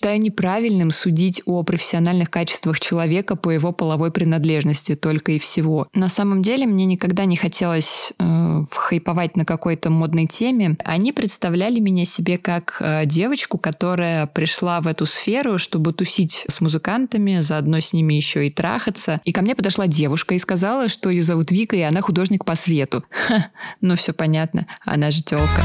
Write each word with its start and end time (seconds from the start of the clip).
Считаю 0.00 0.18
неправильным 0.18 0.92
судить 0.92 1.42
о 1.44 1.62
профессиональных 1.62 2.30
качествах 2.30 2.80
человека 2.80 3.36
по 3.36 3.50
его 3.50 3.70
половой 3.70 4.10
принадлежности 4.10 4.96
только 4.96 5.32
и 5.32 5.38
всего. 5.38 5.88
На 5.92 6.08
самом 6.08 6.40
деле 6.40 6.64
мне 6.64 6.86
никогда 6.86 7.26
не 7.26 7.36
хотелось 7.36 8.14
э, 8.18 8.64
хайповать 8.70 9.36
на 9.36 9.44
какой-то 9.44 9.90
модной 9.90 10.24
теме. 10.24 10.78
Они 10.86 11.12
представляли 11.12 11.80
меня 11.80 12.06
себе 12.06 12.38
как 12.38 12.78
э, 12.80 13.04
девочку, 13.04 13.58
которая 13.58 14.26
пришла 14.26 14.80
в 14.80 14.86
эту 14.86 15.04
сферу, 15.04 15.58
чтобы 15.58 15.92
тусить 15.92 16.46
с 16.48 16.62
музыкантами, 16.62 17.40
заодно 17.40 17.78
с 17.80 17.92
ними 17.92 18.14
еще 18.14 18.46
и 18.46 18.50
трахаться. 18.50 19.20
И 19.26 19.32
ко 19.32 19.42
мне 19.42 19.54
подошла 19.54 19.86
девушка 19.86 20.34
и 20.34 20.38
сказала, 20.38 20.88
что 20.88 21.10
ее 21.10 21.20
зовут 21.20 21.50
Вика, 21.50 21.76
и 21.76 21.82
она 21.82 22.00
художник 22.00 22.46
по 22.46 22.54
свету. 22.54 23.04
Ха, 23.10 23.50
ну 23.82 23.96
все 23.96 24.14
понятно, 24.14 24.66
она 24.82 25.10
же 25.10 25.22
телка. 25.22 25.62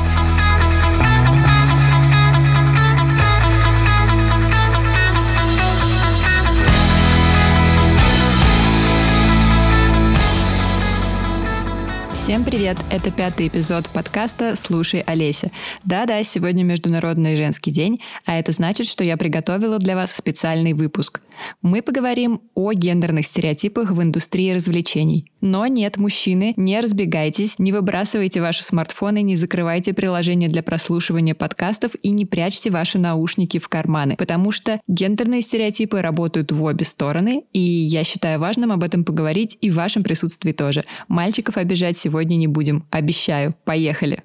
Всем 12.25 12.43
привет! 12.43 12.79
Это 12.89 13.11
пятый 13.11 13.49
эпизод 13.49 13.87
подкаста 13.87 14.55
«Слушай, 14.55 15.01
Олеся». 15.01 15.51
Да-да, 15.83 16.23
сегодня 16.23 16.63
Международный 16.63 17.35
женский 17.35 17.69
день, 17.69 18.01
а 18.25 18.39
это 18.39 18.51
значит, 18.51 18.87
что 18.87 19.03
я 19.03 19.15
приготовила 19.15 19.77
для 19.77 19.95
вас 19.95 20.11
специальный 20.11 20.73
выпуск. 20.73 21.21
Мы 21.61 21.83
поговорим 21.83 22.41
о 22.55 22.73
гендерных 22.73 23.27
стереотипах 23.27 23.91
в 23.91 24.01
индустрии 24.01 24.53
развлечений. 24.53 25.31
Но 25.45 25.67
нет, 25.67 25.97
мужчины, 25.97 26.55
не 26.57 26.81
разбегайтесь, 26.81 27.59
не 27.59 27.71
выбрасывайте 27.71 28.41
ваши 28.41 28.63
смартфоны, 28.63 29.21
не 29.21 29.35
закрывайте 29.35 29.93
приложение 29.93 30.49
для 30.49 30.63
прослушивания 30.63 31.35
подкастов 31.35 31.91
и 32.01 32.09
не 32.09 32.25
прячьте 32.25 32.71
ваши 32.71 32.97
наушники 32.97 33.59
в 33.59 33.69
карманы, 33.69 34.15
потому 34.17 34.51
что 34.51 34.81
гендерные 34.87 35.41
стереотипы 35.41 36.01
работают 36.01 36.51
в 36.51 36.63
обе 36.63 36.83
стороны, 36.83 37.43
и 37.53 37.59
я 37.59 38.03
считаю 38.03 38.39
важным 38.39 38.71
об 38.71 38.83
этом 38.83 39.03
поговорить 39.03 39.55
и 39.61 39.69
в 39.69 39.75
вашем 39.75 40.03
присутствии 40.03 40.51
тоже. 40.51 40.83
Мальчиков 41.09 41.57
обижать 41.57 41.95
сегодня 41.95 42.37
не 42.37 42.47
будем. 42.47 42.83
Обещаю. 42.89 43.53
Поехали. 43.65 44.23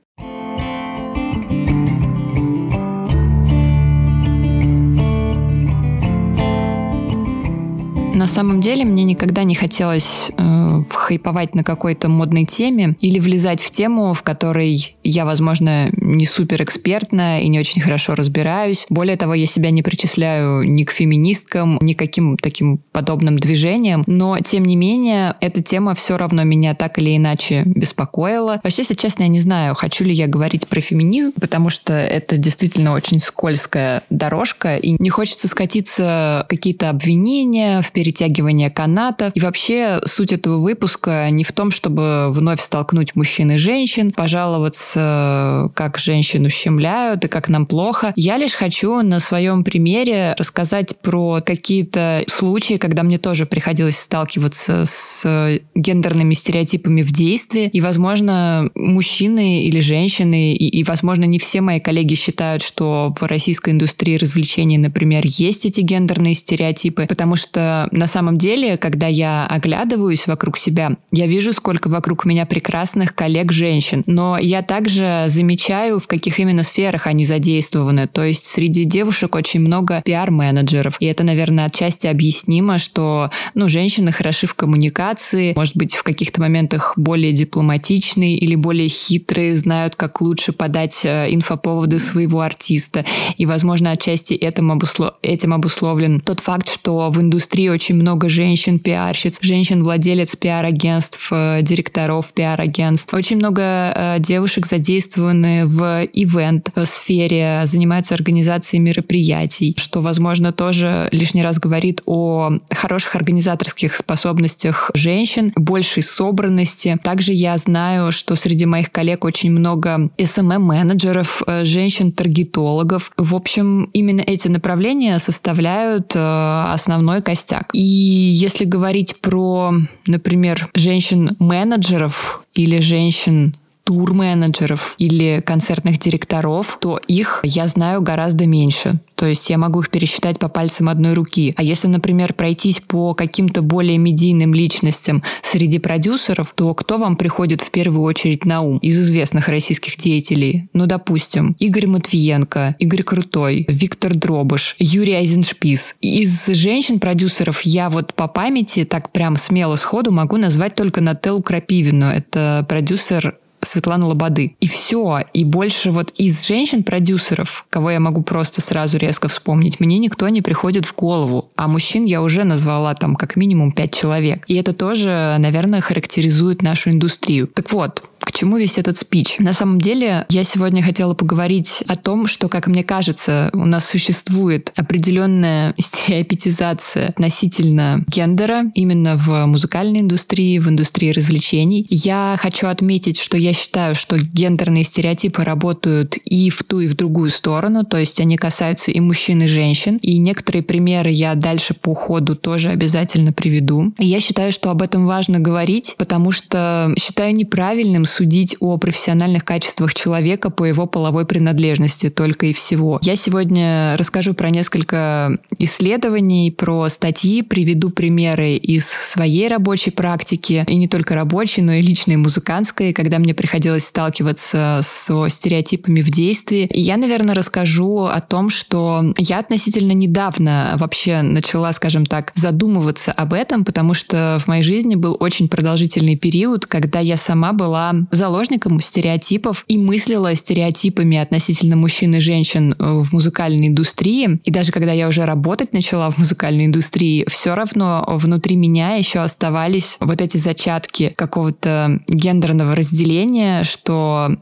На 8.20 8.26
самом 8.26 8.60
деле 8.60 8.84
мне 8.84 9.04
никогда 9.04 9.44
не 9.44 9.54
хотелось 9.54 10.30
э, 10.36 10.59
хайповать 10.88 11.54
на 11.54 11.64
какой-то 11.64 12.08
модной 12.08 12.44
теме 12.44 12.96
или 13.00 13.18
влезать 13.18 13.60
в 13.60 13.70
тему, 13.70 14.14
в 14.14 14.22
которой 14.22 14.96
я, 15.02 15.24
возможно, 15.24 15.90
не 15.92 16.26
супер 16.26 16.62
экспертна 16.62 17.42
и 17.42 17.48
не 17.48 17.58
очень 17.58 17.80
хорошо 17.80 18.14
разбираюсь. 18.14 18.86
Более 18.88 19.16
того, 19.16 19.34
я 19.34 19.46
себя 19.46 19.70
не 19.70 19.82
причисляю 19.82 20.62
ни 20.62 20.84
к 20.84 20.90
феминисткам, 20.90 21.78
ни 21.80 21.92
к 21.92 21.98
каким 21.98 22.36
таким 22.36 22.78
подобным 22.92 23.38
движениям, 23.38 24.04
но 24.06 24.38
тем 24.40 24.64
не 24.64 24.76
менее 24.76 25.34
эта 25.40 25.62
тема 25.62 25.94
все 25.94 26.16
равно 26.16 26.44
меня 26.44 26.74
так 26.74 26.98
или 26.98 27.16
иначе 27.16 27.62
беспокоила. 27.64 28.60
Вообще, 28.62 28.82
если 28.82 28.94
честно, 28.94 29.24
я 29.24 29.28
не 29.28 29.40
знаю, 29.40 29.74
хочу 29.74 30.04
ли 30.04 30.12
я 30.12 30.26
говорить 30.26 30.66
про 30.66 30.80
феминизм, 30.80 31.32
потому 31.40 31.70
что 31.70 31.92
это 31.92 32.36
действительно 32.36 32.92
очень 32.92 33.20
скользкая 33.20 34.02
дорожка, 34.10 34.76
и 34.76 34.96
не 34.98 35.10
хочется 35.10 35.48
скатиться 35.48 36.46
какие-то 36.48 36.90
обвинения, 36.90 37.80
в 37.82 37.92
перетягивание 37.92 38.70
канатов. 38.70 39.32
И 39.34 39.40
вообще 39.40 40.00
суть 40.04 40.32
этого 40.32 40.56
выпуска 40.70 41.28
не 41.30 41.42
в 41.42 41.50
том, 41.50 41.72
чтобы 41.72 42.30
вновь 42.30 42.60
столкнуть 42.60 43.16
мужчин 43.16 43.50
и 43.50 43.56
женщин, 43.56 44.12
пожаловаться, 44.12 45.68
как 45.74 45.98
женщин 45.98 46.46
ущемляют 46.46 47.24
и 47.24 47.28
как 47.28 47.48
нам 47.48 47.66
плохо. 47.66 48.12
Я 48.14 48.36
лишь 48.36 48.54
хочу 48.54 49.02
на 49.02 49.18
своем 49.18 49.64
примере 49.64 50.36
рассказать 50.38 50.96
про 51.00 51.40
какие-то 51.44 52.22
случаи, 52.28 52.74
когда 52.74 53.02
мне 53.02 53.18
тоже 53.18 53.46
приходилось 53.46 53.98
сталкиваться 53.98 54.84
с 54.84 55.60
гендерными 55.74 56.34
стереотипами 56.34 57.02
в 57.02 57.12
действии. 57.12 57.68
И, 57.72 57.80
возможно, 57.80 58.70
мужчины 58.76 59.64
или 59.64 59.80
женщины, 59.80 60.54
и, 60.54 60.68
и 60.68 60.84
возможно, 60.84 61.24
не 61.24 61.40
все 61.40 61.62
мои 61.62 61.80
коллеги 61.80 62.14
считают, 62.14 62.62
что 62.62 63.12
в 63.18 63.24
российской 63.24 63.70
индустрии 63.70 64.16
развлечений, 64.16 64.78
например, 64.78 65.24
есть 65.24 65.66
эти 65.66 65.80
гендерные 65.80 66.34
стереотипы, 66.34 67.06
потому 67.08 67.34
что 67.34 67.88
на 67.90 68.06
самом 68.06 68.38
деле, 68.38 68.76
когда 68.76 69.08
я 69.08 69.48
оглядываюсь 69.48 70.28
вокруг 70.28 70.59
себя, 70.60 70.96
я 71.12 71.26
вижу, 71.26 71.52
сколько 71.52 71.88
вокруг 71.88 72.24
меня 72.24 72.46
прекрасных 72.46 73.14
коллег-женщин. 73.14 74.02
Но 74.06 74.38
я 74.38 74.62
также 74.62 75.24
замечаю, 75.28 75.98
в 75.98 76.06
каких 76.06 76.38
именно 76.38 76.62
сферах 76.62 77.06
они 77.06 77.24
задействованы. 77.24 78.06
То 78.06 78.24
есть 78.24 78.46
среди 78.46 78.84
девушек 78.84 79.34
очень 79.34 79.60
много 79.60 80.02
пиар-менеджеров. 80.04 80.96
И 81.00 81.06
это, 81.06 81.24
наверное, 81.24 81.66
отчасти 81.66 82.06
объяснимо, 82.06 82.78
что 82.78 83.30
ну, 83.54 83.68
женщины 83.68 84.12
хороши 84.12 84.46
в 84.46 84.54
коммуникации, 84.54 85.54
может 85.56 85.76
быть, 85.76 85.94
в 85.94 86.02
каких-то 86.02 86.40
моментах 86.40 86.94
более 86.96 87.32
дипломатичные 87.32 88.36
или 88.36 88.54
более 88.54 88.88
хитрые, 88.88 89.56
знают, 89.56 89.96
как 89.96 90.20
лучше 90.20 90.52
подать 90.52 91.00
э, 91.04 91.32
инфоповоды 91.32 91.98
своего 91.98 92.40
артиста. 92.40 93.04
И, 93.36 93.46
возможно, 93.46 93.90
отчасти 93.90 94.34
этим, 94.34 94.72
обуслов... 94.72 95.14
этим 95.22 95.54
обусловлен 95.54 96.20
тот 96.20 96.40
факт, 96.40 96.70
что 96.70 97.10
в 97.10 97.20
индустрии 97.20 97.68
очень 97.68 97.94
много 97.94 98.28
женщин-пиарщиц, 98.28 99.38
женщин-владелец 99.40 100.36
пиар-агентств, 100.50 101.28
э, 101.30 101.62
директоров 101.62 102.32
пиар-агентств. 102.32 103.14
Очень 103.14 103.36
много 103.36 103.62
э, 103.62 104.16
девушек 104.18 104.66
задействованы 104.66 105.64
в 105.64 106.08
ивент-сфере, 106.12 107.62
занимаются 107.66 108.14
организацией 108.14 108.82
мероприятий, 108.82 109.76
что, 109.78 110.00
возможно, 110.00 110.52
тоже 110.52 111.08
лишний 111.12 111.42
раз 111.42 111.60
говорит 111.60 112.02
о 112.04 112.50
хороших 112.68 113.14
организаторских 113.14 113.94
способностях 113.94 114.90
женщин, 114.94 115.52
большей 115.54 116.02
собранности. 116.02 116.98
Также 117.04 117.32
я 117.32 117.56
знаю, 117.56 118.10
что 118.10 118.34
среди 118.34 118.66
моих 118.66 118.90
коллег 118.90 119.24
очень 119.24 119.52
много 119.52 120.10
SMM-менеджеров, 120.18 121.44
э, 121.46 121.64
женщин-таргетологов. 121.64 123.12
В 123.16 123.36
общем, 123.36 123.84
именно 123.92 124.22
эти 124.22 124.48
направления 124.48 125.16
составляют 125.20 126.16
основной 126.16 127.22
костяк. 127.22 127.68
И 127.72 127.80
если 127.80 128.64
говорить 128.64 129.14
про, 129.20 129.72
например, 130.08 130.39
женщин-менеджеров 130.74 132.44
или 132.54 132.80
женщин 132.80 133.54
тур-менеджеров 133.84 134.94
или 134.98 135.42
концертных 135.44 135.98
директоров, 135.98 136.78
то 136.80 136.98
их 137.08 137.40
я 137.42 137.66
знаю 137.66 138.02
гораздо 138.02 138.46
меньше. 138.46 139.00
То 139.20 139.26
есть 139.26 139.50
я 139.50 139.58
могу 139.58 139.80
их 139.80 139.90
пересчитать 139.90 140.38
по 140.38 140.48
пальцам 140.48 140.88
одной 140.88 141.12
руки. 141.12 141.52
А 141.56 141.62
если, 141.62 141.88
например, 141.88 142.32
пройтись 142.32 142.80
по 142.80 143.12
каким-то 143.12 143.60
более 143.60 143.98
медийным 143.98 144.54
личностям 144.54 145.22
среди 145.42 145.78
продюсеров, 145.78 146.54
то 146.56 146.72
кто 146.72 146.96
вам 146.96 147.16
приходит 147.16 147.60
в 147.60 147.70
первую 147.70 148.04
очередь 148.04 148.46
на 148.46 148.62
ум 148.62 148.78
из 148.78 148.98
известных 148.98 149.48
российских 149.48 149.98
деятелей? 149.98 150.68
Ну, 150.72 150.86
допустим, 150.86 151.54
Игорь 151.58 151.86
Матвиенко, 151.86 152.76
Игорь 152.78 153.02
Крутой, 153.02 153.66
Виктор 153.68 154.14
Дробыш, 154.14 154.74
Юрий 154.78 155.14
Айзеншпис. 155.14 155.96
Из 156.00 156.46
женщин-продюсеров 156.46 157.60
я 157.62 157.90
вот 157.90 158.14
по 158.14 158.26
памяти 158.26 158.84
так 158.84 159.12
прям 159.12 159.36
смело 159.36 159.76
сходу 159.76 160.12
могу 160.12 160.38
назвать 160.38 160.74
только 160.74 161.02
Нателлу 161.02 161.42
Крапивину. 161.42 162.06
Это 162.06 162.64
продюсер 162.68 163.36
Светлана 163.62 164.06
Лободы. 164.06 164.56
И 164.60 164.66
все. 164.66 165.20
И 165.32 165.44
больше 165.44 165.90
вот 165.90 166.10
из 166.16 166.46
женщин-продюсеров, 166.46 167.66
кого 167.70 167.90
я 167.90 168.00
могу 168.00 168.22
просто 168.22 168.60
сразу 168.60 168.96
резко 168.96 169.28
вспомнить, 169.28 169.80
мне 169.80 169.98
никто 169.98 170.28
не 170.28 170.42
приходит 170.42 170.86
в 170.86 170.94
голову. 170.94 171.48
А 171.56 171.68
мужчин 171.68 172.04
я 172.04 172.22
уже 172.22 172.44
назвала 172.44 172.94
там 172.94 173.16
как 173.16 173.36
минимум 173.36 173.72
пять 173.72 173.94
человек. 173.94 174.44
И 174.46 174.54
это 174.54 174.72
тоже, 174.72 175.36
наверное, 175.38 175.80
характеризует 175.80 176.62
нашу 176.62 176.90
индустрию. 176.90 177.46
Так 177.46 177.72
вот, 177.72 178.02
к 178.30 178.32
чему 178.32 178.58
весь 178.58 178.78
этот 178.78 178.96
спич? 178.96 179.36
На 179.40 179.52
самом 179.52 179.80
деле, 179.80 180.24
я 180.28 180.44
сегодня 180.44 180.84
хотела 180.84 181.14
поговорить 181.14 181.82
о 181.88 181.96
том, 181.96 182.28
что, 182.28 182.48
как 182.48 182.68
мне 182.68 182.84
кажется, 182.84 183.50
у 183.52 183.64
нас 183.64 183.88
существует 183.88 184.72
определенная 184.76 185.74
стереопетизация 185.78 187.08
относительно 187.08 188.04
гендера 188.06 188.70
именно 188.74 189.16
в 189.16 189.46
музыкальной 189.46 190.00
индустрии, 190.00 190.60
в 190.60 190.68
индустрии 190.68 191.10
развлечений. 191.10 191.84
Я 191.90 192.36
хочу 192.40 192.68
отметить, 192.68 193.18
что 193.18 193.36
я 193.36 193.52
считаю, 193.52 193.96
что 193.96 194.16
гендерные 194.16 194.84
стереотипы 194.84 195.42
работают 195.42 196.16
и 196.24 196.50
в 196.50 196.62
ту, 196.62 196.78
и 196.78 196.86
в 196.86 196.94
другую 196.94 197.30
сторону, 197.30 197.84
то 197.84 197.98
есть 197.98 198.20
они 198.20 198.36
касаются 198.36 198.92
и 198.92 199.00
мужчин, 199.00 199.42
и 199.42 199.48
женщин. 199.48 199.96
И 200.02 200.18
некоторые 200.18 200.62
примеры 200.62 201.10
я 201.10 201.34
дальше 201.34 201.74
по 201.74 201.94
ходу 201.94 202.36
тоже 202.36 202.70
обязательно 202.70 203.32
приведу. 203.32 203.92
Я 203.98 204.20
считаю, 204.20 204.52
что 204.52 204.70
об 204.70 204.82
этом 204.82 205.06
важно 205.06 205.40
говорить, 205.40 205.96
потому 205.98 206.30
что 206.30 206.94
считаю 206.96 207.34
неправильным 207.34 208.04
судить 208.20 208.54
о 208.60 208.76
профессиональных 208.76 209.46
качествах 209.46 209.94
человека 209.94 210.50
по 210.50 210.64
его 210.64 210.84
половой 210.84 211.24
принадлежности 211.24 212.10
только 212.10 212.48
и 212.48 212.52
всего. 212.52 212.98
Я 213.02 213.16
сегодня 213.16 213.96
расскажу 213.96 214.34
про 214.34 214.50
несколько 214.50 215.38
исследований, 215.58 216.50
про 216.50 216.90
статьи, 216.90 217.40
приведу 217.40 217.88
примеры 217.88 218.56
из 218.56 218.86
своей 218.86 219.48
рабочей 219.48 219.90
практики, 219.90 220.66
и 220.68 220.76
не 220.76 220.86
только 220.86 221.14
рабочей, 221.14 221.62
но 221.62 221.72
и 221.72 221.80
личной 221.80 222.16
музыкантской, 222.16 222.92
когда 222.92 223.18
мне 223.18 223.32
приходилось 223.32 223.86
сталкиваться 223.86 224.80
со 224.82 225.26
стереотипами 225.28 226.02
в 226.02 226.10
действии. 226.10 226.68
И 226.70 226.78
я, 226.82 226.98
наверное, 226.98 227.34
расскажу 227.34 228.04
о 228.04 228.20
том, 228.20 228.50
что 228.50 229.14
я 229.16 229.38
относительно 229.38 229.92
недавно 229.92 230.74
вообще 230.76 231.22
начала, 231.22 231.72
скажем 231.72 232.04
так, 232.04 232.32
задумываться 232.34 233.12
об 233.12 233.32
этом, 233.32 233.64
потому 233.64 233.94
что 233.94 234.36
в 234.40 234.46
моей 234.46 234.62
жизни 234.62 234.94
был 234.94 235.16
очень 235.18 235.48
продолжительный 235.48 236.16
период, 236.16 236.66
когда 236.66 237.00
я 237.00 237.16
сама 237.16 237.54
была 237.54 237.94
заложником 238.10 238.80
стереотипов 238.80 239.64
и 239.68 239.78
мыслила 239.78 240.34
стереотипами 240.34 241.16
относительно 241.16 241.76
мужчин 241.76 242.14
и 242.14 242.20
женщин 242.20 242.74
в 242.78 243.12
музыкальной 243.12 243.68
индустрии. 243.68 244.40
И 244.44 244.50
даже 244.50 244.72
когда 244.72 244.92
я 244.92 245.08
уже 245.08 245.24
работать 245.24 245.72
начала 245.72 246.10
в 246.10 246.18
музыкальной 246.18 246.66
индустрии, 246.66 247.24
все 247.28 247.54
равно 247.54 248.04
внутри 248.08 248.56
меня 248.56 248.94
еще 248.94 249.20
оставались 249.20 249.96
вот 250.00 250.20
эти 250.20 250.36
зачатки 250.36 251.12
какого-то 251.16 252.00
гендерного 252.08 252.74
разделения, 252.74 253.64
что 253.64 254.10
Э, 254.20 254.36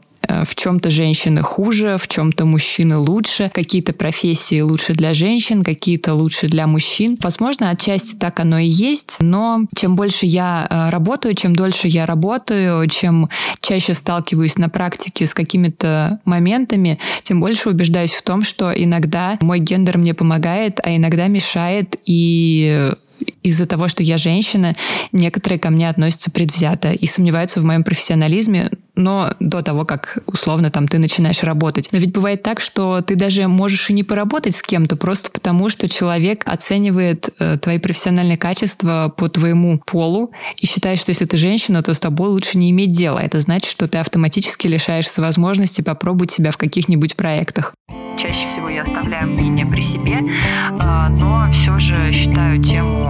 в 0.45 0.55
чем-то 0.55 0.89
женщины 0.89 1.41
хуже, 1.41 1.97
в 1.97 2.07
чем-то 2.07 2.45
мужчины 2.45 2.97
лучше, 2.97 3.51
какие-то 3.53 3.93
профессии 3.93 4.61
лучше 4.61 4.93
для 4.93 5.13
женщин, 5.13 5.63
какие-то 5.63 6.13
лучше 6.13 6.47
для 6.47 6.67
мужчин. 6.67 7.17
Возможно, 7.21 7.69
отчасти 7.69 8.15
так 8.15 8.39
оно 8.39 8.59
и 8.59 8.67
есть, 8.67 9.17
но 9.19 9.61
чем 9.75 9.95
больше 9.95 10.25
я 10.25 10.67
э, 10.69 10.89
работаю, 10.89 11.35
чем 11.35 11.55
дольше 11.55 11.87
я 11.87 12.05
работаю, 12.05 12.87
чем 12.87 13.29
чаще 13.61 13.93
сталкиваюсь 13.93 14.57
на 14.57 14.69
практике 14.69 15.25
с 15.25 15.33
какими-то 15.33 16.19
моментами, 16.25 16.99
тем 17.23 17.39
больше 17.39 17.69
убеждаюсь 17.69 18.13
в 18.13 18.21
том, 18.21 18.43
что 18.43 18.71
иногда 18.71 19.37
мой 19.41 19.59
гендер 19.59 19.97
мне 19.97 20.13
помогает, 20.13 20.79
а 20.83 20.95
иногда 20.95 21.27
мешает, 21.27 21.95
и 22.05 22.91
из-за 23.43 23.65
того, 23.65 23.87
что 23.87 24.03
я 24.03 24.17
женщина, 24.17 24.75
некоторые 25.11 25.59
ко 25.59 25.69
мне 25.69 25.89
относятся 25.89 26.31
предвзято 26.31 26.91
и 26.91 27.05
сомневаются 27.05 27.59
в 27.59 27.63
моем 27.63 27.83
профессионализме, 27.83 28.71
но 28.95 29.33
до 29.39 29.61
того, 29.61 29.85
как 29.85 30.19
условно 30.25 30.69
там 30.69 30.87
ты 30.87 30.99
начинаешь 30.99 31.41
работать. 31.43 31.89
Но 31.91 31.99
ведь 31.99 32.11
бывает 32.11 32.43
так, 32.43 32.59
что 32.59 33.01
ты 33.01 33.15
даже 33.15 33.47
можешь 33.47 33.89
и 33.89 33.93
не 33.93 34.03
поработать 34.03 34.55
с 34.55 34.61
кем-то 34.61 34.97
просто 34.97 35.31
потому, 35.31 35.69
что 35.69 35.87
человек 35.87 36.41
оценивает 36.45 37.29
э, 37.39 37.57
твои 37.57 37.77
профессиональные 37.79 38.37
качества 38.37 39.13
по 39.15 39.29
твоему 39.29 39.79
полу 39.85 40.31
и 40.57 40.67
считает, 40.67 40.99
что 40.99 41.11
если 41.11 41.25
ты 41.25 41.37
женщина, 41.37 41.81
то 41.81 41.93
с 41.93 41.99
тобой 41.99 42.29
лучше 42.29 42.57
не 42.57 42.71
иметь 42.71 42.91
дела. 42.91 43.19
Это 43.19 43.39
значит, 43.39 43.71
что 43.71 43.87
ты 43.87 43.97
автоматически 43.99 44.67
лишаешься 44.67 45.21
возможности 45.21 45.81
попробовать 45.81 46.31
себя 46.31 46.51
в 46.51 46.57
каких-нибудь 46.57 47.15
проектах. 47.15 47.73
Чаще 48.17 48.49
всего 48.49 48.67
я 48.67 48.81
оставляю 48.81 49.29
мнение 49.29 49.65
при 49.65 49.81
себе, 49.81 50.19
а, 50.77 51.07
но 51.07 51.49
все 51.53 51.79
же 51.79 52.11
считаю 52.11 52.61
тему 52.61 53.08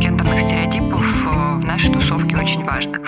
гендерных 0.00 0.40
стереотипов 0.42 1.00
э, 1.00 1.54
в 1.56 1.64
нашей 1.64 1.92
тусовке 1.92 2.36
очень 2.36 2.62
важной. 2.64 3.00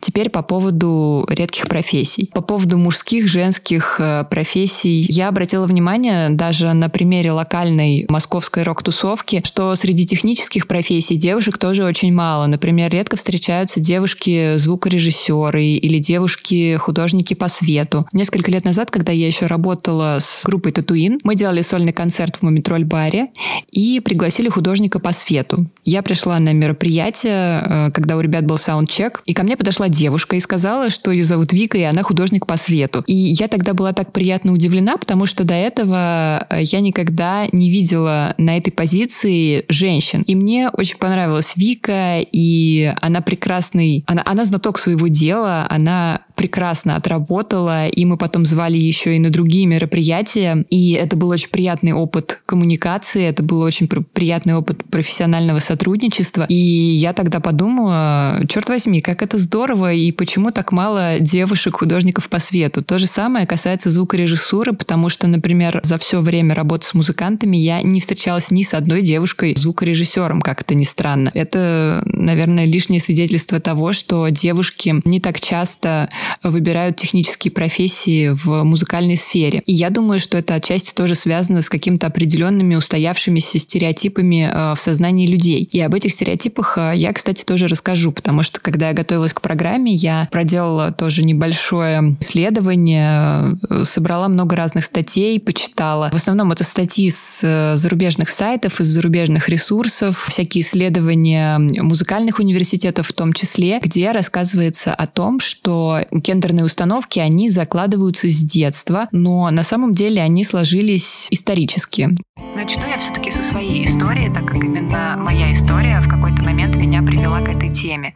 Теперь 0.00 0.30
по 0.30 0.42
поводу 0.42 1.26
редких 1.28 1.68
профессий. 1.68 2.30
По 2.32 2.40
поводу 2.40 2.78
мужских, 2.78 3.28
женских 3.28 3.96
э, 3.98 4.24
профессий. 4.30 5.06
Я 5.08 5.28
обратила 5.28 5.66
внимание 5.66 6.30
даже 6.30 6.72
на 6.72 6.88
примере 6.88 7.32
локальной 7.32 8.06
московской 8.08 8.62
рок-тусовки, 8.62 9.42
что 9.44 9.74
среди 9.74 10.06
технических 10.06 10.66
профессий 10.66 11.16
девушек 11.16 11.58
тоже 11.58 11.84
очень 11.84 12.12
мало. 12.12 12.46
Например, 12.46 12.90
редко 12.90 13.16
встречаются 13.16 13.78
девушки-звукорежиссеры 13.80 15.64
или 15.64 15.98
девушки-художники 15.98 17.34
по 17.34 17.48
свету. 17.48 18.06
Несколько 18.12 18.50
лет 18.50 18.64
назад, 18.64 18.90
когда 18.90 19.12
я 19.12 19.26
еще 19.26 19.46
работала 19.46 20.16
с 20.18 20.44
группой 20.44 20.72
Татуин, 20.72 21.20
мы 21.24 21.34
делали 21.34 21.60
сольный 21.60 21.92
концерт 21.92 22.36
в 22.36 22.42
Мумитроль-баре 22.42 23.28
и 23.70 24.00
пригласили 24.00 24.48
художника 24.48 24.98
по 24.98 25.12
свету. 25.12 25.66
Я 25.84 26.02
пришла 26.02 26.38
на 26.38 26.52
мероприятие, 26.54 27.62
э, 27.62 27.90
когда 27.92 28.16
у 28.16 28.20
ребят 28.20 28.46
был 28.46 28.56
саундчек, 28.56 29.22
и 29.26 29.34
ко 29.34 29.42
мне 29.42 29.56
подошла 29.56 29.89
девушка 29.90 30.36
и 30.36 30.40
сказала, 30.40 30.90
что 30.90 31.10
ее 31.10 31.22
зовут 31.22 31.52
Вика, 31.52 31.78
и 31.78 31.82
она 31.82 32.02
художник 32.02 32.46
по 32.46 32.56
свету. 32.56 33.02
И 33.06 33.14
я 33.14 33.48
тогда 33.48 33.74
была 33.74 33.92
так 33.92 34.12
приятно 34.12 34.52
удивлена, 34.52 34.96
потому 34.96 35.26
что 35.26 35.44
до 35.44 35.54
этого 35.54 36.46
э, 36.48 36.62
я 36.62 36.80
никогда 36.80 37.46
не 37.52 37.70
видела 37.70 38.34
на 38.38 38.56
этой 38.56 38.70
позиции 38.70 39.64
женщин. 39.68 40.22
И 40.22 40.34
мне 40.34 40.70
очень 40.70 40.98
понравилась 40.98 41.56
Вика, 41.56 42.18
и 42.20 42.92
она 43.00 43.20
прекрасный, 43.20 44.04
она, 44.06 44.22
она 44.24 44.44
знаток 44.44 44.78
своего 44.78 45.08
дела, 45.08 45.66
она 45.68 46.20
прекрасно 46.40 46.96
отработала, 46.96 47.88
и 47.88 48.06
мы 48.06 48.16
потом 48.16 48.46
звали 48.46 48.78
еще 48.78 49.14
и 49.14 49.18
на 49.18 49.28
другие 49.28 49.66
мероприятия, 49.66 50.64
и 50.70 50.92
это 50.92 51.14
был 51.14 51.28
очень 51.28 51.50
приятный 51.50 51.92
опыт 51.92 52.40
коммуникации, 52.46 53.24
это 53.24 53.42
был 53.42 53.60
очень 53.60 53.88
приятный 53.88 54.54
опыт 54.54 54.82
профессионального 54.84 55.58
сотрудничества, 55.58 56.46
и 56.48 56.54
я 56.54 57.12
тогда 57.12 57.40
подумала, 57.40 58.40
черт 58.48 58.70
возьми, 58.70 59.02
как 59.02 59.22
это 59.22 59.36
здорово, 59.36 59.79
и 59.88 60.12
почему 60.12 60.50
так 60.50 60.72
мало 60.72 61.18
девушек-художников 61.20 62.28
по 62.28 62.38
свету. 62.38 62.82
То 62.82 62.98
же 62.98 63.06
самое 63.06 63.46
касается 63.46 63.90
звукорежиссуры, 63.90 64.72
потому 64.72 65.08
что, 65.08 65.26
например, 65.26 65.80
за 65.82 65.98
все 65.98 66.20
время 66.20 66.54
работы 66.54 66.86
с 66.86 66.94
музыкантами 66.94 67.56
я 67.56 67.82
не 67.82 68.00
встречалась 68.00 68.50
ни 68.50 68.62
с 68.62 68.74
одной 68.74 69.02
девушкой-звукорежиссером, 69.02 70.42
как 70.42 70.60
это 70.62 70.74
ни 70.74 70.84
странно. 70.84 71.30
Это, 71.34 72.02
наверное, 72.04 72.66
лишнее 72.66 73.00
свидетельство 73.00 73.60
того, 73.60 73.92
что 73.92 74.28
девушки 74.28 75.00
не 75.04 75.20
так 75.20 75.40
часто 75.40 76.08
выбирают 76.42 76.96
технические 76.96 77.52
профессии 77.52 78.28
в 78.28 78.64
музыкальной 78.64 79.16
сфере. 79.16 79.62
И 79.66 79.72
я 79.72 79.90
думаю, 79.90 80.18
что 80.18 80.38
это 80.38 80.54
отчасти 80.54 80.92
тоже 80.94 81.14
связано 81.14 81.62
с 81.62 81.68
какими-то 81.68 82.06
определенными 82.06 82.74
устоявшимися 82.74 83.58
стереотипами 83.58 84.50
э, 84.52 84.74
в 84.74 84.80
сознании 84.80 85.26
людей. 85.26 85.62
И 85.62 85.80
об 85.80 85.94
этих 85.94 86.12
стереотипах 86.12 86.78
э, 86.78 86.92
я, 86.96 87.12
кстати, 87.12 87.44
тоже 87.44 87.66
расскажу, 87.66 88.12
потому 88.12 88.42
что 88.42 88.60
когда 88.60 88.88
я 88.88 88.94
готовилась 88.94 89.32
к 89.32 89.40
программе, 89.40 89.69
я 89.78 90.28
проделала 90.30 90.92
тоже 90.92 91.24
небольшое 91.24 92.16
исследование, 92.20 93.56
э, 93.68 93.84
собрала 93.84 94.28
много 94.28 94.56
разных 94.56 94.84
статей, 94.84 95.40
почитала. 95.40 96.10
В 96.10 96.16
основном 96.16 96.52
это 96.52 96.64
статьи 96.64 97.10
с 97.10 97.76
зарубежных 97.76 98.30
сайтов, 98.30 98.80
из 98.80 98.86
зарубежных 98.86 99.48
ресурсов, 99.48 100.26
всякие 100.28 100.62
исследования 100.62 101.58
музыкальных 101.58 102.38
университетов 102.38 103.08
в 103.08 103.12
том 103.12 103.32
числе, 103.32 103.80
где 103.82 104.12
рассказывается 104.12 104.94
о 104.94 105.06
том, 105.06 105.40
что 105.40 106.00
гендерные 106.12 106.64
установки, 106.64 107.18
они 107.18 107.50
закладываются 107.50 108.28
с 108.28 108.42
детства, 108.42 109.08
но 109.12 109.50
на 109.50 109.62
самом 109.62 109.94
деле 109.94 110.22
они 110.22 110.44
сложились 110.44 111.28
исторически. 111.30 112.10
Начну 112.54 112.86
я 112.86 112.98
все-таки 112.98 113.30
со 113.30 113.42
своей 113.42 113.86
истории, 113.86 114.32
так 114.32 114.46
как 114.46 114.56
именно 114.56 115.16
моя 115.16 115.52
история 115.52 116.00
в 116.00 116.08
какой-то 116.08 116.42
момент 116.42 116.74
меня 116.76 117.02
привела 117.02 117.40
к 117.40 117.48
этой 117.48 117.72
теме. 117.74 118.14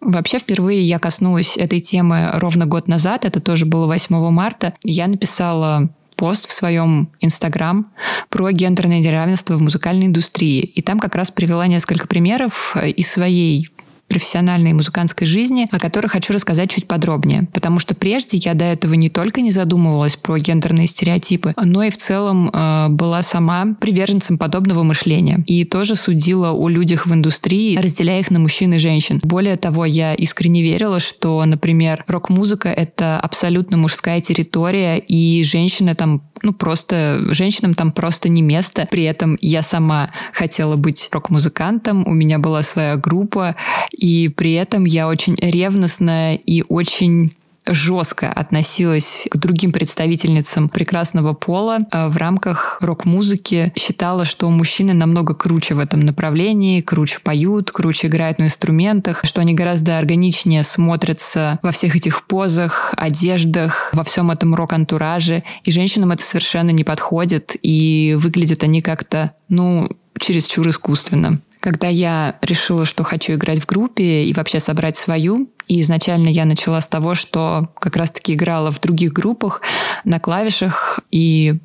Вообще, 0.00 0.38
впервые 0.38 0.84
я 0.84 0.98
коснулась 0.98 1.56
этой 1.56 1.80
темы 1.80 2.30
ровно 2.34 2.66
год 2.66 2.88
назад, 2.88 3.24
это 3.24 3.40
тоже 3.40 3.66
было 3.66 3.86
8 3.86 4.30
марта. 4.30 4.74
Я 4.82 5.06
написала 5.06 5.90
пост 6.16 6.48
в 6.48 6.52
своем 6.52 7.08
Инстаграм 7.20 7.90
про 8.28 8.50
гендерное 8.50 8.98
неравенство 8.98 9.56
в 9.56 9.62
музыкальной 9.62 10.06
индустрии. 10.06 10.60
И 10.60 10.82
там 10.82 11.00
как 11.00 11.14
раз 11.14 11.30
привела 11.30 11.66
несколько 11.66 12.06
примеров 12.06 12.76
из 12.76 13.10
своей 13.10 13.68
профессиональной 14.10 14.72
музыкантской 14.72 15.26
жизни, 15.26 15.68
о 15.70 15.78
которой 15.78 16.08
хочу 16.08 16.32
рассказать 16.32 16.68
чуть 16.70 16.86
подробнее. 16.86 17.46
Потому 17.54 17.78
что 17.78 17.94
прежде 17.94 18.36
я 18.36 18.54
до 18.54 18.64
этого 18.64 18.94
не 18.94 19.08
только 19.08 19.40
не 19.40 19.52
задумывалась 19.52 20.16
про 20.16 20.36
гендерные 20.38 20.86
стереотипы, 20.86 21.54
но 21.56 21.84
и 21.84 21.90
в 21.90 21.96
целом 21.96 22.50
э, 22.52 22.88
была 22.88 23.22
сама 23.22 23.76
приверженцем 23.80 24.36
подобного 24.36 24.82
мышления. 24.82 25.42
И 25.46 25.64
тоже 25.64 25.94
судила 25.94 26.50
о 26.52 26.68
людях 26.68 27.06
в 27.06 27.14
индустрии, 27.14 27.78
разделяя 27.78 28.20
их 28.20 28.30
на 28.30 28.40
мужчин 28.40 28.74
и 28.74 28.78
женщин. 28.78 29.20
Более 29.22 29.56
того, 29.56 29.84
я 29.84 30.14
искренне 30.14 30.62
верила, 30.62 30.98
что, 30.98 31.42
например, 31.44 32.04
рок-музыка— 32.08 32.68
это 32.76 33.20
абсолютно 33.20 33.76
мужская 33.76 34.20
территория, 34.20 34.98
и 34.98 35.42
женщины 35.44 35.94
там 35.94 36.22
ну, 36.42 36.52
просто 36.52 37.20
женщинам 37.32 37.74
там 37.74 37.92
просто 37.92 38.28
не 38.28 38.42
место. 38.42 38.88
При 38.90 39.04
этом 39.04 39.36
я 39.40 39.62
сама 39.62 40.10
хотела 40.32 40.76
быть 40.76 41.08
рок-музыкантом, 41.12 42.06
у 42.06 42.12
меня 42.12 42.38
была 42.38 42.62
своя 42.62 42.96
группа, 42.96 43.56
и 44.00 44.28
при 44.28 44.54
этом 44.54 44.86
я 44.86 45.08
очень 45.08 45.36
ревностная 45.36 46.34
и 46.34 46.64
очень 46.66 47.32
жестко 47.66 48.32
относилась 48.32 49.28
к 49.30 49.36
другим 49.36 49.72
представительницам 49.72 50.70
прекрасного 50.70 51.34
пола 51.34 51.80
а 51.90 52.08
в 52.08 52.16
рамках 52.16 52.78
рок-музыки. 52.80 53.74
Считала, 53.76 54.24
что 54.24 54.48
мужчины 54.48 54.94
намного 54.94 55.34
круче 55.34 55.74
в 55.74 55.78
этом 55.78 56.00
направлении, 56.00 56.80
круче 56.80 57.20
поют, 57.22 57.70
круче 57.70 58.06
играют 58.06 58.38
на 58.38 58.44
инструментах, 58.44 59.20
что 59.24 59.42
они 59.42 59.52
гораздо 59.52 59.98
органичнее 59.98 60.62
смотрятся 60.62 61.58
во 61.62 61.70
всех 61.70 61.94
этих 61.94 62.26
позах, 62.26 62.94
одеждах, 62.96 63.90
во 63.92 64.02
всем 64.02 64.30
этом 64.30 64.54
рок-антураже. 64.54 65.44
И 65.64 65.70
женщинам 65.70 66.12
это 66.12 66.22
совершенно 66.22 66.70
не 66.70 66.84
подходит, 66.84 67.54
и 67.60 68.16
выглядят 68.18 68.62
они 68.62 68.80
как-то, 68.80 69.32
ну, 69.50 69.90
чересчур 70.18 70.66
искусственно. 70.70 71.40
Когда 71.60 71.88
я 71.88 72.36
решила, 72.40 72.86
что 72.86 73.04
хочу 73.04 73.34
играть 73.34 73.60
в 73.60 73.66
группе 73.66 74.24
и 74.24 74.32
вообще 74.32 74.60
собрать 74.60 74.96
свою, 74.96 75.50
и 75.66 75.80
изначально 75.82 76.28
я 76.28 76.46
начала 76.46 76.80
с 76.80 76.88
того, 76.88 77.14
что 77.14 77.68
как 77.78 77.96
раз-таки 77.96 78.34
играла 78.34 78.70
в 78.70 78.80
других 78.80 79.12
группах 79.12 79.60
на 80.04 80.18
клавишах 80.18 81.00
и 81.10 81.58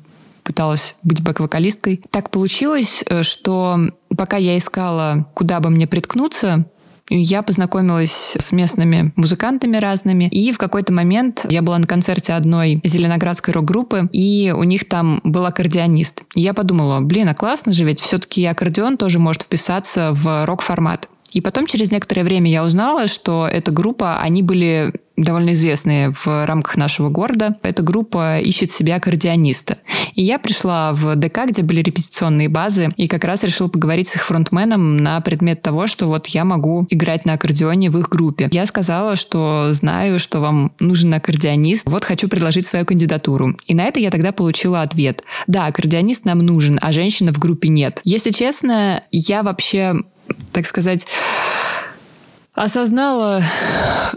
пыталась 0.44 0.94
быть 1.02 1.22
бэк-вокалисткой. 1.22 2.00
Так 2.10 2.30
получилось, 2.30 3.04
э, 3.08 3.22
что 3.22 3.78
пока 4.16 4.36
я 4.36 4.56
искала, 4.56 5.26
куда 5.34 5.58
бы 5.60 5.70
мне 5.70 5.86
приткнуться, 5.88 6.66
я 7.08 7.42
познакомилась 7.42 8.36
с 8.38 8.52
местными 8.52 9.12
музыкантами 9.16 9.76
разными, 9.76 10.24
и 10.24 10.52
в 10.52 10.58
какой-то 10.58 10.92
момент 10.92 11.46
я 11.48 11.62
была 11.62 11.78
на 11.78 11.86
концерте 11.86 12.32
одной 12.32 12.80
зеленоградской 12.84 13.54
рок-группы, 13.54 14.08
и 14.12 14.52
у 14.56 14.62
них 14.64 14.88
там 14.88 15.20
был 15.24 15.46
аккордеонист. 15.46 16.22
И 16.34 16.40
я 16.40 16.54
подумала, 16.54 17.00
блин, 17.00 17.28
а 17.28 17.34
классно 17.34 17.72
же, 17.72 17.84
ведь 17.84 18.00
все-таки 18.00 18.44
аккордеон 18.44 18.96
тоже 18.96 19.18
может 19.18 19.42
вписаться 19.42 20.10
в 20.12 20.44
рок-формат. 20.46 21.08
И 21.36 21.42
потом 21.42 21.66
через 21.66 21.92
некоторое 21.92 22.24
время 22.24 22.50
я 22.50 22.64
узнала, 22.64 23.08
что 23.08 23.46
эта 23.46 23.70
группа, 23.70 24.16
они 24.20 24.42
были 24.42 24.94
довольно 25.18 25.52
известные 25.52 26.10
в 26.10 26.26
рамках 26.46 26.78
нашего 26.78 27.10
города. 27.10 27.56
Эта 27.62 27.82
группа 27.82 28.38
ищет 28.38 28.70
себе 28.70 28.94
аккордеониста. 28.94 29.76
И 30.14 30.22
я 30.22 30.38
пришла 30.38 30.94
в 30.94 31.14
ДК, 31.14 31.40
где 31.46 31.62
были 31.62 31.82
репетиционные 31.82 32.48
базы, 32.48 32.90
и 32.96 33.06
как 33.06 33.24
раз 33.24 33.44
решила 33.44 33.68
поговорить 33.68 34.08
с 34.08 34.16
их 34.16 34.24
фронтменом 34.24 34.96
на 34.96 35.20
предмет 35.20 35.60
того, 35.60 35.86
что 35.86 36.06
вот 36.06 36.26
я 36.28 36.46
могу 36.46 36.86
играть 36.88 37.26
на 37.26 37.34
аккордеоне 37.34 37.90
в 37.90 37.98
их 37.98 38.08
группе. 38.08 38.48
Я 38.50 38.64
сказала, 38.64 39.14
что 39.14 39.68
знаю, 39.72 40.18
что 40.18 40.40
вам 40.40 40.72
нужен 40.80 41.12
аккордеонист, 41.12 41.86
вот 41.86 42.04
хочу 42.04 42.28
предложить 42.28 42.66
свою 42.66 42.86
кандидатуру. 42.86 43.58
И 43.66 43.74
на 43.74 43.84
это 43.84 44.00
я 44.00 44.10
тогда 44.10 44.32
получила 44.32 44.80
ответ. 44.80 45.22
Да, 45.46 45.66
аккордеонист 45.66 46.24
нам 46.24 46.38
нужен, 46.38 46.78
а 46.80 46.92
женщины 46.92 47.32
в 47.32 47.38
группе 47.38 47.68
нет. 47.68 48.00
Если 48.04 48.30
честно, 48.30 49.02
я 49.10 49.42
вообще 49.42 49.96
так 50.52 50.66
сказать, 50.66 51.06
осознала 52.56 53.42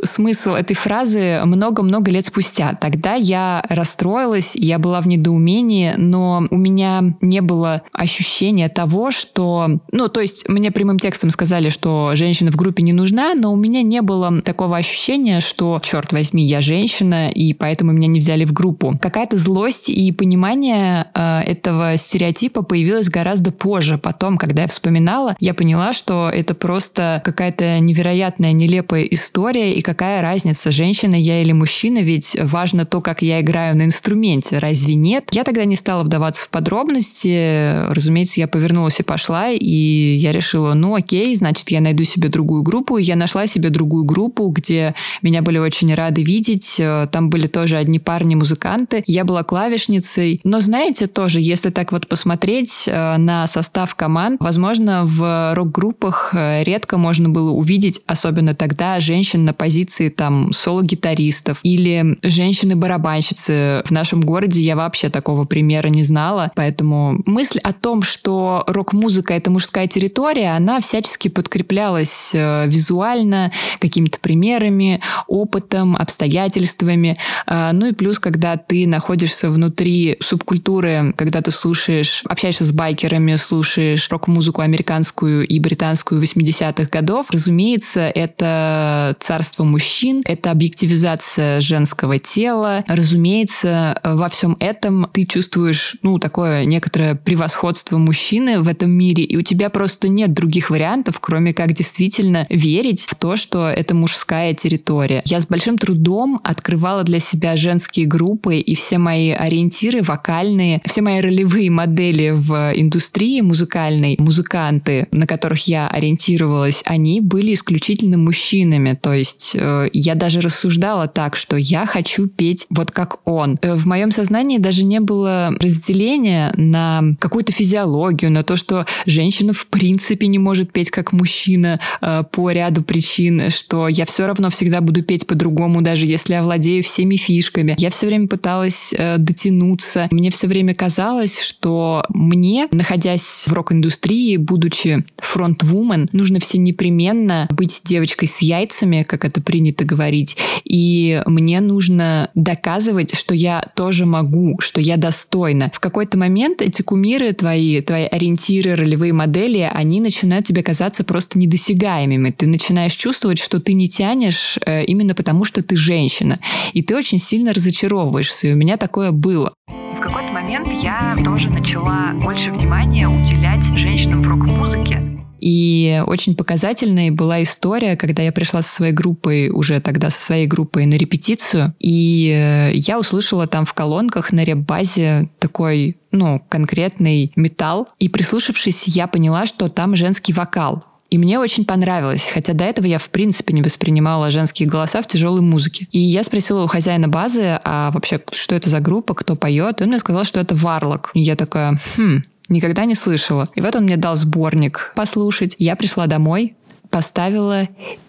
смысл 0.03 0.51
этой 0.51 0.75
фразы 0.75 1.41
много-много 1.43 2.09
лет 2.09 2.25
спустя. 2.25 2.73
Тогда 2.79 3.15
я 3.15 3.63
расстроилась, 3.69 4.55
я 4.55 4.79
была 4.79 5.01
в 5.01 5.07
недоумении, 5.07 5.93
но 5.97 6.47
у 6.49 6.57
меня 6.57 7.15
не 7.21 7.41
было 7.41 7.81
ощущения 7.93 8.69
того, 8.69 9.11
что... 9.11 9.79
Ну, 9.91 10.07
то 10.07 10.21
есть 10.21 10.47
мне 10.47 10.71
прямым 10.71 10.99
текстом 10.99 11.29
сказали, 11.31 11.69
что 11.69 12.11
женщина 12.15 12.51
в 12.51 12.55
группе 12.55 12.81
не 12.81 12.93
нужна, 12.93 13.33
но 13.35 13.51
у 13.51 13.57
меня 13.57 13.81
не 13.81 14.01
было 14.01 14.41
такого 14.41 14.77
ощущения, 14.77 15.41
что, 15.41 15.81
черт 15.83 16.13
возьми, 16.13 16.45
я 16.45 16.61
женщина, 16.61 17.29
и 17.29 17.53
поэтому 17.53 17.91
меня 17.91 18.07
не 18.07 18.19
взяли 18.19 18.45
в 18.45 18.53
группу. 18.53 18.97
Какая-то 19.01 19.37
злость 19.37 19.89
и 19.89 20.11
понимание 20.13 21.07
э, 21.13 21.41
этого 21.41 21.97
стереотипа 21.97 22.61
появилось 22.61 23.09
гораздо 23.09 23.51
позже. 23.51 23.97
Потом, 23.97 24.37
когда 24.37 24.61
я 24.61 24.67
вспоминала, 24.69 25.35
я 25.39 25.53
поняла, 25.53 25.91
что 25.91 26.29
это 26.29 26.55
просто 26.55 27.21
какая-то 27.25 27.79
невероятная 27.79 28.28
невероятная, 28.29 28.51
нелепая 28.51 29.03
история, 29.03 29.73
и 29.73 29.81
какая 29.81 30.21
разница, 30.21 30.71
женщина 30.71 31.15
я 31.15 31.41
или 31.41 31.51
мужчина, 31.51 31.99
ведь 31.99 32.37
важно 32.41 32.85
то, 32.85 33.01
как 33.01 33.21
я 33.21 33.41
играю 33.41 33.75
на 33.75 33.83
инструменте, 33.83 34.59
разве 34.59 34.95
нет? 34.95 35.29
Я 35.31 35.43
тогда 35.43 35.65
не 35.65 35.75
стала 35.75 36.03
вдаваться 36.03 36.45
в 36.45 36.49
подробности, 36.49 37.89
разумеется, 37.91 38.39
я 38.39 38.47
повернулась 38.47 38.99
и 38.99 39.03
пошла, 39.03 39.49
и 39.49 40.17
я 40.17 40.31
решила, 40.31 40.73
ну 40.73 40.95
окей, 40.95 41.33
значит, 41.35 41.69
я 41.71 41.81
найду 41.81 42.03
себе 42.03 42.29
другую 42.29 42.63
группу, 42.63 42.97
и 42.97 43.03
я 43.03 43.15
нашла 43.15 43.47
себе 43.47 43.69
другую 43.69 44.05
группу, 44.05 44.49
где 44.49 44.93
меня 45.21 45.41
были 45.41 45.57
очень 45.57 45.93
рады 45.93 46.23
видеть, 46.23 46.79
там 47.11 47.29
были 47.29 47.47
тоже 47.47 47.77
одни 47.77 47.99
парни-музыканты, 47.99 49.03
я 49.07 49.23
была 49.23 49.43
клавишницей, 49.43 50.39
но 50.43 50.61
знаете, 50.61 51.07
тоже, 51.07 51.39
если 51.39 51.69
так 51.69 51.91
вот 51.91 52.07
посмотреть 52.07 52.83
э, 52.87 53.17
на 53.17 53.47
состав 53.47 53.95
команд, 53.95 54.37
возможно, 54.39 55.03
в 55.05 55.53
рок-группах 55.55 56.31
э, 56.33 56.63
редко 56.63 56.97
можно 56.97 57.29
было 57.29 57.51
увидеть, 57.51 58.01
особенно 58.05 58.18
тогда, 58.55 58.99
женщин 58.99 59.45
на 59.45 59.53
позиции 59.53 60.09
там 60.09 60.51
соло-гитаристов 60.53 61.59
или 61.63 62.17
женщины-барабанщицы. 62.23 63.81
В 63.85 63.91
нашем 63.91 64.21
городе 64.21 64.61
я 64.61 64.75
вообще 64.75 65.09
такого 65.09 65.45
примера 65.45 65.87
не 65.89 66.03
знала, 66.03 66.51
поэтому 66.55 67.21
мысль 67.25 67.59
о 67.59 67.73
том, 67.73 68.03
что 68.03 68.63
рок-музыка— 68.67 69.33
это 69.35 69.51
мужская 69.51 69.87
территория, 69.87 70.55
она 70.55 70.79
всячески 70.79 71.27
подкреплялась 71.27 72.31
э, 72.33 72.67
визуально, 72.67 73.51
какими-то 73.79 74.19
примерами, 74.19 75.01
опытом, 75.27 75.95
обстоятельствами. 75.95 77.17
Э, 77.47 77.71
ну 77.73 77.87
и 77.87 77.93
плюс, 77.93 78.19
когда 78.19 78.57
ты 78.57 78.87
находишься 78.87 79.49
внутри 79.49 80.17
субкультуры, 80.19 81.13
когда 81.15 81.41
ты 81.41 81.51
слушаешь, 81.51 82.23
общаешься 82.25 82.63
с 82.63 82.71
байкерами, 82.71 83.35
слушаешь 83.35 84.09
рок-музыку 84.09 84.61
американскую 84.61 85.47
и 85.47 85.59
британскую 85.59 86.21
80-х 86.21 86.89
годов, 86.91 87.31
разумеется, 87.31 88.08
это 88.13 89.15
царство 89.19 89.63
мужчин, 89.63 90.21
это 90.25 90.51
объективизация 90.51 91.61
женского 91.61 92.19
тела. 92.19 92.83
Разумеется, 92.87 93.99
во 94.03 94.29
всем 94.29 94.57
этом 94.59 95.07
ты 95.13 95.25
чувствуешь, 95.25 95.97
ну, 96.01 96.19
такое 96.19 96.65
некоторое 96.65 97.15
превосходство 97.15 97.97
мужчины 97.97 98.61
в 98.61 98.67
этом 98.67 98.91
мире, 98.91 99.23
и 99.23 99.37
у 99.37 99.41
тебя 99.41 99.69
просто 99.69 100.07
нет 100.07 100.33
других 100.33 100.69
вариантов, 100.69 101.19
кроме 101.19 101.53
как 101.53 101.73
действительно 101.73 102.45
верить 102.49 103.05
в 103.07 103.15
то, 103.15 103.35
что 103.35 103.67
это 103.67 103.95
мужская 103.95 104.53
территория. 104.53 105.21
Я 105.25 105.39
с 105.39 105.47
большим 105.47 105.77
трудом 105.77 106.39
открывала 106.43 107.03
для 107.03 107.19
себя 107.19 107.55
женские 107.55 108.05
группы, 108.05 108.57
и 108.57 108.75
все 108.75 108.97
мои 108.97 109.31
ориентиры 109.31 110.01
вокальные, 110.01 110.81
все 110.85 111.01
мои 111.01 111.19
ролевые 111.21 111.69
модели 111.69 112.31
в 112.31 112.71
индустрии 112.75 113.41
музыкальной, 113.41 114.15
музыканты, 114.19 115.07
на 115.11 115.27
которых 115.27 115.67
я 115.67 115.87
ориентировалась, 115.87 116.81
они 116.85 117.21
были 117.21 117.53
исключительно 117.53 117.98
исключительно 117.99 118.17
мужчинами. 118.17 118.97
То 119.01 119.13
есть 119.13 119.51
э, 119.55 119.89
я 119.93 120.15
даже 120.15 120.41
рассуждала 120.41 121.07
так, 121.07 121.35
что 121.35 121.55
я 121.57 121.85
хочу 121.85 122.27
петь 122.27 122.65
вот 122.69 122.91
как 122.91 123.19
он. 123.25 123.57
Э, 123.61 123.75
в 123.75 123.85
моем 123.85 124.11
сознании 124.11 124.57
даже 124.57 124.85
не 124.85 124.99
было 124.99 125.51
разделения 125.59 126.53
на 126.55 127.03
какую-то 127.19 127.51
физиологию, 127.51 128.31
на 128.31 128.43
то, 128.43 128.55
что 128.55 128.85
женщина 129.05 129.53
в 129.53 129.67
принципе 129.67 130.27
не 130.27 130.39
может 130.39 130.71
петь 130.71 130.91
как 130.91 131.11
мужчина 131.11 131.79
э, 132.01 132.23
по 132.31 132.49
ряду 132.51 132.83
причин, 132.83 133.49
что 133.49 133.87
я 133.87 134.05
все 134.05 134.25
равно 134.25 134.49
всегда 134.49 134.81
буду 134.81 135.03
петь 135.03 135.27
по-другому, 135.27 135.81
даже 135.81 136.05
если 136.05 136.33
я 136.33 136.43
владею 136.43 136.83
всеми 136.83 137.15
фишками. 137.15 137.75
Я 137.77 137.89
все 137.89 138.07
время 138.07 138.27
пыталась 138.27 138.93
э, 138.97 139.17
дотянуться. 139.17 140.07
Мне 140.11 140.29
все 140.29 140.47
время 140.47 140.73
казалось, 140.73 141.41
что 141.41 142.05
мне, 142.09 142.67
находясь 142.71 143.45
в 143.47 143.53
рок-индустрии, 143.53 144.37
будучи 144.37 145.03
фронт-вумен, 145.17 146.07
нужно 146.11 146.39
все 146.39 146.57
непременно 146.57 147.47
быть 147.49 147.78
девочкой 147.81 148.27
с 148.27 148.41
яйцами, 148.41 149.03
как 149.03 149.25
это 149.25 149.41
принято 149.41 149.85
говорить, 149.85 150.37
и 150.63 151.21
мне 151.25 151.59
нужно 151.59 152.29
доказывать, 152.35 153.15
что 153.15 153.33
я 153.33 153.63
тоже 153.75 154.05
могу, 154.05 154.59
что 154.59 154.81
я 154.81 154.97
достойна. 154.97 155.71
В 155.73 155.79
какой-то 155.79 156.17
момент 156.17 156.61
эти 156.61 156.81
кумиры 156.81 157.31
твои, 157.33 157.81
твои 157.81 158.05
ориентиры, 158.05 158.75
ролевые 158.75 159.13
модели, 159.13 159.69
они 159.71 160.01
начинают 160.01 160.45
тебе 160.45 160.63
казаться 160.63 161.03
просто 161.03 161.39
недосягаемыми. 161.39 162.31
Ты 162.31 162.47
начинаешь 162.47 162.93
чувствовать, 162.93 163.39
что 163.39 163.59
ты 163.59 163.73
не 163.73 163.87
тянешь 163.87 164.57
э, 164.65 164.85
именно 164.85 165.15
потому, 165.15 165.45
что 165.45 165.63
ты 165.63 165.75
женщина. 165.75 166.39
И 166.73 166.81
ты 166.81 166.95
очень 166.95 167.17
сильно 167.17 167.53
разочаровываешься. 167.53 168.47
И 168.47 168.53
у 168.53 168.55
меня 168.55 168.77
такое 168.77 169.11
было. 169.11 169.53
В 169.67 170.01
какой-то 170.01 170.31
момент 170.31 170.67
я 170.81 171.17
тоже 171.25 171.49
начала 171.49 172.13
больше 172.23 172.51
внимания 172.51 173.07
уделять 173.07 173.63
женщинам 173.75 174.23
в 174.23 174.27
рок-музыке. 174.27 175.18
И 175.39 176.01
очень 176.05 176.35
показательной 176.35 177.11
была 177.11 177.41
история, 177.41 177.95
когда 177.95 178.23
я 178.23 178.31
пришла 178.31 178.61
со 178.61 178.73
своей 178.73 178.93
группой, 178.93 179.49
уже 179.49 179.79
тогда 179.79 180.09
со 180.09 180.21
своей 180.21 180.47
группой 180.47 180.85
на 180.85 180.95
репетицию, 180.95 181.73
и 181.79 182.71
я 182.73 182.99
услышала 182.99 183.47
там 183.47 183.65
в 183.65 183.73
колонках 183.73 184.31
на 184.31 184.43
реп-базе 184.43 185.29
такой 185.39 185.97
ну, 186.11 186.41
конкретный 186.49 187.31
металл. 187.35 187.87
И 187.99 188.09
прислушавшись, 188.09 188.87
я 188.87 189.07
поняла, 189.07 189.45
что 189.45 189.69
там 189.69 189.95
женский 189.95 190.33
вокал. 190.33 190.83
И 191.09 191.17
мне 191.17 191.39
очень 191.39 191.65
понравилось, 191.65 192.29
хотя 192.31 192.53
до 192.53 192.63
этого 192.63 192.85
я 192.85 192.99
в 192.99 193.09
принципе 193.09 193.53
не 193.53 193.63
воспринимала 193.63 194.29
женские 194.29 194.69
голоса 194.69 195.01
в 195.01 195.07
тяжелой 195.07 195.41
музыке. 195.41 195.87
И 195.91 195.99
я 195.99 196.23
спросила 196.23 196.63
у 196.63 196.67
хозяина 196.67 197.07
базы, 197.07 197.59
а 197.63 197.89
вообще, 197.91 198.19
что 198.31 198.53
это 198.53 198.69
за 198.69 198.79
группа, 198.79 199.15
кто 199.15 199.35
поет? 199.35 199.81
И 199.81 199.83
он 199.83 199.89
мне 199.89 199.99
сказал, 199.99 200.23
что 200.23 200.39
это 200.39 200.53
Варлок. 200.53 201.09
И 201.15 201.21
я 201.21 201.35
такая, 201.35 201.79
хм, 201.97 202.23
Никогда 202.49 202.85
не 202.85 202.95
слышала. 202.95 203.47
И 203.55 203.61
вот 203.61 203.75
он 203.75 203.83
мне 203.83 203.95
дал 203.95 204.15
сборник 204.15 204.91
послушать. 204.95 205.55
Я 205.59 205.75
пришла 205.75 206.07
домой, 206.07 206.55
поставила, 206.89 207.67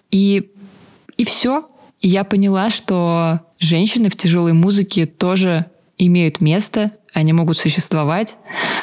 и, 0.09 0.51
и 1.17 1.23
все. 1.23 1.69
И 1.99 2.07
я 2.07 2.23
поняла, 2.23 2.71
что 2.71 3.41
женщины 3.59 4.09
в 4.09 4.15
тяжелой 4.15 4.53
музыке 4.53 5.05
тоже 5.05 5.67
имеют 5.99 6.41
место, 6.41 6.91
они 7.13 7.33
могут 7.33 7.57
существовать, 7.57 8.35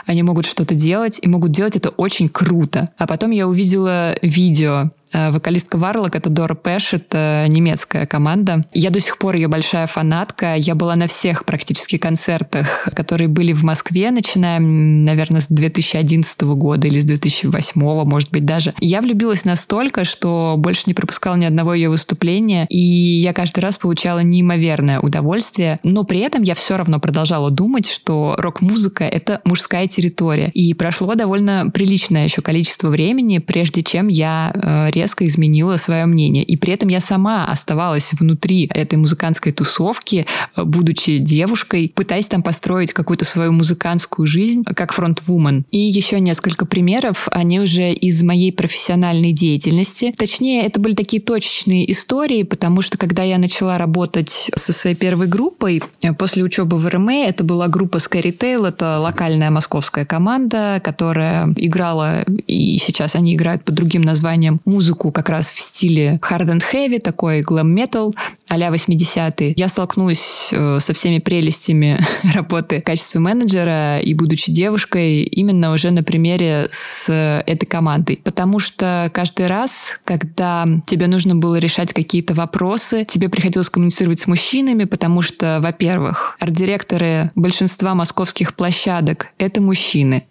они 0.06 0.22
могут 0.22 0.46
что-то 0.46 0.74
делать 0.74 1.18
и 1.22 1.28
могут 1.28 1.50
делать 1.52 1.76
это 1.76 1.90
очень 1.90 2.28
круто. 2.28 2.90
А 2.98 3.06
потом 3.06 3.30
я 3.30 3.46
увидела 3.46 4.16
видео 4.22 4.90
Э, 5.12 5.30
вокалистка 5.30 5.78
Варлок— 5.78 6.14
это 6.16 6.30
Дора 6.30 6.54
Пэш, 6.54 6.94
это 6.94 7.46
немецкая 7.48 8.06
команда. 8.06 8.66
Я 8.72 8.90
до 8.90 9.00
сих 9.00 9.18
пор 9.18 9.36
ее 9.36 9.48
большая 9.48 9.86
фанатка. 9.86 10.54
Я 10.56 10.74
была 10.74 10.96
на 10.96 11.06
всех 11.06 11.44
практически 11.44 11.96
концертах, 11.98 12.88
которые 12.94 13.28
были 13.28 13.52
в 13.52 13.64
Москве, 13.64 14.10
начиная, 14.10 14.58
наверное, 14.60 15.40
с 15.40 15.48
2011 15.48 16.42
года 16.42 16.86
или 16.86 17.00
с 17.00 17.04
2008, 17.04 17.72
может 18.04 18.30
быть, 18.30 18.44
даже. 18.44 18.74
Я 18.80 19.00
влюбилась 19.00 19.44
настолько, 19.44 20.04
что 20.04 20.54
больше 20.58 20.84
не 20.86 20.94
пропускала 20.94 21.36
ни 21.36 21.44
одного 21.44 21.74
ее 21.74 21.88
выступления, 21.88 22.66
и 22.68 22.78
я 22.78 23.32
каждый 23.32 23.60
раз 23.60 23.78
получала 23.78 24.20
неимоверное 24.20 25.00
удовольствие, 25.00 25.80
но 25.82 26.04
при 26.04 26.20
этом 26.20 26.42
я 26.42 26.54
все 26.54 26.76
равно 26.76 27.00
продолжала 27.00 27.50
думать, 27.50 27.88
что 27.88 28.17
рок-музыка— 28.36 29.04
это 29.18 29.40
мужская 29.44 29.86
территория. 29.86 30.50
И 30.54 30.74
прошло 30.74 31.14
довольно 31.14 31.70
приличное 31.72 32.24
еще 32.24 32.42
количество 32.42 32.88
времени, 32.88 33.38
прежде 33.38 33.82
чем 33.82 34.08
я 34.08 34.52
э, 34.54 34.90
резко 34.90 35.26
изменила 35.26 35.76
свое 35.76 36.06
мнение. 36.06 36.44
И 36.44 36.56
при 36.56 36.72
этом 36.72 36.88
я 36.88 37.00
сама 37.00 37.46
оставалась 37.46 38.12
внутри 38.12 38.68
этой 38.72 38.96
музыкантской 38.96 39.52
тусовки, 39.52 40.26
э, 40.56 40.64
будучи 40.64 41.18
девушкой, 41.18 41.92
пытаясь 41.94 42.28
там 42.28 42.42
построить 42.42 42.92
какую-то 42.92 43.24
свою 43.24 43.52
музыкантскую 43.52 44.26
жизнь 44.26 44.64
как 44.64 44.92
фронтвумен. 44.92 45.64
И 45.70 45.78
еще 45.78 46.20
несколько 46.20 46.66
примеров, 46.66 47.28
они 47.32 47.60
уже 47.60 47.92
из 47.92 48.22
моей 48.22 48.52
профессиональной 48.52 49.32
деятельности. 49.32 50.14
Точнее, 50.16 50.64
это 50.64 50.80
были 50.80 50.94
такие 50.94 51.22
точечные 51.22 51.90
истории, 51.90 52.42
потому 52.42 52.82
что 52.82 52.98
когда 52.98 53.22
я 53.22 53.38
начала 53.38 53.78
работать 53.78 54.50
со 54.54 54.72
своей 54.72 54.96
первой 54.96 55.26
группой, 55.26 55.82
э, 56.02 56.12
после 56.12 56.42
учебы 56.42 56.78
в 56.78 56.88
РМА, 56.88 57.26
это 57.26 57.44
была 57.44 57.68
группа 57.68 57.98
Scary 58.08 58.36
Tail, 58.36 58.66
это 58.66 58.98
локальная 58.98 59.50
московская 59.50 60.04
команда, 60.04 60.80
которая 60.82 61.52
играла, 61.56 62.22
и 62.46 62.78
сейчас 62.78 63.14
они 63.14 63.34
играют 63.34 63.64
под 63.64 63.74
другим 63.74 64.02
названием 64.02 64.60
музыку 64.64 65.12
как 65.12 65.28
раз 65.28 65.50
в 65.50 65.60
стиле 65.60 66.18
hard 66.22 66.46
and 66.46 66.62
heavy, 66.72 66.98
такой 66.98 67.42
metal 67.42 68.14
а-ля 68.48 68.68
80-е. 68.68 69.52
Я 69.56 69.68
столкнулась 69.68 70.48
э, 70.52 70.78
со 70.80 70.92
всеми 70.94 71.18
прелестями 71.18 72.00
работы 72.34 72.80
в 72.80 72.84
качестве 72.84 73.20
менеджера 73.20 73.98
и 73.98 74.14
будучи 74.14 74.50
девушкой 74.50 75.22
именно 75.22 75.72
уже 75.72 75.90
на 75.90 76.02
примере 76.02 76.68
с 76.70 77.12
этой 77.46 77.66
командой. 77.66 78.20
Потому 78.24 78.58
что 78.58 79.10
каждый 79.12 79.46
раз, 79.46 80.00
когда 80.04 80.66
тебе 80.86 81.06
нужно 81.06 81.36
было 81.36 81.56
решать 81.56 81.92
какие-то 81.92 82.34
вопросы, 82.34 83.04
тебе 83.04 83.28
приходилось 83.28 83.68
коммуницировать 83.68 84.20
с 84.20 84.26
мужчинами, 84.26 84.84
потому 84.84 85.22
что, 85.22 85.58
во-первых, 85.60 86.36
арт-директоры 86.40 87.30
большинства 87.34 87.94
московских 87.98 88.54
площадок— 88.54 89.28
это 89.38 89.60
мужчины. 89.60 90.24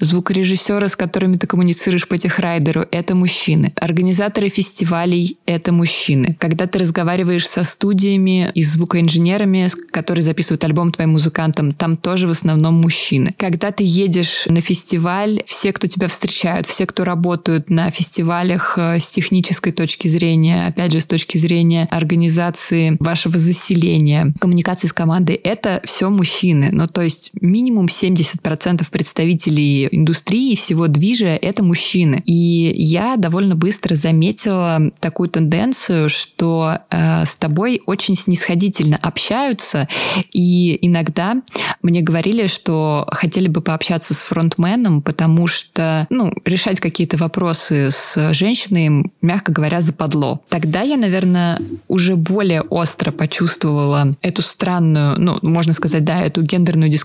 Звукорежиссеры, 0.00 0.88
с 0.88 0.96
которыми 0.96 1.36
ты 1.36 1.46
коммуницируешь 1.46 2.08
по 2.08 2.18
техрайдеру, 2.18 2.86
это 2.90 3.14
мужчины. 3.14 3.72
Организаторы 3.76 4.48
фестивалей— 4.48 5.38
это 5.46 5.72
мужчины. 5.72 6.36
Когда 6.40 6.66
ты 6.66 6.80
разговариваешь 6.80 7.48
со 7.48 7.62
студиями 7.62 8.50
и 8.54 8.62
звукоинженерами, 8.62 9.68
которые 9.92 10.22
записывают 10.22 10.64
альбом 10.64 10.90
твоим 10.90 11.10
музыкантам, 11.10 11.72
там 11.72 11.96
тоже 11.96 12.26
в 12.26 12.32
основном 12.32 12.74
мужчины. 12.74 13.34
Когда 13.38 13.70
ты 13.70 13.84
едешь 13.86 14.44
на 14.46 14.60
фестиваль, 14.60 15.42
все, 15.46 15.72
кто 15.72 15.86
тебя 15.86 16.08
встречают, 16.08 16.66
все, 16.66 16.86
кто 16.86 17.04
работают 17.04 17.70
на 17.70 17.90
фестивалях 17.90 18.74
э, 18.76 18.98
с 18.98 19.10
технической 19.10 19.72
точки 19.72 20.08
зрения, 20.08 20.66
опять 20.66 20.92
же, 20.92 21.00
с 21.00 21.06
точки 21.06 21.38
зрения 21.38 21.86
организации 21.90 22.96
вашего 22.98 23.38
заселения, 23.38 24.34
коммуникации 24.40 24.88
с 24.88 24.92
командой, 24.92 25.36
это 25.36 25.80
все 25.84 26.10
мужчины. 26.10 26.70
Ну, 26.72 26.88
то 26.88 27.02
есть 27.02 27.11
минимум 27.40 27.86
70% 27.86 28.90
представителей 28.90 29.88
индустрии 29.90 30.54
всего 30.56 30.88
движа— 30.88 31.28
это 31.42 31.62
мужчины. 31.62 32.22
И 32.26 32.72
я 32.76 33.16
довольно 33.16 33.54
быстро 33.54 33.94
заметила 33.94 34.80
такую 35.00 35.28
тенденцию, 35.28 36.08
что 36.08 36.78
э, 36.90 37.24
с 37.24 37.36
тобой 37.36 37.80
очень 37.86 38.14
снисходительно 38.14 38.98
общаются, 39.00 39.88
и 40.32 40.78
иногда 40.82 41.42
мне 41.82 42.00
говорили, 42.02 42.46
что 42.46 43.06
хотели 43.10 43.48
бы 43.48 43.60
пообщаться 43.60 44.14
с 44.14 44.22
фронтменом, 44.22 45.02
потому 45.02 45.46
что, 45.46 46.06
ну, 46.10 46.32
решать 46.44 46.80
какие-то 46.80 47.16
вопросы 47.16 47.90
с 47.90 48.32
женщиной, 48.32 49.10
мягко 49.20 49.52
говоря, 49.52 49.80
западло. 49.80 50.40
Тогда 50.48 50.82
я, 50.82 50.96
наверное, 50.96 51.58
уже 51.88 52.16
более 52.16 52.62
остро 52.62 53.10
почувствовала 53.10 54.16
эту 54.22 54.42
странную, 54.42 55.18
ну, 55.18 55.38
можно 55.42 55.72
сказать, 55.72 56.04
да, 56.04 56.22
эту 56.22 56.42
гендерную 56.42 56.90
дискриминацию. 56.90 57.01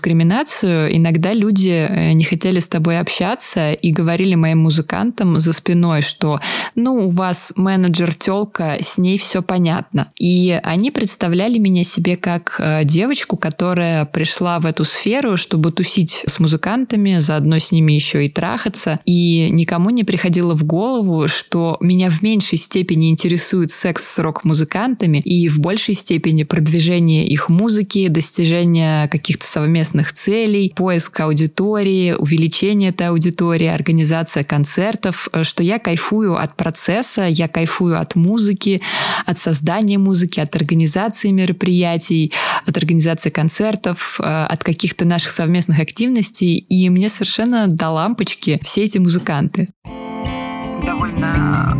Иногда 0.90 1.32
люди 1.32 1.86
э, 1.88 2.12
не 2.12 2.24
хотели 2.24 2.60
с 2.60 2.68
тобой 2.68 2.98
общаться 2.98 3.72
и 3.72 3.90
говорили 3.90 4.34
моим 4.34 4.58
музыкантам 4.58 5.38
за 5.38 5.52
спиной, 5.52 6.02
что, 6.02 6.40
ну, 6.74 7.06
у 7.06 7.10
вас 7.10 7.52
менеджер 7.56 8.14
телка, 8.14 8.76
с 8.80 8.98
ней 8.98 9.18
все 9.18 9.42
понятно. 9.42 10.12
И 10.18 10.58
они 10.62 10.90
представляли 10.90 11.58
меня 11.58 11.84
себе 11.84 12.16
как 12.16 12.56
э, 12.58 12.84
девочку, 12.84 13.36
которая 13.36 14.04
пришла 14.04 14.58
в 14.60 14.66
эту 14.66 14.84
сферу, 14.84 15.36
чтобы 15.36 15.72
тусить 15.72 16.22
с 16.26 16.38
музыкантами, 16.38 17.18
заодно 17.18 17.58
с 17.58 17.72
ними 17.72 17.92
еще 17.92 18.24
и 18.24 18.28
трахаться. 18.28 19.00
И 19.04 19.48
никому 19.50 19.90
не 19.90 20.04
приходило 20.04 20.54
в 20.54 20.64
голову, 20.64 21.28
что 21.28 21.76
меня 21.80 22.10
в 22.10 22.22
меньшей 22.22 22.58
степени 22.58 23.10
интересует 23.10 23.70
секс 23.70 24.04
с 24.04 24.18
рок-музыкантами 24.18 25.18
и 25.18 25.48
в 25.48 25.60
большей 25.60 25.94
степени 25.94 26.44
продвижение 26.44 27.26
их 27.26 27.48
музыки, 27.48 28.08
достижение 28.08 29.08
каких-то 29.08 29.44
совместных 29.44 29.87
целей, 30.12 30.72
поиск 30.74 31.20
аудитории, 31.20 32.12
увеличение 32.12 32.90
этой 32.90 33.08
аудитории, 33.08 33.66
организация 33.66 34.44
концертов, 34.44 35.28
э, 35.32 35.44
что 35.44 35.62
я 35.62 35.78
кайфую 35.78 36.36
от 36.36 36.54
процесса, 36.54 37.26
я 37.26 37.48
кайфую 37.48 38.00
от 38.00 38.16
музыки, 38.16 38.80
от 39.26 39.38
создания 39.38 39.98
музыки, 39.98 40.40
от 40.40 40.54
организации 40.56 41.30
мероприятий, 41.30 42.32
от 42.66 42.76
организации 42.76 43.30
концертов, 43.30 44.20
э, 44.20 44.24
от 44.24 44.64
каких-то 44.64 45.04
наших 45.04 45.30
совместных 45.30 45.80
активностей. 45.80 46.58
И 46.58 46.90
мне 46.90 47.08
совершенно 47.08 47.66
до 47.66 47.90
лампочки 47.90 48.60
все 48.62 48.84
эти 48.84 48.98
музыканты. 48.98 49.68
Довольно 50.84 51.76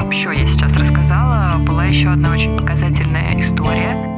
общо 0.00 0.30
я 0.30 0.46
сейчас 0.48 0.72
рассказала. 0.72 1.62
Была 1.66 1.84
еще 1.84 2.08
одна 2.08 2.32
очень 2.32 2.56
показательная 2.56 3.40
история 3.40 4.17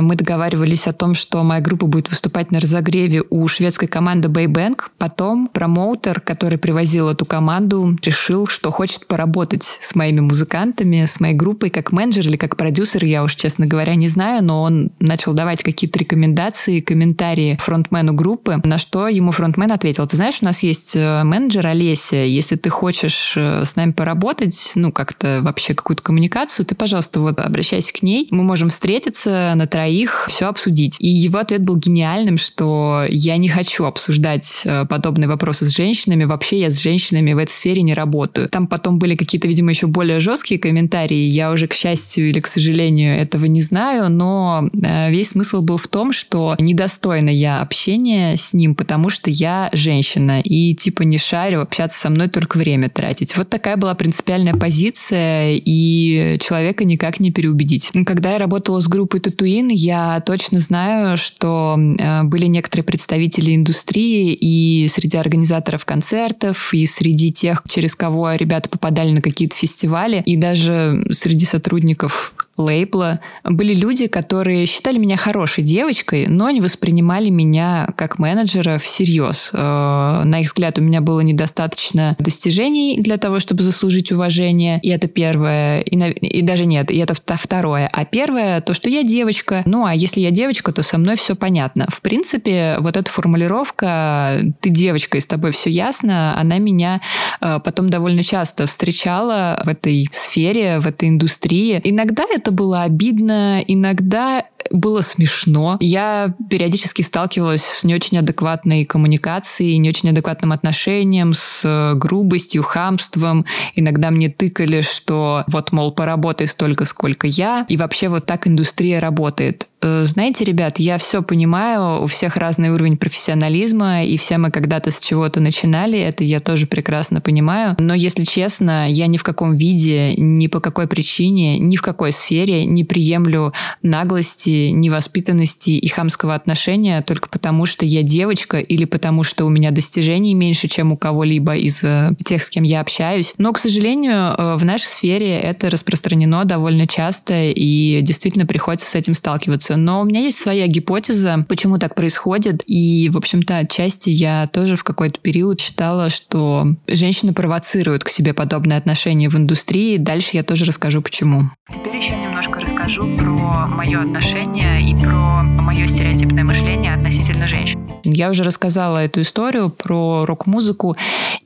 мы 0.00 0.14
договаривались 0.14 0.86
о 0.86 0.92
том, 0.92 1.14
что 1.14 1.42
моя 1.42 1.60
группа 1.60 1.86
будет 1.86 2.08
выступать 2.10 2.50
на 2.50 2.60
разогреве 2.60 3.22
у 3.28 3.46
шведской 3.48 3.88
команды 3.88 4.28
Baybank. 4.28 4.82
Потом 4.98 5.48
промоутер, 5.48 6.20
который 6.20 6.58
привозил 6.58 7.08
эту 7.08 7.26
команду, 7.26 7.96
решил, 8.02 8.46
что 8.46 8.70
хочет 8.70 9.06
поработать 9.06 9.78
с 9.80 9.94
моими 9.94 10.20
музыкантами, 10.20 11.04
с 11.04 11.20
моей 11.20 11.34
группой 11.34 11.70
как 11.70 11.92
менеджер 11.92 12.26
или 12.26 12.36
как 12.36 12.56
продюсер, 12.56 13.04
я 13.04 13.22
уж, 13.24 13.34
честно 13.34 13.66
говоря, 13.66 13.94
не 13.94 14.08
знаю, 14.08 14.44
но 14.44 14.62
он 14.62 14.90
начал 15.00 15.34
давать 15.34 15.62
какие-то 15.62 15.98
рекомендации, 15.98 16.80
комментарии 16.80 17.58
фронтмену 17.60 18.12
группы, 18.12 18.60
на 18.64 18.78
что 18.78 19.08
ему 19.08 19.32
фронтмен 19.32 19.72
ответил, 19.72 20.06
ты 20.06 20.16
знаешь, 20.16 20.38
у 20.40 20.44
нас 20.44 20.62
есть 20.62 20.96
э, 20.96 21.22
менеджер 21.24 21.66
Олеся, 21.66 22.16
если 22.16 22.56
ты 22.56 22.70
хочешь 22.70 23.34
э, 23.36 23.64
с 23.64 23.76
нами 23.76 23.92
поработать, 23.92 24.72
ну, 24.74 24.92
как-то 24.92 25.40
вообще 25.42 25.74
какую-то 25.74 26.02
коммуникацию, 26.02 26.64
ты, 26.66 26.74
пожалуйста, 26.74 27.20
вот 27.20 27.40
обращайся 27.40 27.92
к 27.92 28.02
ней, 28.02 28.28
мы 28.30 28.42
можем 28.42 28.68
встретиться 28.68 29.52
на 29.56 29.66
троих 29.82 30.26
все 30.28 30.46
обсудить. 30.46 30.96
И 31.00 31.08
его 31.08 31.38
ответ 31.40 31.62
был 31.62 31.76
гениальным, 31.76 32.38
что 32.38 33.04
я 33.08 33.36
не 33.36 33.48
хочу 33.48 33.84
обсуждать 33.84 34.62
э, 34.64 34.84
подобные 34.86 35.26
вопросы 35.26 35.66
с 35.66 35.70
женщинами. 35.70 36.22
Вообще 36.22 36.60
я 36.60 36.70
с 36.70 36.80
женщинами 36.80 37.32
в 37.32 37.38
этой 37.38 37.50
сфере 37.50 37.82
не 37.82 37.94
работаю. 37.94 38.48
Там 38.48 38.68
потом 38.68 39.00
были 39.00 39.16
какие-то, 39.16 39.48
видимо, 39.48 39.70
еще 39.70 39.88
более 39.88 40.20
жесткие 40.20 40.60
комментарии. 40.60 41.24
Я 41.24 41.50
уже, 41.50 41.66
к 41.66 41.74
счастью 41.74 42.30
или 42.30 42.38
к 42.38 42.46
сожалению, 42.46 43.18
этого 43.18 43.46
не 43.46 43.60
знаю, 43.60 44.08
но 44.08 44.68
э, 44.72 45.10
весь 45.10 45.30
смысл 45.30 45.62
был 45.62 45.78
в 45.78 45.88
том, 45.88 46.12
что 46.12 46.54
недостойна 46.60 47.30
я 47.30 47.60
общения 47.60 48.36
с 48.36 48.52
ним, 48.52 48.76
потому 48.76 49.10
что 49.10 49.30
я 49.30 49.68
женщина 49.72 50.40
и 50.40 50.76
типа 50.76 51.02
не 51.02 51.18
шарю, 51.18 51.60
общаться 51.60 51.98
со 51.98 52.08
мной 52.08 52.28
только 52.28 52.56
время 52.56 52.88
тратить. 52.88 53.36
Вот 53.36 53.50
такая 53.50 53.76
была 53.76 53.94
принципиальная 53.94 54.54
позиция, 54.54 55.54
и 55.56 56.36
человека 56.40 56.84
никак 56.84 57.18
не 57.18 57.32
переубедить. 57.32 57.90
Когда 58.06 58.34
я 58.34 58.38
работала 58.38 58.78
с 58.78 58.86
группой 58.86 59.18
Татуин, 59.18 59.71
я 59.74 60.20
точно 60.20 60.60
знаю, 60.60 61.16
что 61.16 61.78
э, 61.78 62.22
были 62.24 62.46
некоторые 62.46 62.84
представители 62.84 63.54
индустрии 63.54 64.32
и 64.32 64.86
среди 64.88 65.16
организаторов 65.16 65.84
концертов, 65.84 66.72
и 66.74 66.86
среди 66.86 67.32
тех, 67.32 67.62
через 67.68 67.94
кого 67.94 68.32
ребята 68.32 68.68
попадали 68.68 69.10
на 69.10 69.22
какие-то 69.22 69.56
фестивали, 69.56 70.22
и 70.24 70.36
даже 70.36 71.04
среди 71.10 71.44
сотрудников 71.44 72.34
лейбла 72.56 73.20
были 73.44 73.74
люди, 73.74 74.06
которые 74.06 74.66
считали 74.66 74.98
меня 74.98 75.16
хорошей 75.16 75.64
девочкой, 75.64 76.26
но 76.26 76.50
не 76.50 76.60
воспринимали 76.60 77.30
меня 77.30 77.88
как 77.96 78.18
менеджера 78.18 78.78
всерьез. 78.78 79.50
Э, 79.52 80.22
на 80.24 80.40
их 80.40 80.46
взгляд, 80.46 80.78
у 80.78 80.82
меня 80.82 81.00
было 81.00 81.20
недостаточно 81.20 82.16
достижений 82.18 82.98
для 83.00 83.16
того, 83.16 83.38
чтобы 83.38 83.62
заслужить 83.62 84.12
уважение, 84.12 84.78
и 84.82 84.88
это 84.88 85.08
первое, 85.08 85.80
и, 85.80 85.96
и 85.96 86.42
даже 86.42 86.66
нет, 86.66 86.90
и 86.90 86.98
это 86.98 87.14
второе. 87.14 87.88
А 87.92 88.04
первое, 88.04 88.60
то, 88.60 88.74
что 88.74 88.88
я 88.88 89.02
девочка, 89.02 89.62
ну 89.64 89.84
а 89.84 89.94
если 89.94 90.20
я 90.20 90.30
девочка, 90.30 90.72
то 90.72 90.82
со 90.82 90.98
мной 90.98 91.16
все 91.16 91.34
понятно. 91.34 91.86
В 91.88 92.00
принципе, 92.00 92.76
вот 92.78 92.96
эта 92.96 93.10
формулировка 93.10 94.40
«ты 94.60 94.70
девочка, 94.70 95.18
и 95.18 95.20
с 95.20 95.26
тобой 95.26 95.52
все 95.52 95.70
ясно», 95.70 96.38
она 96.38 96.58
меня 96.58 97.00
э, 97.40 97.60
потом 97.64 97.88
довольно 97.88 98.22
часто 98.22 98.66
встречала 98.66 99.60
в 99.64 99.68
этой 99.68 100.08
сфере, 100.12 100.78
в 100.80 100.86
этой 100.86 101.08
индустрии. 101.08 101.80
Иногда 101.84 102.24
это 102.28 102.41
было 102.50 102.82
обидно, 102.82 103.62
иногда 103.66 104.46
было 104.70 105.00
смешно. 105.00 105.76
Я 105.80 106.34
периодически 106.50 107.02
сталкивалась 107.02 107.64
с 107.64 107.84
не 107.84 107.94
очень 107.94 108.18
адекватной 108.18 108.84
коммуникацией, 108.84 109.78
не 109.78 109.88
очень 109.88 110.10
адекватным 110.10 110.52
отношением, 110.52 111.34
с 111.34 111.62
э, 111.64 111.94
грубостью, 111.94 112.62
хамством. 112.62 113.44
Иногда 113.74 114.10
мне 114.10 114.28
тыкали, 114.28 114.80
что 114.80 115.44
вот, 115.48 115.72
мол, 115.72 115.92
поработай 115.92 116.46
столько, 116.46 116.84
сколько 116.84 117.26
я. 117.26 117.66
И 117.68 117.76
вообще 117.76 118.08
вот 118.08 118.26
так 118.26 118.46
индустрия 118.46 119.00
работает. 119.00 119.68
Э, 119.82 120.04
знаете, 120.04 120.44
ребят, 120.44 120.78
я 120.78 120.96
все 120.96 121.22
понимаю, 121.22 122.02
у 122.02 122.06
всех 122.06 122.36
разный 122.36 122.70
уровень 122.70 122.96
профессионализма, 122.96 124.04
и 124.04 124.16
все 124.16 124.38
мы 124.38 124.50
когда-то 124.50 124.90
с 124.90 125.00
чего-то 125.00 125.40
начинали, 125.40 125.98
это 125.98 126.22
я 126.22 126.38
тоже 126.38 126.66
прекрасно 126.66 127.20
понимаю. 127.20 127.74
Но, 127.78 127.92
если 127.94 128.24
честно, 128.24 128.88
я 128.88 129.08
ни 129.08 129.16
в 129.16 129.24
каком 129.24 129.56
виде, 129.56 130.14
ни 130.16 130.46
по 130.46 130.60
какой 130.60 130.86
причине, 130.86 131.58
ни 131.58 131.76
в 131.76 131.82
какой 131.82 132.12
сфере 132.12 132.64
не 132.64 132.84
приемлю 132.84 133.52
наглости, 133.82 134.50
невоспитанности 134.70 135.70
и 135.70 135.88
хамского 135.88 136.34
отношения 136.34 137.02
только 137.02 137.28
потому, 137.28 137.66
что 137.66 137.84
я 137.84 138.02
девочка 138.02 138.58
или 138.58 138.84
потому, 138.84 139.24
что 139.24 139.44
у 139.44 139.48
меня 139.48 139.70
достижений 139.70 140.34
меньше, 140.34 140.68
чем 140.68 140.92
у 140.92 140.96
кого-либо 140.96 141.56
из 141.56 141.82
э, 141.82 142.10
тех, 142.24 142.42
с 142.42 142.50
кем 142.50 142.62
я 142.62 142.80
общаюсь. 142.80 143.34
Но, 143.38 143.52
к 143.52 143.58
сожалению, 143.58 144.34
э, 144.36 144.56
в 144.56 144.64
нашей 144.64 144.86
сфере 144.86 145.38
это 145.38 145.70
распространено 145.70 146.44
довольно 146.44 146.86
часто, 146.86 147.44
и 147.44 148.00
действительно 148.02 148.46
приходится 148.46 148.88
с 148.88 148.94
этим 148.94 149.14
сталкиваться. 149.14 149.76
Но 149.76 150.00
у 150.00 150.04
меня 150.04 150.20
есть 150.20 150.38
своя 150.38 150.66
гипотеза, 150.66 151.44
почему 151.48 151.78
так 151.78 151.94
происходит. 151.94 152.62
И, 152.66 153.08
в 153.12 153.16
общем-то, 153.16 153.58
отчасти 153.58 154.10
я 154.10 154.48
тоже 154.52 154.76
в 154.76 154.84
какой-то 154.84 155.20
период 155.20 155.60
считала, 155.60 156.10
что 156.10 156.66
женщины 156.86 157.32
провоцируют 157.32 158.04
к 158.04 158.08
себе 158.08 158.34
подобное 158.34 158.76
отношение 158.76 159.28
в 159.28 159.36
индустрии. 159.36 159.96
Дальше 159.96 160.30
я 160.34 160.42
тоже 160.42 160.64
расскажу, 160.64 161.02
почему. 161.02 161.50
Теперь 161.72 161.96
еще 161.96 162.14
немножко 162.16 162.60
расскажу 162.60 163.16
про 163.16 163.66
мое 163.66 164.02
отношение 164.02 164.90
и 164.90 164.94
про 164.94 165.42
мое 165.42 165.88
стереотипное 165.88 166.44
мышление 166.44 166.94
относительно 166.94 167.46
женщин. 167.46 167.80
Я 168.04 168.30
уже 168.30 168.42
рассказала 168.42 168.98
эту 168.98 169.22
историю 169.22 169.70
про 169.70 170.26
рок-музыку 170.26 170.96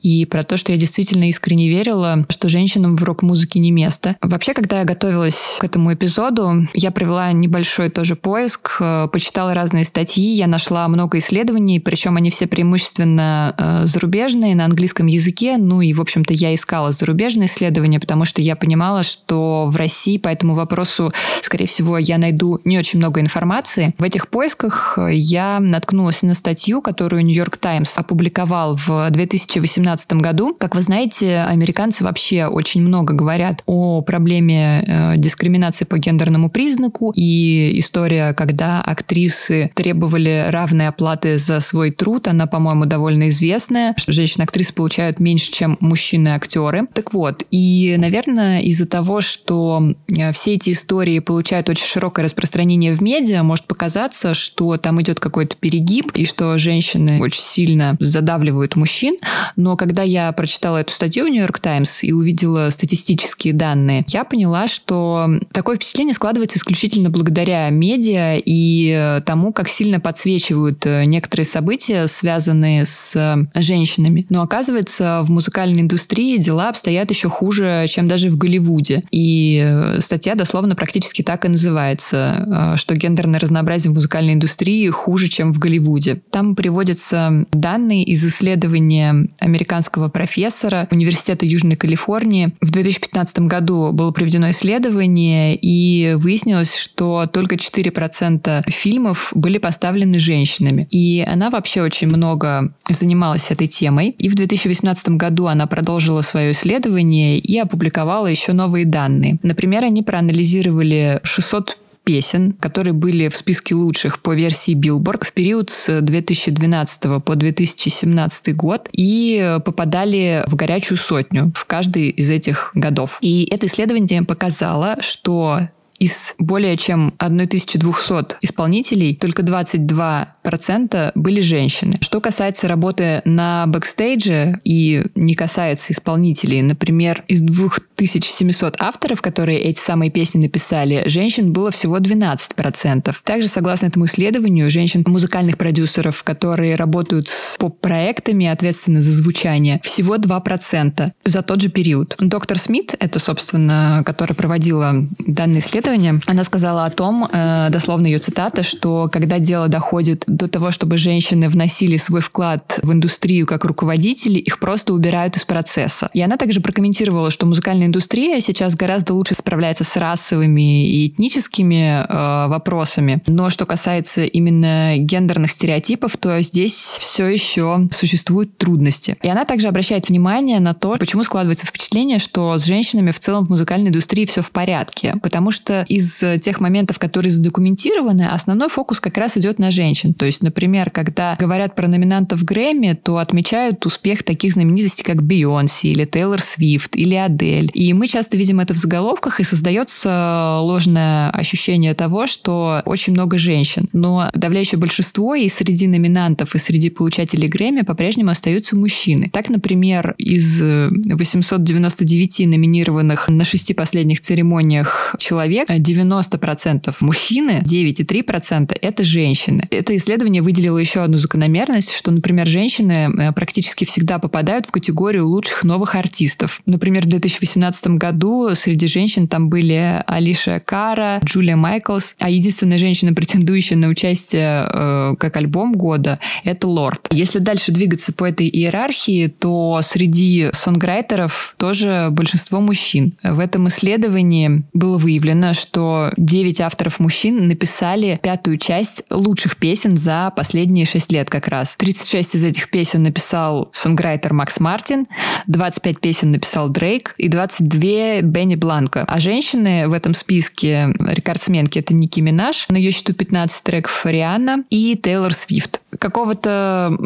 и 0.01 0.25
про 0.25 0.43
то, 0.43 0.57
что 0.57 0.71
я 0.71 0.77
действительно 0.77 1.29
искренне 1.29 1.69
верила, 1.69 2.25
что 2.29 2.49
женщинам 2.49 2.97
в 2.97 3.03
рок-музыке 3.03 3.59
не 3.59 3.71
место. 3.71 4.17
Вообще, 4.21 4.53
когда 4.53 4.79
я 4.79 4.85
готовилась 4.85 5.57
к 5.59 5.63
этому 5.63 5.93
эпизоду, 5.93 6.67
я 6.73 6.91
провела 6.91 7.31
небольшой 7.31 7.89
тоже 7.89 8.15
поиск, 8.15 8.77
э, 8.79 9.07
почитала 9.11 9.53
разные 9.53 9.85
статьи, 9.85 10.33
я 10.33 10.47
нашла 10.47 10.87
много 10.87 11.19
исследований, 11.19 11.79
причем 11.79 12.17
они 12.17 12.31
все 12.31 12.47
преимущественно 12.47 13.53
э, 13.57 13.85
зарубежные, 13.85 14.55
на 14.55 14.65
английском 14.65 15.07
языке. 15.07 15.57
Ну 15.57 15.81
и, 15.81 15.93
в 15.93 16.01
общем-то, 16.01 16.33
я 16.33 16.53
искала 16.53 16.91
зарубежные 16.91 17.47
исследования, 17.47 17.99
потому 17.99 18.25
что 18.25 18.41
я 18.41 18.55
понимала, 18.55 19.03
что 19.03 19.67
в 19.67 19.75
России 19.75 20.16
по 20.17 20.29
этому 20.29 20.55
вопросу, 20.55 21.13
скорее 21.41 21.67
всего, 21.67 21.97
я 21.97 22.17
найду 22.17 22.59
не 22.63 22.77
очень 22.77 22.99
много 22.99 23.21
информации. 23.21 23.93
В 23.97 24.03
этих 24.03 24.29
поисках 24.29 24.97
я 25.09 25.59
наткнулась 25.59 26.23
на 26.23 26.33
статью, 26.33 26.81
которую 26.81 27.23
Нью-Йорк 27.25 27.57
Таймс 27.57 27.97
опубликовал 27.97 28.75
в 28.75 29.09
2018 29.09 30.13
году. 30.13 30.55
Как 30.57 30.75
вы 30.75 30.81
знаете, 30.81 31.45
американцы 31.47 32.03
вообще 32.03 32.45
очень 32.45 32.81
много 32.81 33.13
говорят 33.13 33.61
о 33.65 34.01
проблеме 34.01 34.83
э, 34.85 35.17
дискриминации 35.17 35.85
по 35.85 35.97
гендерному 35.97 36.49
признаку 36.49 37.11
и 37.15 37.79
история, 37.79 38.33
когда 38.33 38.81
актрисы 38.81 39.71
требовали 39.73 40.47
равной 40.49 40.87
оплаты 40.87 41.37
за 41.37 41.59
свой 41.59 41.91
труд, 41.91 42.27
она, 42.27 42.47
по-моему, 42.47 42.85
довольно 42.85 43.27
известная, 43.27 43.93
что 43.97 44.11
женщины-актрисы 44.11 44.73
получают 44.73 45.19
меньше, 45.19 45.51
чем 45.51 45.77
мужчины-актеры. 45.79 46.87
Так 46.93 47.13
вот, 47.13 47.43
и, 47.51 47.95
наверное, 47.97 48.59
из-за 48.61 48.87
того, 48.87 49.21
что 49.21 49.93
э, 50.06 50.06
все 50.33 50.53
эти 50.53 50.71
истории 50.71 51.19
получают 51.19 51.69
очень 51.69 51.85
широкое 51.85 52.25
распространение 52.25 52.93
в 52.93 53.01
медиа, 53.01 53.43
может 53.43 53.65
показаться, 53.65 54.33
что 54.33 54.77
там 54.77 55.01
идет 55.01 55.19
какой-то 55.19 55.55
перегиб, 55.57 56.11
и 56.13 56.25
что 56.25 56.57
женщины 56.57 57.19
очень 57.19 57.41
сильно 57.41 57.97
задавливают 57.99 58.75
мужчин. 58.75 59.17
Но 59.55 59.75
когда 59.75 60.03
я 60.03 60.31
прочитала 60.31 60.77
эту 60.77 60.93
статью 60.93 61.25
в 61.25 61.29
Нью-Йорк 61.29 61.59
Таймс 61.59 62.03
и 62.03 62.13
увидела 62.13 62.69
статистические 62.69 63.53
данные, 63.53 64.05
я 64.07 64.23
поняла, 64.23 64.67
что 64.67 65.29
такое 65.51 65.75
впечатление 65.75 66.13
складывается 66.13 66.57
исключительно 66.57 67.09
благодаря 67.09 67.69
медиа 67.69 68.37
и 68.37 68.93
э, 68.95 69.21
тому, 69.21 69.51
как 69.51 69.69
сильно 69.69 69.99
подсвечивают 69.99 70.85
э, 70.85 71.05
некоторые 71.05 71.45
события, 71.45 72.07
связанные 72.07 72.85
с 72.85 73.15
э, 73.15 73.61
женщинами. 73.61 74.25
Но 74.29 74.41
оказывается, 74.41 75.21
в 75.23 75.31
музыкальной 75.31 75.81
индустрии 75.81 76.37
дела 76.37 76.69
обстоят 76.69 77.09
еще 77.09 77.29
хуже, 77.29 77.85
чем 77.89 78.07
даже 78.07 78.29
в 78.29 78.37
Голливуде. 78.37 79.03
И 79.11 79.96
статья 79.99 80.35
дословно 80.35 80.75
практически 80.75 81.21
так 81.21 81.45
и 81.45 81.49
называется, 81.49 82.73
что 82.77 82.95
гендерное 82.95 83.39
разнообразие 83.39 83.91
в 83.91 83.95
музыкальной 83.95 84.33
индустрии 84.33 84.89
хуже, 84.89 85.27
чем 85.27 85.53
в 85.53 85.59
Голливуде. 85.59 86.21
Там 86.31 86.55
приводятся 86.55 87.45
данные 87.51 88.03
из 88.03 88.25
исследования 88.25 89.27
американского 89.39 90.09
профессора 90.09 90.87
Университета 90.91 91.45
Южной 91.45 91.75
Калифорнии. 91.75 92.53
В 92.61 92.71
2015 92.71 93.39
году 93.39 93.91
было 93.91 94.11
проведено 94.11 94.49
исследование, 94.49 95.55
и 95.55 96.15
выяснилось, 96.15 96.75
что 96.75 97.25
только 97.27 97.55
4% 97.55 98.63
фильмов 98.69 99.31
были 99.35 99.57
поставлены 99.57 100.19
женщинами. 100.19 100.87
И 100.91 101.25
она 101.27 101.49
вообще 101.49 101.81
очень 101.81 102.07
много 102.07 102.73
занималась 102.89 103.51
этой 103.51 103.67
темой. 103.67 104.09
И 104.17 104.29
в 104.29 104.35
2018 104.35 105.09
году 105.09 105.47
она 105.47 105.67
продолжила 105.67 106.21
свое 106.21 106.51
исследование 106.51 107.39
и 107.39 107.57
опубликовала 107.57 108.27
еще 108.27 108.53
новые 108.53 108.85
данные. 108.85 109.39
Например, 109.43 109.83
они 109.87 110.03
проанализировали 110.03 111.19
600 111.23 111.77
песен, 112.07 112.53
которые 112.53 112.93
были 112.93 113.27
в 113.27 113.35
списке 113.35 113.75
лучших 113.75 114.21
по 114.21 114.33
версии 114.33 114.73
Billboard 114.73 115.25
в 115.25 115.33
период 115.33 115.69
с 115.69 115.99
2012 115.99 117.21
по 117.21 117.35
2017 117.35 118.55
год 118.55 118.87
и 118.93 119.59
попадали 119.65 120.45
в 120.47 120.55
горячую 120.55 120.97
сотню 120.97 121.51
в 121.53 121.65
каждый 121.65 122.09
из 122.11 122.31
этих 122.31 122.71
годов. 122.75 123.17
И 123.19 123.45
это 123.51 123.65
исследование 123.65 124.23
показало, 124.23 124.95
что 125.01 125.67
из 125.99 126.35
более 126.37 126.77
чем 126.77 127.13
1200 127.17 128.37
исполнителей 128.41 129.15
только 129.15 129.41
22% 129.41 131.11
были 131.15 131.41
женщины. 131.41 131.95
Что 132.01 132.21
касается 132.21 132.67
работы 132.67 133.21
на 133.25 133.65
бэкстейдже 133.67 134.59
и 134.63 135.05
не 135.15 135.33
касается 135.33 135.93
исполнителей, 135.93 136.61
например, 136.61 137.23
из 137.27 137.41
2700 137.41 138.75
авторов, 138.79 139.21
которые 139.21 139.59
эти 139.59 139.79
самые 139.79 140.11
песни 140.11 140.41
написали, 140.41 141.03
женщин 141.07 141.51
было 141.51 141.71
всего 141.71 141.97
12%. 141.97 143.15
Также, 143.23 143.47
согласно 143.47 143.87
этому 143.87 144.05
исследованию, 144.05 144.69
женщин-музыкальных 144.69 145.57
продюсеров, 145.57 146.23
которые 146.23 146.75
работают 146.75 147.27
с 147.27 147.57
поп-проектами, 147.57 148.45
ответственны 148.47 149.01
за 149.01 149.11
звучание, 149.11 149.79
всего 149.83 150.17
2% 150.17 151.11
за 151.25 151.41
тот 151.41 151.61
же 151.61 151.69
период. 151.69 152.15
Доктор 152.19 152.59
Смит, 152.59 152.95
это, 152.99 153.19
собственно, 153.19 154.03
которая 154.05 154.35
проводила 154.35 155.07
данное 155.19 155.59
исследование, 155.59 155.86
исследование, 155.87 156.21
она 156.25 156.43
сказала 156.43 156.85
о 156.85 156.89
том, 156.89 157.27
э, 157.31 157.69
дословно 157.69 158.07
ее 158.07 158.19
цитата, 158.19 158.63
что 158.63 159.09
когда 159.11 159.39
дело 159.39 159.67
доходит 159.67 160.23
до 160.27 160.47
того, 160.47 160.71
чтобы 160.71 160.97
женщины 160.97 161.49
вносили 161.49 161.97
свой 161.97 162.21
вклад 162.21 162.79
в 162.83 162.91
индустрию 162.91 163.47
как 163.47 163.65
руководители, 163.65 164.39
их 164.39 164.59
просто 164.59 164.93
убирают 164.93 165.37
из 165.37 165.45
процесса. 165.45 166.09
И 166.13 166.21
она 166.21 166.37
также 166.37 166.61
прокомментировала, 166.61 167.31
что 167.31 167.45
музыкальная 167.45 167.87
индустрия 167.87 168.39
сейчас 168.41 168.75
гораздо 168.75 169.13
лучше 169.13 169.35
справляется 169.35 169.83
с 169.83 169.95
расовыми 169.95 170.87
и 170.87 171.07
этническими 171.07 172.05
э, 172.07 172.47
вопросами. 172.47 173.21
Но 173.27 173.49
что 173.49 173.65
касается 173.65 174.23
именно 174.23 174.97
гендерных 174.97 175.51
стереотипов, 175.51 176.17
то 176.17 176.41
здесь 176.41 176.97
все 176.99 177.27
еще 177.27 177.87
существуют 177.91 178.57
трудности. 178.57 179.15
И 179.21 179.29
она 179.29 179.45
также 179.45 179.67
обращает 179.67 180.09
внимание 180.09 180.59
на 180.59 180.73
то, 180.73 180.95
почему 180.97 181.23
складывается 181.23 181.65
впечатление, 181.65 182.19
что 182.19 182.57
с 182.57 182.65
женщинами 182.65 183.11
в 183.11 183.19
целом 183.19 183.45
в 183.45 183.49
музыкальной 183.49 183.89
индустрии 183.89 184.25
все 184.25 184.41
в 184.41 184.51
порядке. 184.51 185.15
Потому 185.21 185.51
что 185.51 185.76
из 185.83 186.23
тех 186.41 186.59
моментов, 186.59 186.99
которые 186.99 187.31
задокументированы, 187.31 188.27
основной 188.27 188.69
фокус 188.69 188.99
как 188.99 189.17
раз 189.17 189.37
идет 189.37 189.59
на 189.59 189.71
женщин. 189.71 190.13
То 190.13 190.25
есть, 190.25 190.41
например, 190.41 190.89
когда 190.89 191.35
говорят 191.39 191.75
про 191.75 191.87
номинантов 191.87 192.43
Грэмми, 192.43 192.99
то 193.01 193.17
отмечают 193.17 193.85
успех 193.85 194.23
таких 194.23 194.53
знаменитостей, 194.53 195.03
как 195.03 195.23
Бейонси 195.23 195.87
или 195.87 196.05
Тейлор 196.05 196.41
Свифт 196.41 196.95
или 196.95 197.15
Адель. 197.15 197.71
И 197.73 197.93
мы 197.93 198.07
часто 198.07 198.37
видим 198.37 198.59
это 198.59 198.73
в 198.73 198.77
заголовках, 198.77 199.39
и 199.39 199.43
создается 199.43 200.57
ложное 200.59 201.29
ощущение 201.29 201.93
того, 201.93 202.27
что 202.27 202.81
очень 202.85 203.13
много 203.13 203.37
женщин. 203.37 203.87
Но 203.93 204.29
подавляющее 204.33 204.79
большинство 204.79 205.35
и 205.35 205.47
среди 205.49 205.87
номинантов, 205.87 206.55
и 206.55 206.57
среди 206.57 206.89
получателей 206.89 207.47
Грэмми 207.47 207.81
по-прежнему 207.81 208.31
остаются 208.31 208.75
мужчины. 208.75 209.29
Так, 209.31 209.49
например, 209.49 210.15
из 210.17 210.61
899 210.61 212.39
номинированных 212.47 213.29
на 213.29 213.43
шести 213.43 213.73
последних 213.73 214.21
церемониях 214.21 215.15
человек 215.19 215.66
90% 215.67 216.95
мужчины, 217.01 217.63
9,3% 217.65 218.77
это 218.79 219.03
женщины. 219.03 219.67
Это 219.69 219.95
исследование 219.95 220.41
выделило 220.41 220.77
еще 220.77 221.01
одну 221.01 221.17
закономерность, 221.17 221.93
что, 221.93 222.11
например, 222.11 222.47
женщины 222.47 223.09
э, 223.17 223.31
практически 223.31 223.85
всегда 223.85 224.19
попадают 224.19 224.65
в 224.65 224.71
категорию 224.71 225.27
лучших 225.27 225.63
новых 225.63 225.95
артистов. 225.95 226.61
Например, 226.65 227.05
в 227.05 227.09
2018 227.09 227.87
году 227.87 228.55
среди 228.55 228.87
женщин 228.87 229.27
там 229.27 229.49
были 229.49 230.03
Алиша 230.07 230.59
Кара, 230.59 231.19
Джулия 231.23 231.55
Майклс, 231.55 232.15
а 232.19 232.29
единственная 232.29 232.77
женщина, 232.77 233.13
претендующая 233.13 233.77
на 233.77 233.87
участие 233.87 234.67
э, 234.71 235.15
как 235.19 235.37
альбом 235.37 235.73
года, 235.73 236.19
это 236.43 236.67
Лорд. 236.67 237.07
Если 237.11 237.39
дальше 237.39 237.71
двигаться 237.71 238.13
по 238.13 238.25
этой 238.25 238.47
иерархии, 238.47 239.27
то 239.27 239.79
среди 239.83 240.49
сонграйтеров 240.53 241.55
тоже 241.57 242.07
большинство 242.11 242.61
мужчин. 242.61 243.13
В 243.23 243.39
этом 243.39 243.67
исследовании 243.67 244.63
было 244.73 244.97
выявлено, 244.97 245.53
что 245.57 246.11
9 246.17 246.61
авторов 246.61 246.99
мужчин 246.99 247.47
написали 247.47 248.19
пятую 248.21 248.57
часть 248.57 249.03
лучших 249.09 249.57
песен 249.57 249.97
за 249.97 250.31
последние 250.35 250.85
6 250.85 251.11
лет 251.11 251.29
как 251.29 251.47
раз. 251.47 251.75
36 251.77 252.35
из 252.35 252.43
этих 252.43 252.69
песен 252.69 253.03
написал 253.03 253.69
сонграйтер 253.73 254.33
Макс 254.33 254.59
Мартин, 254.59 255.07
25 255.47 255.99
песен 255.99 256.31
написал 256.31 256.69
Дрейк 256.69 257.15
и 257.17 257.27
22 257.27 258.21
Бенни 258.21 258.55
Бланко. 258.55 259.05
А 259.07 259.19
женщины 259.19 259.87
в 259.87 259.93
этом 259.93 260.13
списке 260.13 260.93
рекордсменки 260.99 261.79
это 261.79 261.93
Ники 261.93 262.19
Минаж, 262.19 262.67
на 262.69 262.77
ее 262.77 262.91
счету 262.91 263.13
15 263.13 263.63
треков 263.63 264.05
Рианна 264.05 264.63
и 264.69 264.95
Тейлор 264.95 265.33
Свифт. 265.33 265.76
Какого-то 265.99 266.97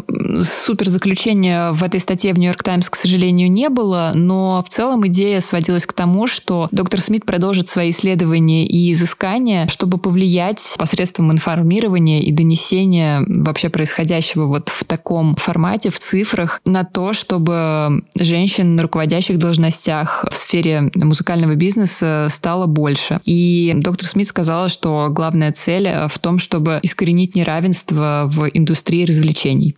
супер 0.42 0.88
заключения 0.88 1.70
в 1.70 1.84
этой 1.84 2.00
статье 2.00 2.32
в 2.32 2.38
Нью-Йорк 2.38 2.64
Таймс, 2.64 2.90
к 2.90 2.96
сожалению, 2.96 3.50
не 3.50 3.68
было, 3.68 4.10
но 4.12 4.60
в 4.66 4.68
целом 4.68 5.06
идея 5.06 5.38
сводилась 5.38 5.86
к 5.86 5.92
тому, 5.92 6.26
что 6.26 6.68
доктор 6.72 7.00
Смит 7.00 7.24
продолжит 7.24 7.68
свои 7.68 7.90
исследования 7.90 8.66
и 8.66 8.90
изыскания, 8.90 9.68
чтобы 9.68 9.98
повлиять 9.98 10.74
посредством 10.78 11.30
информирования 11.30 12.22
и 12.22 12.32
донесения 12.32 13.24
вообще 13.28 13.68
происходящего 13.68 14.46
вот 14.46 14.68
в 14.68 14.84
таком 14.84 15.36
формате, 15.36 15.90
в 15.90 16.00
цифрах, 16.00 16.60
на 16.64 16.82
то, 16.82 17.12
чтобы 17.12 18.02
женщин 18.18 18.74
на 18.74 18.82
руководящих 18.82 19.38
должностях 19.38 20.24
в 20.28 20.36
сфере 20.36 20.90
музыкального 20.96 21.54
бизнеса 21.54 22.26
стало 22.30 22.66
больше. 22.66 23.20
И 23.24 23.74
доктор 23.76 24.08
Смит 24.08 24.26
сказала, 24.26 24.68
что 24.68 25.06
главная 25.08 25.52
цель 25.52 25.88
в 26.08 26.18
том, 26.18 26.40
чтобы 26.40 26.80
искоренить 26.82 27.36
неравенство 27.36 28.24
в 28.26 28.48
индустрии 28.52 28.71
развлечений. 29.06 29.76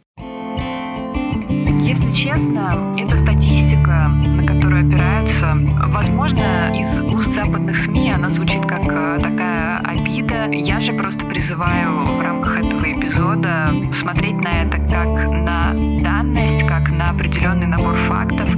Если 1.85 2.15
честно, 2.15 2.95
это 2.99 3.17
статистика, 3.17 4.09
на 4.09 4.47
которую 4.47 4.89
опираются. 4.89 5.55
Возможно, 5.89 6.73
из 6.75 6.99
уст 7.13 7.33
западных 7.35 7.77
СМИ 7.77 8.13
она 8.13 8.31
звучит 8.31 8.63
как 8.67 8.83
э, 8.87 9.19
такая 9.21 9.79
обида. 9.79 10.51
Я 10.51 10.81
же 10.81 10.93
просто 10.93 11.25
призываю 11.27 12.05
в 12.07 12.21
рамках 12.21 12.59
этого 12.59 12.91
эпизода 12.91 13.71
смотреть 13.93 14.37
на 14.37 14.63
это 14.63 14.79
как 14.79 15.07
на 15.07 15.75
данность, 16.03 16.67
как 16.67 16.89
на 16.91 17.11
определенный 17.11 17.67
набор 17.67 17.97
фактов 18.09 18.49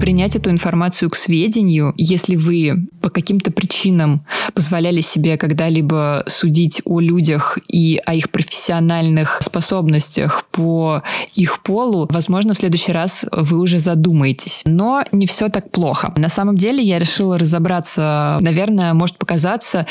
принять 0.00 0.34
эту 0.34 0.50
информацию 0.50 1.08
к 1.08 1.14
сведению, 1.14 1.94
если 1.96 2.34
вы 2.34 2.88
по 3.00 3.10
каким-то 3.10 3.50
причинам 3.50 4.24
позволяли 4.54 5.00
себе 5.00 5.36
когда-либо 5.36 6.24
судить 6.26 6.82
о 6.84 7.00
людях 7.00 7.58
и 7.68 8.00
о 8.04 8.14
их 8.14 8.30
профессиональных 8.30 9.40
способностях 9.42 10.44
по 10.50 11.02
их 11.34 11.62
полу, 11.62 12.06
возможно, 12.10 12.54
в 12.54 12.58
следующий 12.58 12.92
раз 12.92 13.24
вы 13.32 13.58
уже 13.58 13.78
задумаетесь. 13.78 14.62
Но 14.64 15.04
не 15.12 15.26
все 15.26 15.48
так 15.48 15.70
плохо. 15.70 16.12
На 16.16 16.28
самом 16.28 16.56
деле 16.56 16.82
я 16.82 16.98
решила 16.98 17.38
разобраться, 17.38 18.38
наверное, 18.40 18.94
может 18.94 19.16
показаться, 19.16 19.86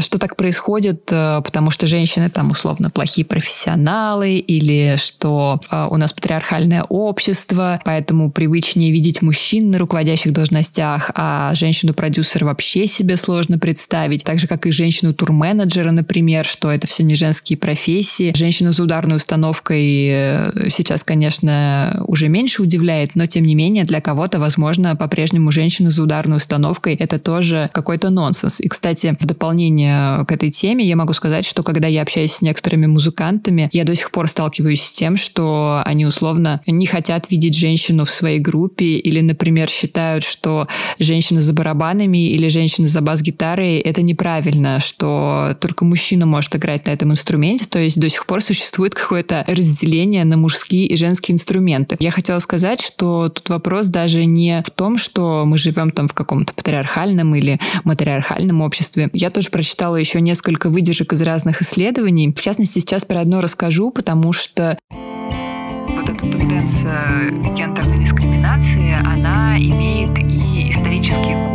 что 0.00 0.18
так 0.18 0.36
происходит, 0.36 1.08
э, 1.10 1.40
потому 1.44 1.70
что 1.70 1.86
женщины 1.86 2.30
там 2.30 2.50
условно 2.50 2.90
плохие 2.90 3.24
профессионалы 3.24 4.38
или 4.38 4.96
что 4.96 5.60
э, 5.70 5.86
у 5.90 5.96
нас 5.96 6.12
патриархальное 6.12 6.84
общество, 6.84 7.80
поэтому 7.84 8.30
привычнее 8.30 8.90
видеть 8.90 9.22
мужчин 9.22 9.70
на 9.70 9.78
руководящих 9.78 10.32
должностях, 10.32 11.10
а 11.14 11.54
женщину-продюсера 11.54 12.23
вообще 12.44 12.86
себе 12.86 13.16
сложно 13.16 13.58
представить. 13.58 14.24
Так 14.24 14.38
же, 14.38 14.46
как 14.46 14.66
и 14.66 14.72
женщину-турменеджера, 14.72 15.90
например, 15.90 16.44
что 16.44 16.70
это 16.70 16.86
все 16.86 17.02
не 17.02 17.14
женские 17.14 17.58
профессии. 17.58 18.32
Женщину 18.34 18.72
за 18.72 18.82
ударной 18.82 19.16
установкой 19.16 20.06
э, 20.08 20.68
сейчас, 20.70 21.04
конечно, 21.04 22.02
уже 22.06 22.28
меньше 22.28 22.62
удивляет, 22.62 23.14
но 23.14 23.26
тем 23.26 23.44
не 23.44 23.54
менее 23.54 23.84
для 23.84 24.00
кого-то, 24.00 24.38
возможно, 24.38 24.96
по-прежнему 24.96 25.50
женщина 25.50 25.90
за 25.90 26.02
ударной 26.02 26.38
установкой 26.38 26.94
это 26.94 27.18
тоже 27.18 27.70
какой-то 27.72 28.10
нонсенс. 28.10 28.60
И, 28.60 28.68
кстати, 28.68 29.16
в 29.20 29.26
дополнение 29.26 30.24
к 30.24 30.32
этой 30.32 30.50
теме 30.50 30.84
я 30.84 30.96
могу 30.96 31.12
сказать, 31.12 31.44
что 31.46 31.62
когда 31.62 31.88
я 31.88 32.02
общаюсь 32.02 32.32
с 32.32 32.42
некоторыми 32.42 32.86
музыкантами, 32.86 33.68
я 33.72 33.84
до 33.84 33.94
сих 33.94 34.10
пор 34.10 34.28
сталкиваюсь 34.28 34.82
с 34.82 34.92
тем, 34.92 35.16
что 35.16 35.82
они 35.84 36.06
условно 36.06 36.60
не 36.66 36.86
хотят 36.86 37.30
видеть 37.30 37.56
женщину 37.56 38.04
в 38.04 38.10
своей 38.10 38.40
группе 38.40 38.84
или, 38.84 39.20
например, 39.20 39.68
считают, 39.68 40.24
что 40.24 40.68
женщина 40.98 41.40
за 41.40 41.52
барабанами 41.52 42.13
или 42.18 42.48
женщина 42.48 42.86
за 42.86 43.00
бас-гитарой— 43.00 43.78
это 43.80 44.02
неправильно, 44.02 44.80
что 44.80 45.56
только 45.60 45.84
мужчина 45.84 46.26
может 46.26 46.54
играть 46.56 46.86
на 46.86 46.90
этом 46.90 47.12
инструменте, 47.12 47.66
то 47.66 47.78
есть 47.78 48.00
до 48.00 48.08
сих 48.08 48.26
пор 48.26 48.42
существует 48.42 48.94
какое-то 48.94 49.44
разделение 49.48 50.24
на 50.24 50.36
мужские 50.36 50.86
и 50.86 50.96
женские 50.96 51.34
инструменты. 51.34 51.96
Я 52.00 52.10
хотела 52.10 52.38
сказать, 52.38 52.80
что 52.80 53.28
тут 53.28 53.48
вопрос 53.48 53.88
даже 53.88 54.24
не 54.24 54.62
в 54.66 54.70
том, 54.70 54.98
что 54.98 55.44
мы 55.46 55.58
живем 55.58 55.90
там 55.90 56.08
в 56.08 56.14
каком-то 56.14 56.54
патриархальном 56.54 57.34
или 57.34 57.60
матриархальном 57.84 58.60
обществе. 58.60 59.10
Я 59.12 59.30
тоже 59.30 59.50
прочитала 59.50 59.96
еще 59.96 60.20
несколько 60.20 60.68
выдержек 60.70 61.12
из 61.12 61.22
разных 61.22 61.62
исследований. 61.62 62.32
В 62.34 62.40
частности, 62.40 62.80
сейчас 62.80 63.04
про 63.04 63.20
одно 63.20 63.40
расскажу, 63.40 63.90
потому 63.90 64.32
что 64.32 64.78
вот 64.90 66.08
эта 66.08 66.20
тенденция 66.20 67.30
гендерной 67.56 68.04
дискриминации, 68.04 68.94
она 68.94 69.56
имеет 69.58 70.18
и 70.18 70.70
исторические 70.70 71.34
корни. 71.34 71.53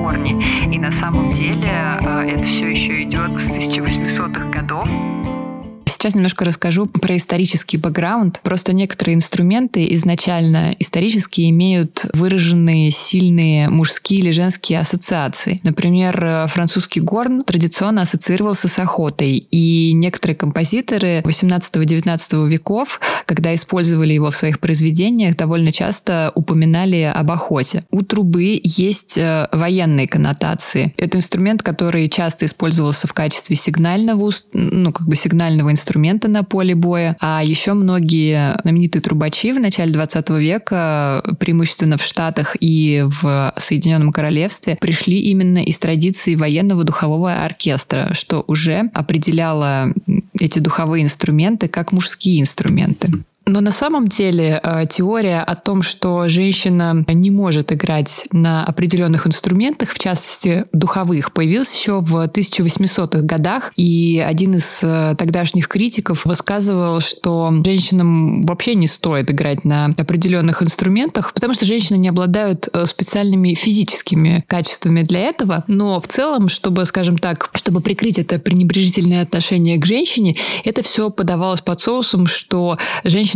На 0.80 0.92
самом 0.92 1.34
деле 1.34 1.68
э, 1.68 2.30
это 2.30 2.44
все 2.44 2.70
еще 2.70 3.04
идет 3.04 3.32
с 3.38 3.52
1800-х 3.52 4.50
годов. 4.50 4.88
Сейчас 6.02 6.16
немножко 6.16 6.46
расскажу 6.46 6.86
про 6.86 7.18
исторический 7.18 7.76
бэкграунд. 7.76 8.40
Просто 8.42 8.72
некоторые 8.72 9.16
инструменты 9.16 9.86
изначально 9.96 10.74
исторически 10.80 11.50
имеют 11.50 12.06
выраженные 12.14 12.90
сильные 12.90 13.68
мужские 13.68 14.22
или 14.22 14.32
женские 14.32 14.80
ассоциации. 14.80 15.60
Например, 15.64 16.48
французский 16.48 17.02
горн 17.02 17.44
традиционно 17.44 18.04
ассоциировался 18.04 18.70
с 18.70 18.80
охотой, 18.80 19.46
и 19.52 19.92
некоторые 19.92 20.38
композиторы 20.38 21.20
18-19 21.20 22.48
веков, 22.48 23.02
когда 23.26 23.54
использовали 23.54 24.14
его 24.14 24.32
в 24.32 24.36
своих 24.38 24.62
произведениях, 24.62 25.36
довольно 25.36 25.74
часто 25.74 26.32
упоминали 26.34 27.12
об 27.14 27.30
охоте. 27.30 27.84
У 27.92 28.04
трубы 28.04 28.62
есть 28.64 29.18
э, 29.18 29.50
военные 29.52 30.08
коннотации. 30.08 30.94
Это 30.96 31.18
инструмент, 31.18 31.62
который 31.62 32.08
часто 32.08 32.46
использовался 32.46 33.06
в 33.06 33.12
качестве 33.12 33.58
сигнального, 33.58 34.32
ну, 34.54 34.94
как 34.94 35.06
бы 35.06 35.18
сигнального 35.18 35.70
инструмента 35.72 35.89
инструмента 35.90 36.28
на 36.28 36.44
поле 36.44 36.76
боя. 36.76 37.18
А 37.20 37.42
еще 37.44 37.74
многие 37.74 38.60
знаменитые 38.62 39.02
трубачи 39.02 39.52
в 39.52 39.60
начале 39.60 39.92
20 39.92 40.30
века, 40.32 41.24
преимущественно 41.40 41.98
в 41.98 42.04
Штатах 42.04 42.56
и 42.60 43.04
в 43.08 43.54
Соединенном 43.58 44.12
Королевстве, 44.12 44.78
пришли 44.80 45.20
именно 45.20 45.58
из 45.58 45.80
традиции 45.80 46.36
военного 46.36 46.84
духового 46.84 47.44
оркестра, 47.44 48.14
что 48.14 48.44
уже 48.46 48.92
определяло 48.94 49.92
эти 50.40 50.60
духовые 50.60 51.04
инструменты 51.04 51.68
как 51.68 51.92
мужские 51.92 52.42
инструменты. 52.42 53.10
Но 53.50 53.62
на 53.62 53.72
самом 53.72 54.08
деле 54.08 54.60
э, 54.62 54.86
теория 54.88 55.40
о 55.40 55.56
том, 55.56 55.82
что 55.82 56.28
женщина 56.30 57.04
не 57.08 57.32
может 57.32 57.72
играть 57.72 58.26
на 58.32 58.64
определенных 58.64 59.26
инструментах, 59.26 59.90
в 59.90 59.98
частности 59.98 60.66
духовых, 60.72 61.34
появилась 61.34 61.74
еще 61.76 62.00
в 62.00 62.16
1800-х 62.28 63.22
годах. 63.24 63.72
И 63.76 64.24
один 64.26 64.54
из 64.54 64.82
э, 64.84 65.16
тогдашних 65.18 65.68
критиков 65.68 66.26
высказывал, 66.26 67.00
что 67.00 67.52
женщинам 67.66 68.44
вообще 68.44 68.76
не 68.76 68.86
стоит 68.86 69.32
играть 69.32 69.66
на 69.66 69.86
определенных 69.98 70.62
инструментах, 70.62 71.34
потому 71.34 71.56
что 71.56 71.66
женщины 71.66 71.98
не 71.98 72.10
обладают 72.10 72.70
э, 72.72 72.86
специальными 72.86 73.56
физическими 73.56 74.44
качествами 74.46 75.02
для 75.02 75.22
этого. 75.22 75.64
Но 75.66 76.00
в 76.00 76.08
целом, 76.08 76.50
чтобы, 76.50 76.86
скажем 76.86 77.18
так, 77.18 77.50
чтобы 77.56 77.82
прикрыть 77.82 78.20
это 78.20 78.38
пренебрежительное 78.38 79.24
отношение 79.24 79.80
к 79.80 79.88
женщине, 79.88 80.36
это 80.64 80.84
все 80.84 81.10
подавалось 81.10 81.62
под 81.62 81.82
соусом, 81.82 82.28
что 82.28 82.78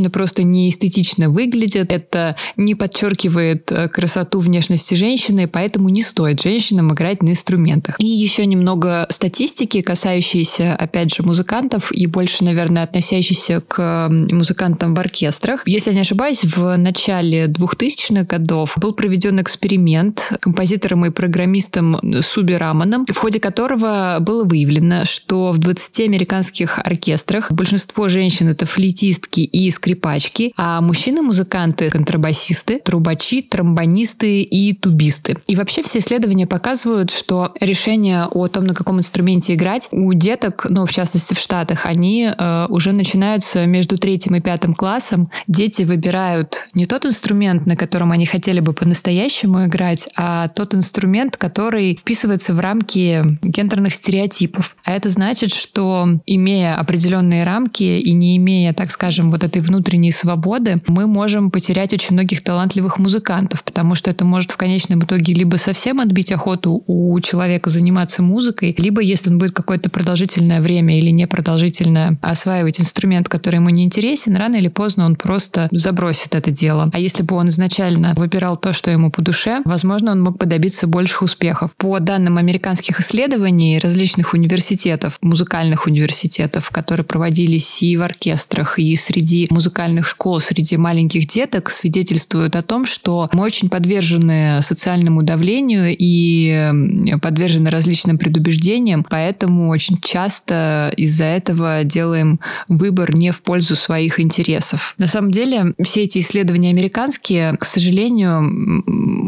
женщины 0.04 0.10
просто 0.10 0.44
не 0.44 0.70
эстетично 0.70 1.30
выглядят, 1.30 1.92
это 1.92 2.36
не 2.58 2.76
подчеркивает 2.76 3.72
э, 3.72 3.88
красоту 3.88 4.40
внешности 4.40 4.96
женщины, 4.96 5.48
поэтому 5.48 5.90
не 5.90 6.02
стоит 6.04 6.42
женщинам 6.42 6.92
играть 6.94 7.24
на 7.24 7.30
инструментах. 7.30 7.96
И 8.00 8.06
еще 8.06 8.46
немного 8.46 9.06
статистики, 9.10 9.82
касающиеся, 9.82 10.76
опять 10.76 11.14
же, 11.14 11.24
музыкантов 11.24 11.92
и 11.92 12.08
больше, 12.08 12.44
наверное, 12.44 12.84
относящиеся 12.84 13.62
к 13.62 14.10
музыкантам 14.10 14.94
в 14.94 15.00
оркестрах. 15.00 15.64
Если 15.66 15.92
я 15.92 15.96
не 15.96 16.02
ошибаюсь, 16.02 16.44
в 16.44 16.78
начале 16.78 17.46
2000-х 17.46 18.24
годов 18.24 18.74
был 18.78 18.94
проведен 18.94 19.40
эксперимент 19.40 20.34
композитором 20.42 21.06
и 21.06 21.12
программистом 21.12 22.00
Суби 22.22 22.54
Раманом, 22.54 23.06
в 23.06 23.18
ходе 23.18 23.40
которого 23.40 24.18
было 24.20 24.44
выявлено, 24.44 25.06
что 25.06 25.52
в 25.52 25.58
20 25.58 26.00
американских 26.02 26.80
оркестрах 26.80 27.52
большинство 27.52 28.10
женщин 28.10 28.50
это 28.50 28.66
флейтистки 28.66 29.42
и 29.42 29.70
скрипачки, 29.84 30.54
а 30.56 30.80
мужчины-музыканты— 30.80 31.90
контрабасисты, 31.92 32.80
трубачи, 32.80 33.42
тромбонисты 33.42 34.42
и 34.42 34.74
тубисты. 34.74 35.36
И 35.46 35.58
вообще 35.58 35.84
все 35.84 36.00
исследования 36.00 36.48
показывают, 36.48 37.12
что 37.12 37.54
решение 37.60 38.28
о 38.32 38.48
том, 38.48 38.66
на 38.66 38.74
каком 38.74 39.00
инструменте 39.00 39.56
играть, 39.56 39.90
у 39.92 40.14
деток, 40.14 40.68
ну, 40.70 40.86
в 40.86 40.92
частности, 40.94 41.34
в 41.34 41.40
Штатах, 41.40 41.86
они 41.86 42.32
э, 42.32 42.66
уже 42.70 42.94
начинаются 42.94 43.66
между 43.66 43.98
третьим 43.98 44.36
и 44.36 44.40
пятым 44.40 44.74
классом. 44.74 45.30
Дети 45.48 45.84
выбирают 45.84 46.70
не 46.74 46.86
тот 46.86 47.06
инструмент, 47.06 47.66
на 47.66 47.76
котором 47.76 48.14
они 48.14 48.26
хотели 48.26 48.62
бы 48.62 48.72
по-настоящему 48.72 49.66
играть, 49.66 50.08
а 50.16 50.48
тот 50.48 50.74
инструмент, 50.74 51.36
который 51.36 51.98
вписывается 51.98 52.54
в 52.54 52.60
рамки 52.62 53.38
гендерных 53.42 53.94
стереотипов. 53.94 54.78
А 54.86 54.94
это 54.94 55.10
значит, 55.10 55.54
что 55.54 56.08
имея 56.26 56.76
определенные 56.76 57.44
рамки 57.44 57.84
и 57.84 58.14
не 58.14 58.38
имея, 58.38 58.72
так 58.74 58.90
скажем, 58.90 59.30
вот 59.30 59.44
этой 59.44 59.62
внутренней 59.62 59.73
свободы, 60.12 60.82
мы 60.88 61.08
можем 61.08 61.52
потерять 61.52 61.94
очень 61.94 62.14
многих 62.14 62.44
талантливых 62.44 63.00
музыкантов, 63.00 63.64
потому 63.64 63.96
что 63.96 64.12
это 64.12 64.26
может 64.26 64.52
в 64.52 64.58
конечном 64.58 65.02
итоге 65.02 65.34
либо 65.34 65.58
совсем 65.58 66.00
отбить 66.00 66.32
охоту 66.32 66.84
у 66.88 67.20
человека 67.20 67.70
заниматься 67.70 68.22
музыкой, 68.22 68.76
либо 68.78 69.02
если 69.02 69.30
он 69.30 69.38
будет 69.38 69.54
какое-то 69.54 69.90
продолжительное 69.90 70.62
время 70.62 70.98
или 71.00 71.10
непродолжительное 71.10 72.18
осваивать 72.22 72.80
инструмент, 72.80 73.30
который 73.30 73.56
ему 73.56 73.70
не 73.70 73.84
интересен, 73.84 74.36
рано 74.36 74.56
или 74.56 74.68
поздно 74.68 75.06
он 75.06 75.16
просто 75.16 75.68
забросит 75.72 76.36
это 76.36 76.52
дело. 76.52 76.90
А 76.94 77.00
если 77.00 77.24
бы 77.24 77.36
он 77.36 77.50
изначально 77.50 78.14
выбирал 78.16 78.58
то, 78.58 78.74
что 78.74 78.92
ему 78.92 79.12
по 79.12 79.22
душе, 79.22 79.62
возможно, 79.66 80.12
он 80.12 80.22
мог 80.22 80.38
бы 80.38 80.46
добиться 80.46 80.88
больших 80.88 81.22
успехов. 81.22 81.72
По 81.78 82.00
данным 82.00 82.38
американских 82.38 83.00
исследований 83.00 83.80
различных 83.82 84.34
университетов, 84.34 85.18
музыкальных 85.22 85.88
университетов, 85.88 86.70
которые 86.72 87.06
проводились 87.06 87.82
и 87.84 87.98
в 87.98 88.02
оркестрах, 88.02 88.80
и 88.80 88.96
среди 88.96 89.48
музыкальных 89.64 90.06
школ, 90.06 90.42
среди 90.42 90.76
маленьких 90.76 91.26
деток, 91.26 91.70
свидетельствуют 91.70 92.58
о 92.58 92.64
том, 92.64 92.86
что 92.86 93.30
мы 93.32 93.44
очень 93.44 93.70
подвержены 93.70 94.62
социальному 94.62 95.24
давлению 95.24 95.96
и 95.98 97.18
подвержены 97.22 97.70
различным 97.70 98.18
предубеждениям, 98.18 99.06
поэтому 99.10 99.70
очень 99.70 99.98
часто 100.02 100.92
из-за 100.98 101.24
этого 101.24 101.86
делаем 101.86 102.42
выбор 102.68 103.16
не 103.16 103.32
в 103.32 103.42
пользу 103.42 103.78
своих 103.78 104.20
интересов. 104.20 104.96
На 104.98 105.08
самом 105.08 105.32
деле, 105.32 105.74
все 105.82 106.04
эти 106.04 106.20
исследования 106.20 106.70
американские, 106.70 107.56
к 107.58 107.64
сожалению, 107.64 108.84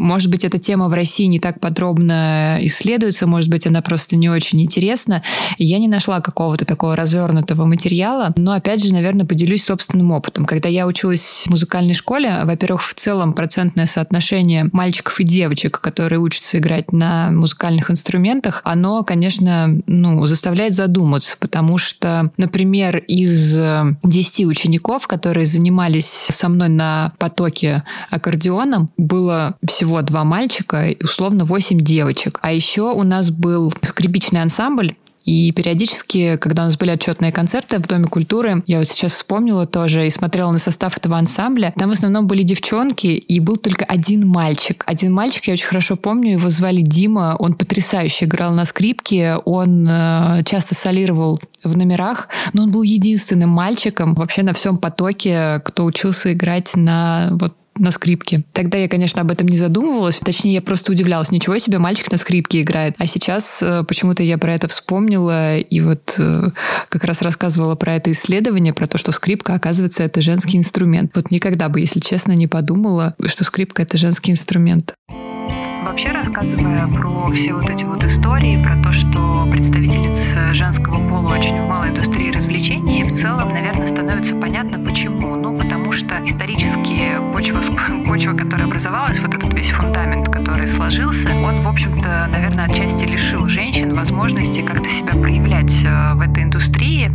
может 0.05 0.29
быть, 0.29 0.45
эта 0.45 0.59
тема 0.59 0.87
в 0.87 0.93
России 0.93 1.25
не 1.25 1.39
так 1.39 1.59
подробно 1.59 2.57
исследуется, 2.61 3.27
может 3.27 3.49
быть, 3.49 3.67
она 3.67 3.81
просто 3.81 4.15
не 4.15 4.29
очень 4.29 4.61
интересна. 4.61 5.23
Я 5.57 5.79
не 5.79 5.87
нашла 5.87 6.21
какого-то 6.21 6.65
такого 6.65 6.95
развернутого 6.95 7.65
материала, 7.65 8.33
но, 8.37 8.53
опять 8.53 8.83
же, 8.83 8.93
наверное, 8.93 9.25
поделюсь 9.25 9.63
собственным 9.63 10.11
опытом. 10.11 10.45
Когда 10.45 10.69
я 10.69 10.87
училась 10.87 11.43
в 11.45 11.49
музыкальной 11.49 11.93
школе, 11.93 12.41
во-первых, 12.43 12.83
в 12.83 12.93
целом 12.93 13.33
процентное 13.33 13.87
соотношение 13.87 14.69
мальчиков 14.71 15.19
и 15.19 15.23
девочек, 15.23 15.79
которые 15.81 16.19
учатся 16.19 16.59
играть 16.59 16.93
на 16.93 17.31
музыкальных 17.31 17.89
инструментах, 17.89 18.61
оно, 18.63 19.03
конечно, 19.03 19.81
ну, 19.87 20.25
заставляет 20.25 20.75
задуматься, 20.75 21.35
потому 21.39 21.77
что, 21.77 22.31
например, 22.37 22.97
из 22.97 23.59
10 24.03 24.45
учеников, 24.45 25.07
которые 25.07 25.45
занимались 25.45 26.05
со 26.05 26.47
мной 26.47 26.69
на 26.69 27.13
потоке 27.17 27.83
аккордеоном, 28.11 28.89
было 28.97 29.55
всего 29.67 29.94
два 30.01 30.23
мальчика 30.23 30.89
и 30.89 31.03
условно 31.03 31.45
8 31.45 31.79
девочек. 31.79 32.39
А 32.41 32.51
еще 32.51 32.93
у 32.93 33.03
нас 33.03 33.29
был 33.29 33.73
скрипичный 33.81 34.41
ансамбль, 34.41 34.95
и 35.25 35.51
периодически, 35.51 36.37
когда 36.37 36.61
у 36.61 36.65
нас 36.65 36.77
были 36.77 36.91
отчетные 36.91 37.31
концерты 37.31 37.79
в 37.79 37.87
Доме 37.87 38.05
культуры, 38.05 38.63
я 38.67 38.77
вот 38.77 38.87
сейчас 38.87 39.13
вспомнила 39.13 39.65
тоже 39.65 40.05
и 40.05 40.09
смотрела 40.11 40.51
на 40.51 40.59
состав 40.59 40.95
этого 40.97 41.17
ансамбля, 41.17 41.73
там 41.75 41.89
в 41.89 41.93
основном 41.93 42.27
были 42.27 42.43
девчонки, 42.43 43.07
и 43.07 43.39
был 43.39 43.57
только 43.57 43.85
один 43.85 44.27
мальчик. 44.27 44.83
Один 44.85 45.11
мальчик, 45.11 45.45
я 45.45 45.53
очень 45.53 45.65
хорошо 45.65 45.95
помню, 45.95 46.33
его 46.33 46.49
звали 46.51 46.81
Дима, 46.81 47.35
он 47.39 47.55
потрясающе 47.55 48.25
играл 48.25 48.53
на 48.53 48.65
скрипке, 48.65 49.37
он 49.45 49.87
э, 49.89 50.43
часто 50.45 50.75
солировал 50.75 51.39
в 51.63 51.75
номерах, 51.75 52.27
но 52.53 52.63
он 52.63 52.71
был 52.71 52.83
единственным 52.83 53.49
мальчиком 53.49 54.13
вообще 54.13 54.43
на 54.43 54.53
всем 54.53 54.77
потоке, 54.77 55.59
кто 55.65 55.85
учился 55.85 56.33
играть 56.33 56.75
на 56.75 57.29
вот 57.31 57.55
на 57.77 57.91
скрипке. 57.91 58.43
Тогда 58.53 58.77
я, 58.77 58.87
конечно, 58.87 59.21
об 59.21 59.31
этом 59.31 59.47
не 59.47 59.57
задумывалась. 59.57 60.19
Точнее, 60.19 60.53
я 60.53 60.61
просто 60.61 60.91
удивлялась. 60.91 61.31
Ничего 61.31 61.57
себе, 61.57 61.77
мальчик 61.77 62.11
на 62.11 62.17
скрипке 62.17 62.61
играет. 62.61 62.95
А 62.97 63.05
сейчас 63.05 63.61
э, 63.61 63.83
почему-то 63.83 64.23
я 64.23 64.37
про 64.37 64.53
это 64.53 64.67
вспомнила 64.67 65.57
и 65.57 65.81
вот 65.81 66.15
э, 66.17 66.51
как 66.89 67.03
раз 67.03 67.21
рассказывала 67.21 67.75
про 67.75 67.95
это 67.95 68.11
исследование, 68.11 68.73
про 68.73 68.87
то, 68.87 68.97
что 68.97 69.11
скрипка, 69.11 69.53
оказывается, 69.53 70.03
это 70.03 70.21
женский 70.21 70.57
инструмент. 70.57 71.11
Вот 71.15 71.31
никогда 71.31 71.69
бы, 71.69 71.79
если 71.79 71.99
честно, 71.99 72.31
не 72.31 72.47
подумала, 72.47 73.15
что 73.25 73.43
скрипка— 73.43 73.81
это 73.83 73.97
женский 73.97 74.31
инструмент. 74.31 74.95
Вообще, 75.95 76.11
рассказывая 76.11 76.87
про 76.87 77.31
все 77.31 77.53
вот 77.53 77.69
эти 77.69 77.85
вот 77.85 78.03
истории, 78.03 78.61
про 78.61 78.75
то, 78.83 78.91
что 78.91 79.47
представительниц 79.49 80.53
женского 80.53 80.95
пола 81.07 81.35
очень 81.35 81.55
в 81.55 81.69
малой 81.69 81.87
индустрии 81.87 82.33
развлечений, 82.33 83.05
в 83.05 83.13
целом, 83.13 83.53
наверное, 83.53 83.87
становится 83.87 84.35
понятно, 84.35 84.77
почему. 84.77 85.37
Ну, 85.37 85.57
потому 85.57 85.93
что 85.93 86.19
исторически 86.25 87.11
почва, 87.31 87.61
почва, 88.07 88.33
которая 88.33 88.67
образовалась, 88.67 89.19
вот 89.19 89.35
этот 89.35 89.53
весь 89.53 89.71
фундамент, 89.71 90.27
который 90.27 90.67
сложился, 90.67 91.29
он, 91.29 91.61
в 91.61 91.67
общем-то, 91.69 92.27
наверное, 92.29 92.65
отчасти 92.65 93.05
лишил 93.05 93.45
женщин 93.47 93.93
возможности 93.93 94.59
как-то 94.63 94.89
себя 94.89 95.13
проявлять 95.13 95.71
э, 95.85 96.13
в 96.15 96.19
этой 96.19 96.43
индустрии. 96.43 97.09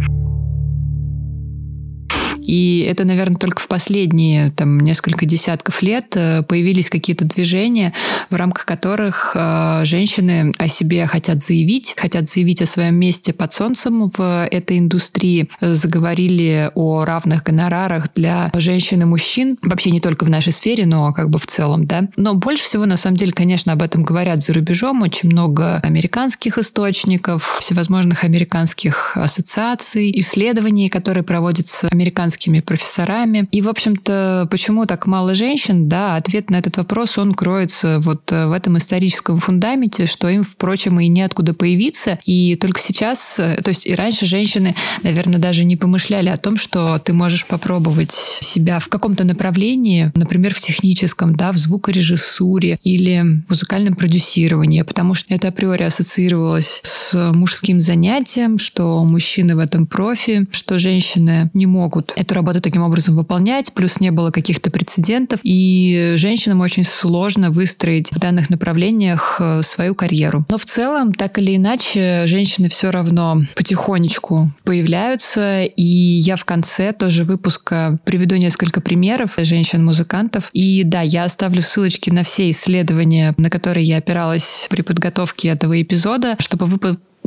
И 2.51 2.81
это, 2.81 3.05
наверное, 3.05 3.37
только 3.37 3.63
в 3.63 3.69
последние 3.69 4.51
там, 4.51 4.81
несколько 4.81 5.25
десятков 5.25 5.83
лет 5.83 6.17
э, 6.17 6.43
появились 6.43 6.91
какие-то 6.91 7.25
движения, 7.25 7.95
в 8.29 8.35
рамках 8.35 8.67
которых 8.67 9.37
э, 9.37 9.83
женщины 9.85 10.53
о 10.59 10.67
себе 10.67 11.07
хотят 11.07 11.41
заявить, 11.41 11.95
хотят 11.97 12.29
заявить 12.29 12.61
о 12.61 12.67
своем 12.67 12.97
месте 12.97 13.33
под 13.33 13.53
солнцем 13.53 14.11
в 14.17 14.49
этой 14.51 14.81
индустрии, 14.81 15.49
заговорили 15.61 16.73
о 16.75 17.05
равных 17.05 17.45
гонорарах 17.45 18.13
для 18.17 18.51
женщин 18.57 19.03
и 19.03 19.05
мужчин, 19.05 19.57
вообще 19.63 19.93
не 19.93 20.01
только 20.01 20.25
в 20.25 20.29
нашей 20.29 20.53
сфере, 20.53 20.87
но 20.87 21.13
как 21.13 21.31
бы 21.31 21.39
в 21.39 21.47
целом, 21.47 21.87
да. 21.87 22.09
Но 22.17 22.35
больше 22.35 22.65
всего, 22.65 22.85
на 22.85 22.97
самом 22.97 23.17
деле, 23.17 23.31
конечно, 23.31 23.75
об 23.75 23.83
этом 23.83 24.03
говорят 24.03 24.43
за 24.43 24.55
рубежом, 24.55 25.03
очень 25.03 25.31
много 25.31 25.77
американских 25.85 26.59
источников, 26.59 27.59
всевозможных 27.61 28.25
американских 28.25 29.17
ассоциаций, 29.17 30.11
исследований, 30.19 30.89
которые 30.89 31.23
проводятся 31.23 31.87
американскими 31.93 32.40
американскими 32.41 32.61
профессорами. 32.61 33.49
И, 33.51 33.63
в 33.63 33.69
общем-то, 33.69 34.49
почему 34.51 34.87
так 34.87 35.07
мало 35.07 35.35
женщин? 35.35 35.89
Да, 35.89 36.17
ответ 36.17 36.51
на 36.51 36.57
этот 36.57 36.77
вопрос, 36.77 37.19
он 37.19 37.35
кроется 37.35 37.99
вот 38.01 38.33
э, 38.33 38.47
в 38.47 38.53
этом 38.53 38.79
историческом 38.79 39.39
фундаменте, 39.39 40.07
что 40.07 40.29
им, 40.29 40.45
впрочем, 40.45 41.01
и 41.01 41.09
неоткуда 41.09 41.55
появиться. 41.55 42.19
И 42.25 42.57
только 42.57 42.81
сейчас, 42.81 43.39
э, 43.39 43.59
то 43.63 43.69
есть 43.69 43.87
и 43.87 43.95
раньше 43.95 44.27
женщины, 44.27 44.75
наверное, 45.03 45.39
даже 45.39 45.65
не 45.65 45.77
помышляли 45.77 46.29
о 46.29 46.37
том, 46.37 46.57
что 46.57 46.99
ты 46.99 47.13
можешь 47.13 47.47
попробовать 47.47 48.13
себя 48.13 48.79
в 48.79 48.89
каком-то 48.89 49.25
направлении, 49.25 50.11
например, 50.15 50.55
в 50.55 50.61
техническом, 50.61 51.35
да, 51.35 51.53
в 51.53 51.57
звукорежиссуре 51.57 52.79
или 52.83 53.43
музыкальном 53.49 53.95
продюсировании, 53.95 54.83
потому 54.83 55.15
что 55.15 55.35
это 55.35 55.49
априори 55.49 55.83
ассоциировалось 55.83 56.81
с 56.83 57.33
мужским 57.33 57.81
занятием, 57.81 58.59
что 58.59 59.05
мужчины 59.05 59.57
в 59.57 59.59
этом 59.59 59.87
профи, 59.87 60.47
что 60.53 60.79
женщины 60.79 61.51
не 61.55 61.67
могут 61.67 62.13
это 62.17 62.30
эту 62.31 62.37
работу 62.37 62.61
таким 62.61 62.83
образом 62.83 63.17
выполнять, 63.17 63.73
плюс 63.73 63.99
не 63.99 64.11
было 64.11 64.31
каких-то 64.31 64.71
прецедентов, 64.71 65.41
и 65.43 66.15
женщинам 66.17 66.61
очень 66.61 66.85
сложно 66.85 67.51
выстроить 67.51 68.13
в 68.13 68.19
данных 68.19 68.51
направлениях 68.51 69.39
э, 69.41 69.63
свою 69.63 69.95
карьеру. 69.97 70.47
Но 70.49 70.57
в 70.57 70.65
целом, 70.65 71.13
так 71.13 71.39
или 71.39 71.57
иначе, 71.57 72.27
женщины 72.27 72.69
все 72.69 72.91
равно 72.91 73.43
потихонечку 73.57 74.53
появляются, 74.63 75.65
и 75.65 75.83
я 75.83 76.37
в 76.37 76.45
конце 76.45 76.93
тоже 76.93 77.25
выпуска 77.25 77.99
приведу 78.05 78.37
несколько 78.37 78.81
примеров 78.81 79.35
женщин-музыкантов. 79.37 80.51
И 80.53 80.85
да, 80.85 81.01
я 81.01 81.25
оставлю 81.25 81.63
ссылочки 81.63 82.11
на 82.11 82.23
все 82.23 82.51
исследования, 82.51 83.35
на 83.39 83.51
которые 83.51 83.85
я 83.85 83.97
опиралась 83.97 84.69
при 84.71 84.83
подготовке 84.83 85.49
этого 85.49 85.81
эпизода, 85.83 86.37
чтобы 86.39 86.67
вы 86.67 86.79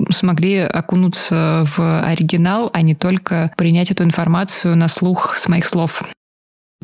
смогли 0.09 0.59
окунуться 0.59 1.63
в 1.65 2.01
оригинал, 2.01 2.69
а 2.73 2.81
не 2.81 2.95
только 2.95 3.51
принять 3.57 3.91
эту 3.91 4.03
информацию 4.03 4.75
на 4.75 4.87
слух 4.87 5.35
с 5.37 5.47
моих 5.47 5.65
слов. 5.65 6.03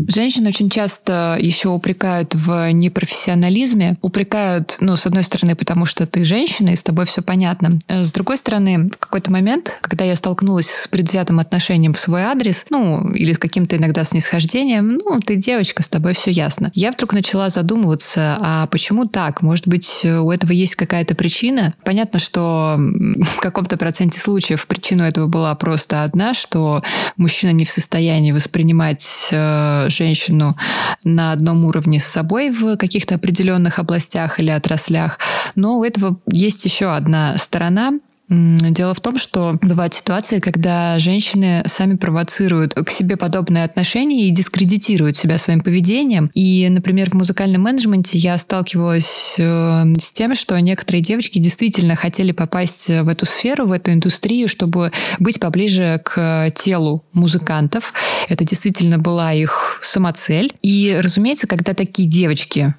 Женщин 0.08 0.48
очень 0.48 0.70
часто 0.70 1.38
еще 1.40 1.70
упрекают 1.70 2.34
в 2.36 2.72
непрофессионализме. 2.72 3.98
Упрекают, 4.02 4.78
ну, 4.80 4.96
с 4.96 5.06
одной 5.06 5.24
стороны, 5.24 5.56
потому 5.56 5.86
что 5.86 6.06
ты 6.06 6.24
женщина, 6.24 6.70
и 6.70 6.76
с 6.76 6.84
тобой 6.84 7.06
все 7.06 7.22
понятно. 7.22 7.80
Э, 7.88 8.04
с 8.04 8.12
другой 8.14 8.38
стороны, 8.38 8.90
в 8.90 8.98
какой-то 8.98 9.32
момент, 9.32 9.78
когда 9.82 10.06
я 10.06 10.16
столкнулась 10.16 10.70
с 10.70 10.88
предвзятым 10.88 11.40
отношением 11.40 11.94
в 11.94 12.00
свой 12.00 12.24
адрес, 12.24 12.66
ну, 12.70 13.12
или 13.12 13.34
с 13.34 13.38
каким-то 13.38 13.78
иногда 13.78 14.04
снисхождением, 14.04 15.00
ну, 15.04 15.20
ты 15.20 15.36
девочка, 15.36 15.84
с 15.84 15.88
тобой 15.88 16.14
все 16.14 16.32
ясно. 16.32 16.72
Я 16.74 16.92
вдруг 16.92 17.14
начала 17.14 17.50
задумываться, 17.50 18.38
а 18.40 18.68
почему 18.68 19.06
так? 19.06 19.42
Может 19.42 19.68
быть, 19.68 20.06
у 20.06 20.32
этого 20.32 20.52
есть 20.52 20.76
какая-то 20.76 21.16
причина? 21.16 21.74
Понятно, 21.84 22.20
что 22.20 22.76
в 23.22 23.40
каком-то 23.40 23.78
проценте 23.78 24.20
случаев 24.20 24.66
причина 24.68 25.04
этого 25.04 25.28
была 25.28 25.54
просто 25.56 26.04
одна, 26.04 26.34
что 26.34 26.82
мужчина 27.18 27.52
не 27.52 27.66
в 27.66 27.70
состоянии 27.70 28.32
воспринимать 28.32 29.30
э, 29.32 29.89
женщину 29.90 30.58
на 31.04 31.32
одном 31.32 31.66
уровне 31.66 32.00
с 32.00 32.06
собой 32.06 32.50
в 32.50 32.78
каких-то 32.78 33.16
определенных 33.16 33.80
областях 33.80 34.40
или 34.40 34.50
отраслях. 34.50 35.20
Но 35.56 35.78
у 35.80 35.84
этого 35.84 36.20
есть 36.28 36.66
еще 36.66 36.94
одна 36.94 37.38
сторона, 37.38 38.00
Дело 38.30 38.94
в 38.94 39.00
том, 39.00 39.18
что 39.18 39.58
бывают 39.60 39.96
ситуации, 39.96 40.40
когда 40.40 41.00
женщины 41.00 41.64
сами 41.66 41.96
провоцируют 41.96 42.76
к 42.76 42.90
себе 42.92 43.18
подобные 43.18 43.64
отношения 43.64 44.28
и 44.28 44.32
дискредитируют 44.32 45.18
себя 45.18 45.40
своим 45.40 45.62
поведением. 45.62 46.30
И, 46.36 46.68
например, 46.70 47.10
в 47.10 47.14
музыкальном 47.16 47.64
менеджменте 47.64 48.20
я 48.20 48.38
сталкивалась 48.38 49.36
э, 49.40 49.94
с 50.00 50.12
тем, 50.12 50.36
что 50.36 50.60
некоторые 50.60 51.02
девочки 51.02 51.40
действительно 51.40 51.96
хотели 51.96 52.32
попасть 52.32 52.88
в 52.88 53.08
эту 53.08 53.26
сферу, 53.26 53.66
в 53.66 53.72
эту 53.72 53.94
индустрию, 53.94 54.48
чтобы 54.48 54.92
быть 55.18 55.40
поближе 55.40 56.00
к 56.06 56.52
телу 56.56 57.04
музыкантов. 57.14 57.94
Это 58.28 58.44
действительно 58.44 59.00
была 59.00 59.34
их 59.34 59.80
самоцель. 59.82 60.54
И, 60.62 61.00
разумеется, 61.02 61.48
когда 61.48 61.74
такие 61.74 62.08
девочки 62.08 62.76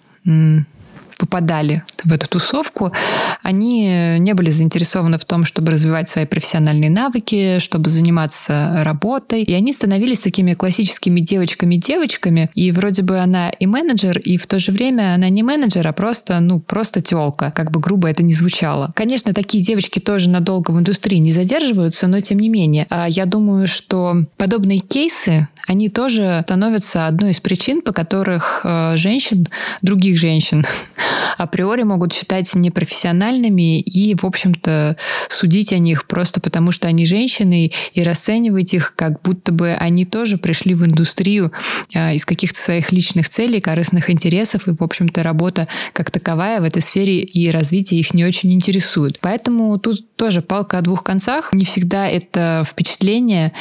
попадали 1.21 1.85
в 2.03 2.13
эту 2.13 2.27
тусовку, 2.29 2.93
они 3.43 4.19
не 4.19 4.33
были 4.35 4.51
заинтересованы 4.51 5.19
в 5.19 5.25
том, 5.25 5.45
чтобы 5.45 5.73
развивать 5.73 6.09
свои 6.09 6.25
профессиональные 6.25 6.91
навыки, 6.91 7.59
чтобы 7.59 7.91
заниматься 7.91 8.81
работой. 8.83 9.43
И 9.43 9.53
они 9.53 9.73
становились 9.73 10.21
такими 10.21 10.55
классическими 10.55 11.21
девочками-девочками. 11.21 12.51
И 12.55 12.73
вроде 12.73 13.03
бы 13.03 13.19
она 13.19 13.51
и 13.51 13.67
менеджер, 13.67 14.19
и 14.19 14.39
в 14.39 14.47
то 14.47 14.59
же 14.59 14.73
время 14.73 15.15
она 15.15 15.29
не 15.29 15.43
менеджер, 15.43 15.87
а 15.87 15.93
просто, 15.93 16.41
ну, 16.41 16.59
просто 16.59 17.03
телка. 17.03 17.51
Как 17.51 17.71
бы 17.71 17.81
грубо 17.81 18.09
это 18.09 18.23
не 18.23 18.33
звучало. 18.33 18.93
Конечно, 18.97 19.35
такие 19.35 19.63
девочки 19.63 19.99
тоже 19.99 20.31
надолго 20.31 20.71
в 20.71 20.79
индустрии 20.79 21.19
не 21.19 21.33
задерживаются, 21.33 22.07
но 22.07 22.21
тем 22.21 22.39
не 22.39 22.49
менее. 22.49 22.87
А 22.89 23.07
я 23.09 23.27
думаю, 23.27 23.69
что 23.69 24.25
подобные 24.37 24.79
кейсы, 24.79 25.49
они 25.67 25.89
тоже 25.89 26.43
становятся 26.47 27.07
одной 27.07 27.31
из 27.31 27.41
причин, 27.41 27.83
по 27.83 27.93
которых 27.93 28.63
э, 28.65 28.97
женщин, 28.97 29.47
других 29.83 30.19
женщин, 30.19 30.65
априори 31.39 31.83
могут 31.83 32.13
считать 32.13 32.55
непрофессиональными 32.55 33.81
и, 33.81 34.15
в 34.15 34.25
общем-то, 34.25 34.97
судить 35.29 35.73
о 35.73 35.79
них 35.79 36.07
просто 36.07 36.41
потому, 36.41 36.73
что 36.73 36.89
они 36.89 37.07
женщины, 37.07 37.73
и 37.93 38.03
расценивать 38.03 38.75
их, 38.75 38.95
как 38.95 39.23
будто 39.23 39.53
бы 39.53 39.73
они 39.73 40.05
тоже 40.05 40.39
пришли 40.39 40.75
в 40.75 40.85
индустрию 40.85 41.53
э, 41.95 42.15
из 42.15 42.25
каких-то 42.25 42.59
своих 42.59 42.93
личных 42.93 43.29
целей, 43.29 43.61
корыстных 43.61 44.11
интересов, 44.11 44.69
и, 44.69 44.73
в 44.73 44.83
общем-то, 44.83 45.23
работа 45.23 45.69
как 45.93 46.11
таковая 46.11 46.61
в 46.61 46.65
этой 46.65 46.83
сфере 46.83 47.21
и 47.21 47.51
развитие 47.51 48.01
их 48.01 48.15
не 48.15 48.25
очень 48.25 48.53
интересует. 48.53 49.19
Поэтому 49.21 49.79
тут 49.79 50.17
тоже 50.17 50.43
палка 50.43 50.79
о 50.79 50.83
двух 50.83 51.03
концах. 51.03 51.53
Не 51.53 51.65
всегда 51.65 52.07
это 52.07 52.63
впечатление 52.67 53.53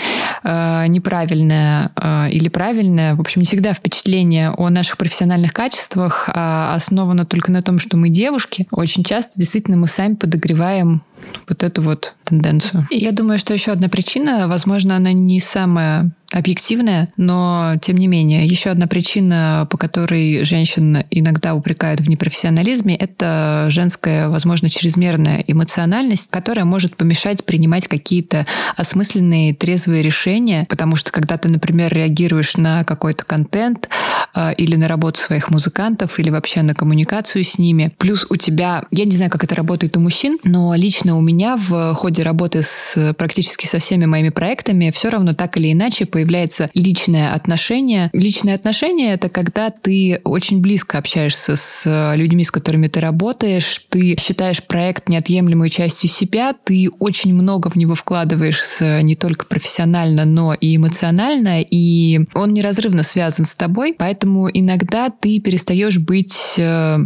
э, 0.43 0.87
неправильное 0.87 1.91
э, 1.95 2.29
или 2.31 2.49
правильное. 2.49 3.15
В 3.15 3.21
общем, 3.21 3.41
не 3.41 3.47
всегда 3.47 3.73
впечатление 3.73 4.51
о 4.51 4.69
наших 4.69 4.97
профессиональных 4.97 5.53
качествах 5.53 6.29
э, 6.29 6.71
основано 6.75 7.25
только 7.25 7.38
на 7.47 7.61
том, 7.61 7.79
что 7.79 7.97
мы 7.97 8.09
девушки. 8.09 8.67
Очень 8.71 9.03
часто 9.03 9.39
действительно 9.39 9.77
мы 9.77 9.87
сами 9.87 10.15
подогреваем 10.15 11.01
вот 11.47 11.63
эту 11.63 11.81
вот 11.81 12.15
тенденцию. 12.23 12.87
И 12.89 12.97
я 12.97 13.11
думаю, 13.11 13.39
что 13.39 13.53
еще 13.53 13.71
одна 13.71 13.89
причина, 13.89 14.47
возможно, 14.47 14.95
она 14.95 15.13
не 15.13 15.39
самая 15.39 16.11
объективная, 16.31 17.09
но 17.17 17.75
тем 17.81 17.97
не 17.97 18.07
менее. 18.07 18.45
Еще 18.45 18.69
одна 18.69 18.87
причина, 18.87 19.67
по 19.71 19.77
которой 19.77 20.43
женщин 20.43 21.03
иногда 21.09 21.55
упрекают 21.55 22.01
в 22.01 22.09
непрофессионализме, 22.09 22.95
это 22.95 23.65
женская, 23.69 24.29
возможно, 24.29 24.69
чрезмерная 24.69 25.43
эмоциональность, 25.47 26.29
которая 26.29 26.65
может 26.65 26.95
помешать 26.95 27.43
принимать 27.45 27.87
какие-то 27.87 28.45
осмысленные, 28.75 29.55
трезвые 29.55 30.03
решения, 30.03 30.65
потому 30.69 30.95
что 30.95 31.11
когда 31.11 31.37
ты, 31.37 31.49
например, 31.49 31.91
реагируешь 31.93 32.57
на 32.57 32.83
какой-то 32.83 33.25
контент 33.25 33.89
э, 34.35 34.53
или 34.55 34.75
на 34.75 34.87
работу 34.87 35.19
своих 35.19 35.49
музыкантов, 35.49 36.19
или 36.19 36.29
вообще 36.29 36.61
на 36.61 36.75
коммуникацию 36.75 37.43
с 37.43 37.57
ними, 37.57 37.91
плюс 37.97 38.27
у 38.29 38.35
тебя, 38.35 38.83
я 38.91 39.05
не 39.05 39.15
знаю, 39.15 39.31
как 39.31 39.43
это 39.43 39.55
работает 39.55 39.97
у 39.97 39.99
мужчин, 39.99 40.37
но 40.43 40.75
лично 40.75 41.17
у 41.17 41.21
меня 41.21 41.55
в 41.55 41.95
ходе 41.95 42.21
работы 42.21 42.61
с 42.61 43.15
практически 43.17 43.65
со 43.65 43.79
всеми 43.79 44.05
моими 44.05 44.29
проектами 44.29 44.91
все 44.91 45.09
равно 45.09 45.33
так 45.33 45.57
или 45.57 45.71
иначе 45.71 46.05
появляется 46.19 46.69
личное 46.73 47.33
отношение. 47.33 48.09
Личное 48.11 48.55
отношение— 48.55 49.13
это 49.13 49.29
когда 49.29 49.69
ты 49.69 50.19
очень 50.25 50.59
близко 50.59 50.97
общаешься 50.97 51.55
с 51.55 52.13
людьми, 52.15 52.43
с 52.43 52.51
которыми 52.51 52.89
ты 52.89 52.99
работаешь, 52.99 53.85
ты 53.87 54.17
считаешь 54.19 54.61
проект 54.61 55.07
неотъемлемой 55.07 55.69
частью 55.69 56.09
себя, 56.09 56.53
ты 56.53 56.89
очень 56.99 57.33
много 57.33 57.69
в 57.69 57.77
него 57.77 57.95
вкладываешься 57.95 59.01
не 59.01 59.15
только 59.15 59.45
профессионально, 59.45 60.25
но 60.25 60.53
и 60.53 60.75
эмоционально, 60.75 61.61
и 61.61 62.19
он 62.33 62.51
неразрывно 62.51 63.03
связан 63.03 63.45
с 63.45 63.55
тобой, 63.55 63.95
поэтому 63.97 64.49
иногда 64.49 65.09
ты 65.09 65.39
перестаешь 65.39 65.99
быть 65.99 66.55
э, 66.57 66.97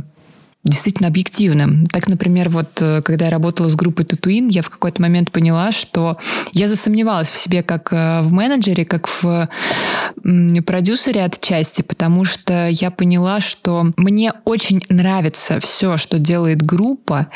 действительно 0.64 1.10
объективным. 1.10 1.88
Так, 1.88 2.08
например, 2.08 2.50
вот 2.50 2.82
э, 2.82 3.02
когда 3.02 3.26
я 3.26 3.32
работала 3.32 3.68
с 3.68 3.76
группой 3.76 4.06
Татуин, 4.06 4.48
я 4.48 4.62
в 4.62 4.70
какой-то 4.70 5.02
момент 5.02 5.32
поняла, 5.32 5.72
что 5.72 6.18
я 6.54 6.68
засомневалась 6.68 7.30
в 7.30 7.36
себе 7.36 7.64
как 7.64 7.92
э, 7.92 8.22
в 8.22 8.32
менеджере, 8.32 8.86
как 8.86 9.08
в 9.08 9.50
продюсере 10.66 11.24
отчасти, 11.24 11.82
потому 11.82 12.24
что 12.24 12.70
я 12.70 12.92
поняла, 12.92 13.42
что 13.42 13.88
мне 13.98 14.34
очень 14.46 14.82
нравится 14.90 15.60
все, 15.60 15.98
что 15.98 16.18
делает 16.18 16.62
группа, 16.62 17.28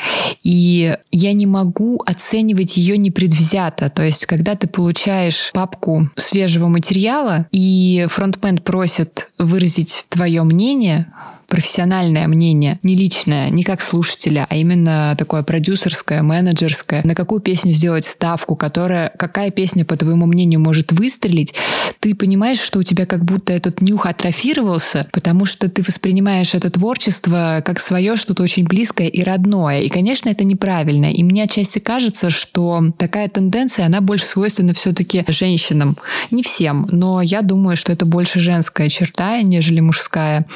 и 0.42 0.96
я 1.10 1.32
не 1.34 1.46
могу 1.46 2.00
оценивать 2.06 2.76
ее 2.78 2.96
непредвзято. 2.96 3.90
То 3.90 4.04
есть, 4.04 4.24
когда 4.24 4.54
ты 4.54 4.68
получаешь 4.68 5.50
папку 5.52 6.08
свежего 6.16 6.68
материала, 6.68 7.46
и 7.52 8.06
фронтмен 8.08 8.58
просит 8.58 9.30
выразить 9.38 10.06
твое 10.08 10.42
мнение, 10.44 11.12
профессиональное 11.48 12.28
мнение, 12.28 12.78
не 12.82 12.94
личное, 12.94 13.48
не 13.48 13.62
как 13.62 13.80
слушателя, 13.80 14.46
а 14.50 14.56
именно 14.56 15.14
такое 15.18 15.42
продюсерское, 15.42 16.22
менеджерское, 16.22 17.02
на 17.04 17.14
какую 17.14 17.40
песню 17.40 17.72
сделать 17.72 18.04
ставку, 18.04 18.54
которая, 18.54 19.10
какая 19.18 19.50
песня, 19.50 19.84
по 19.84 19.96
твоему 19.96 20.26
мнению, 20.26 20.60
может 20.60 20.92
выстрелить, 20.92 21.54
ты 22.00 22.14
понимаешь, 22.14 22.60
что 22.60 22.78
у 22.78 22.82
тебя 22.82 23.06
как 23.06 23.24
будто 23.24 23.52
этот 23.52 23.80
нюх 23.80 24.04
атрофировался, 24.06 25.08
потому 25.12 25.46
что 25.46 25.70
ты 25.70 25.82
воспринимаешь 25.82 26.54
это 26.54 26.70
творчество 26.70 27.62
как 27.64 27.80
свое 27.80 28.16
что-то 28.16 28.42
очень 28.42 28.64
близкое 28.64 29.08
и 29.08 29.22
родное. 29.22 29.80
И, 29.80 29.88
конечно, 29.88 30.28
это 30.28 30.44
неправильно. 30.44 31.12
И 31.12 31.22
мне 31.22 31.44
отчасти 31.44 31.78
кажется, 31.78 32.28
что 32.28 32.92
такая 32.98 33.28
тенденция, 33.28 33.86
она 33.86 34.02
больше 34.02 34.26
свойственна 34.26 34.74
все-таки 34.74 35.24
женщинам. 35.28 35.96
Не 36.30 36.42
всем, 36.42 36.88
но 36.90 37.22
я 37.22 37.40
думаю, 37.40 37.76
что 37.76 37.92
это 37.92 38.04
больше 38.04 38.38
женская 38.38 38.88
черта, 38.88 39.40
нежели 39.42 39.80
мужская. 39.80 40.46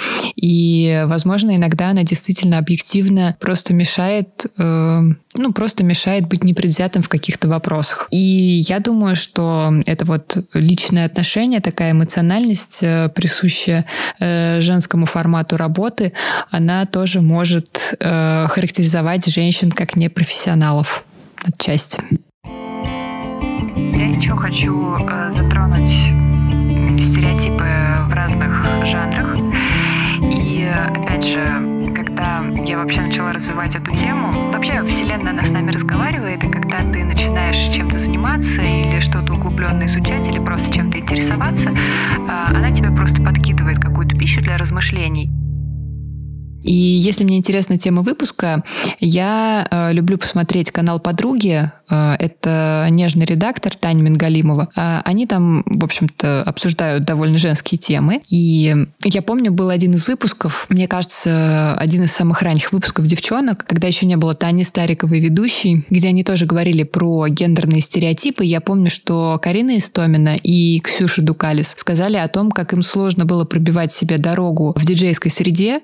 Возможно, 1.06 1.56
иногда 1.56 1.90
она 1.90 2.02
действительно 2.02 2.58
объективно 2.58 3.36
просто 3.40 3.74
мешает, 3.74 4.46
э, 4.58 5.00
ну, 5.34 5.52
просто 5.52 5.84
мешает 5.84 6.28
быть 6.28 6.44
непредвзятым 6.44 7.02
в 7.02 7.08
каких-то 7.08 7.48
вопросах. 7.48 8.06
И 8.10 8.18
я 8.18 8.78
думаю, 8.78 9.16
что 9.16 9.72
это 9.86 10.04
вот 10.04 10.36
личное 10.54 11.06
отношение, 11.06 11.60
такая 11.60 11.92
эмоциональность, 11.92 12.80
э, 12.82 13.08
присущая 13.14 13.86
э, 14.20 14.60
женскому 14.60 15.06
формату 15.06 15.56
работы, 15.56 16.12
она 16.50 16.86
тоже 16.86 17.20
может 17.20 17.96
э, 17.98 18.46
характеризовать 18.48 19.26
женщин 19.26 19.70
как 19.70 19.96
непрофессионалов 19.96 21.04
отчасти. 21.44 22.00
Я 23.76 24.08
еще 24.08 24.36
хочу 24.36 24.96
э, 24.96 25.30
затронуть 25.30 26.21
опять 31.22 31.94
когда 31.94 32.42
я 32.66 32.78
вообще 32.78 33.00
начала 33.00 33.32
развивать 33.32 33.74
эту 33.74 33.90
тему, 33.96 34.32
вообще 34.50 34.82
Вселенная 34.88 35.32
она 35.32 35.44
с 35.44 35.50
нами 35.50 35.70
разговаривает, 35.70 36.42
и 36.42 36.48
когда 36.48 36.78
ты 36.78 37.04
начинаешь 37.04 37.74
чем-то 37.74 37.98
заниматься 37.98 38.60
или 38.60 39.00
что-то 39.00 39.34
углубленно 39.34 39.86
изучать, 39.86 40.26
или 40.26 40.38
просто 40.38 40.72
чем-то 40.72 40.98
интересоваться, 40.98 41.70
а, 42.28 42.48
она 42.48 42.74
тебе 42.74 42.90
просто 42.90 43.22
подкидывает 43.22 43.78
какую-то 43.78 44.16
пищу 44.16 44.40
для 44.40 44.56
размышлений. 44.56 45.30
И 46.62 46.72
если 46.72 47.24
мне 47.24 47.38
интересна 47.38 47.76
тема 47.76 48.02
выпуска, 48.02 48.62
я 49.00 49.66
э, 49.68 49.92
люблю 49.92 50.16
посмотреть 50.16 50.70
канал 50.70 51.00
подруги 51.00 51.72
Э, 51.92 52.16
это 52.18 52.86
нежный 52.90 53.26
редактор 53.26 53.76
Таня 53.76 54.02
Мингалимова. 54.02 54.68
Э, 54.74 55.00
они 55.04 55.26
там, 55.26 55.62
в 55.66 55.84
общем-то, 55.84 56.42
обсуждают 56.42 57.04
довольно 57.04 57.38
женские 57.38 57.78
темы. 57.78 58.22
И 58.28 58.74
я 59.04 59.22
помню, 59.22 59.52
был 59.52 59.68
один 59.68 59.94
из 59.94 60.08
выпусков, 60.08 60.66
мне 60.70 60.88
кажется, 60.88 61.74
один 61.74 62.04
из 62.04 62.12
самых 62.12 62.42
ранних 62.42 62.72
выпусков 62.72 63.06
девчонок, 63.06 63.64
когда 63.66 63.86
еще 63.86 64.06
не 64.06 64.16
было 64.16 64.34
Тани 64.34 64.64
Стариковой 64.64 65.20
ведущей, 65.20 65.84
где 65.90 66.08
они 66.08 66.24
тоже 66.24 66.46
говорили 66.46 66.82
про 66.82 67.28
гендерные 67.28 67.82
стереотипы. 67.82 68.44
Я 68.44 68.60
помню, 68.60 68.90
что 68.90 69.38
Карина 69.42 69.76
Истомина 69.76 70.36
и 70.36 70.78
Ксюша 70.80 71.20
Дукалис 71.20 71.74
сказали 71.76 72.16
о 72.16 72.28
том, 72.28 72.50
как 72.50 72.72
им 72.72 72.82
сложно 72.82 73.26
было 73.26 73.44
пробивать 73.44 73.92
себе 73.92 74.16
дорогу 74.16 74.74
в 74.76 74.84
диджейской 74.84 75.30
среде, 75.30 75.80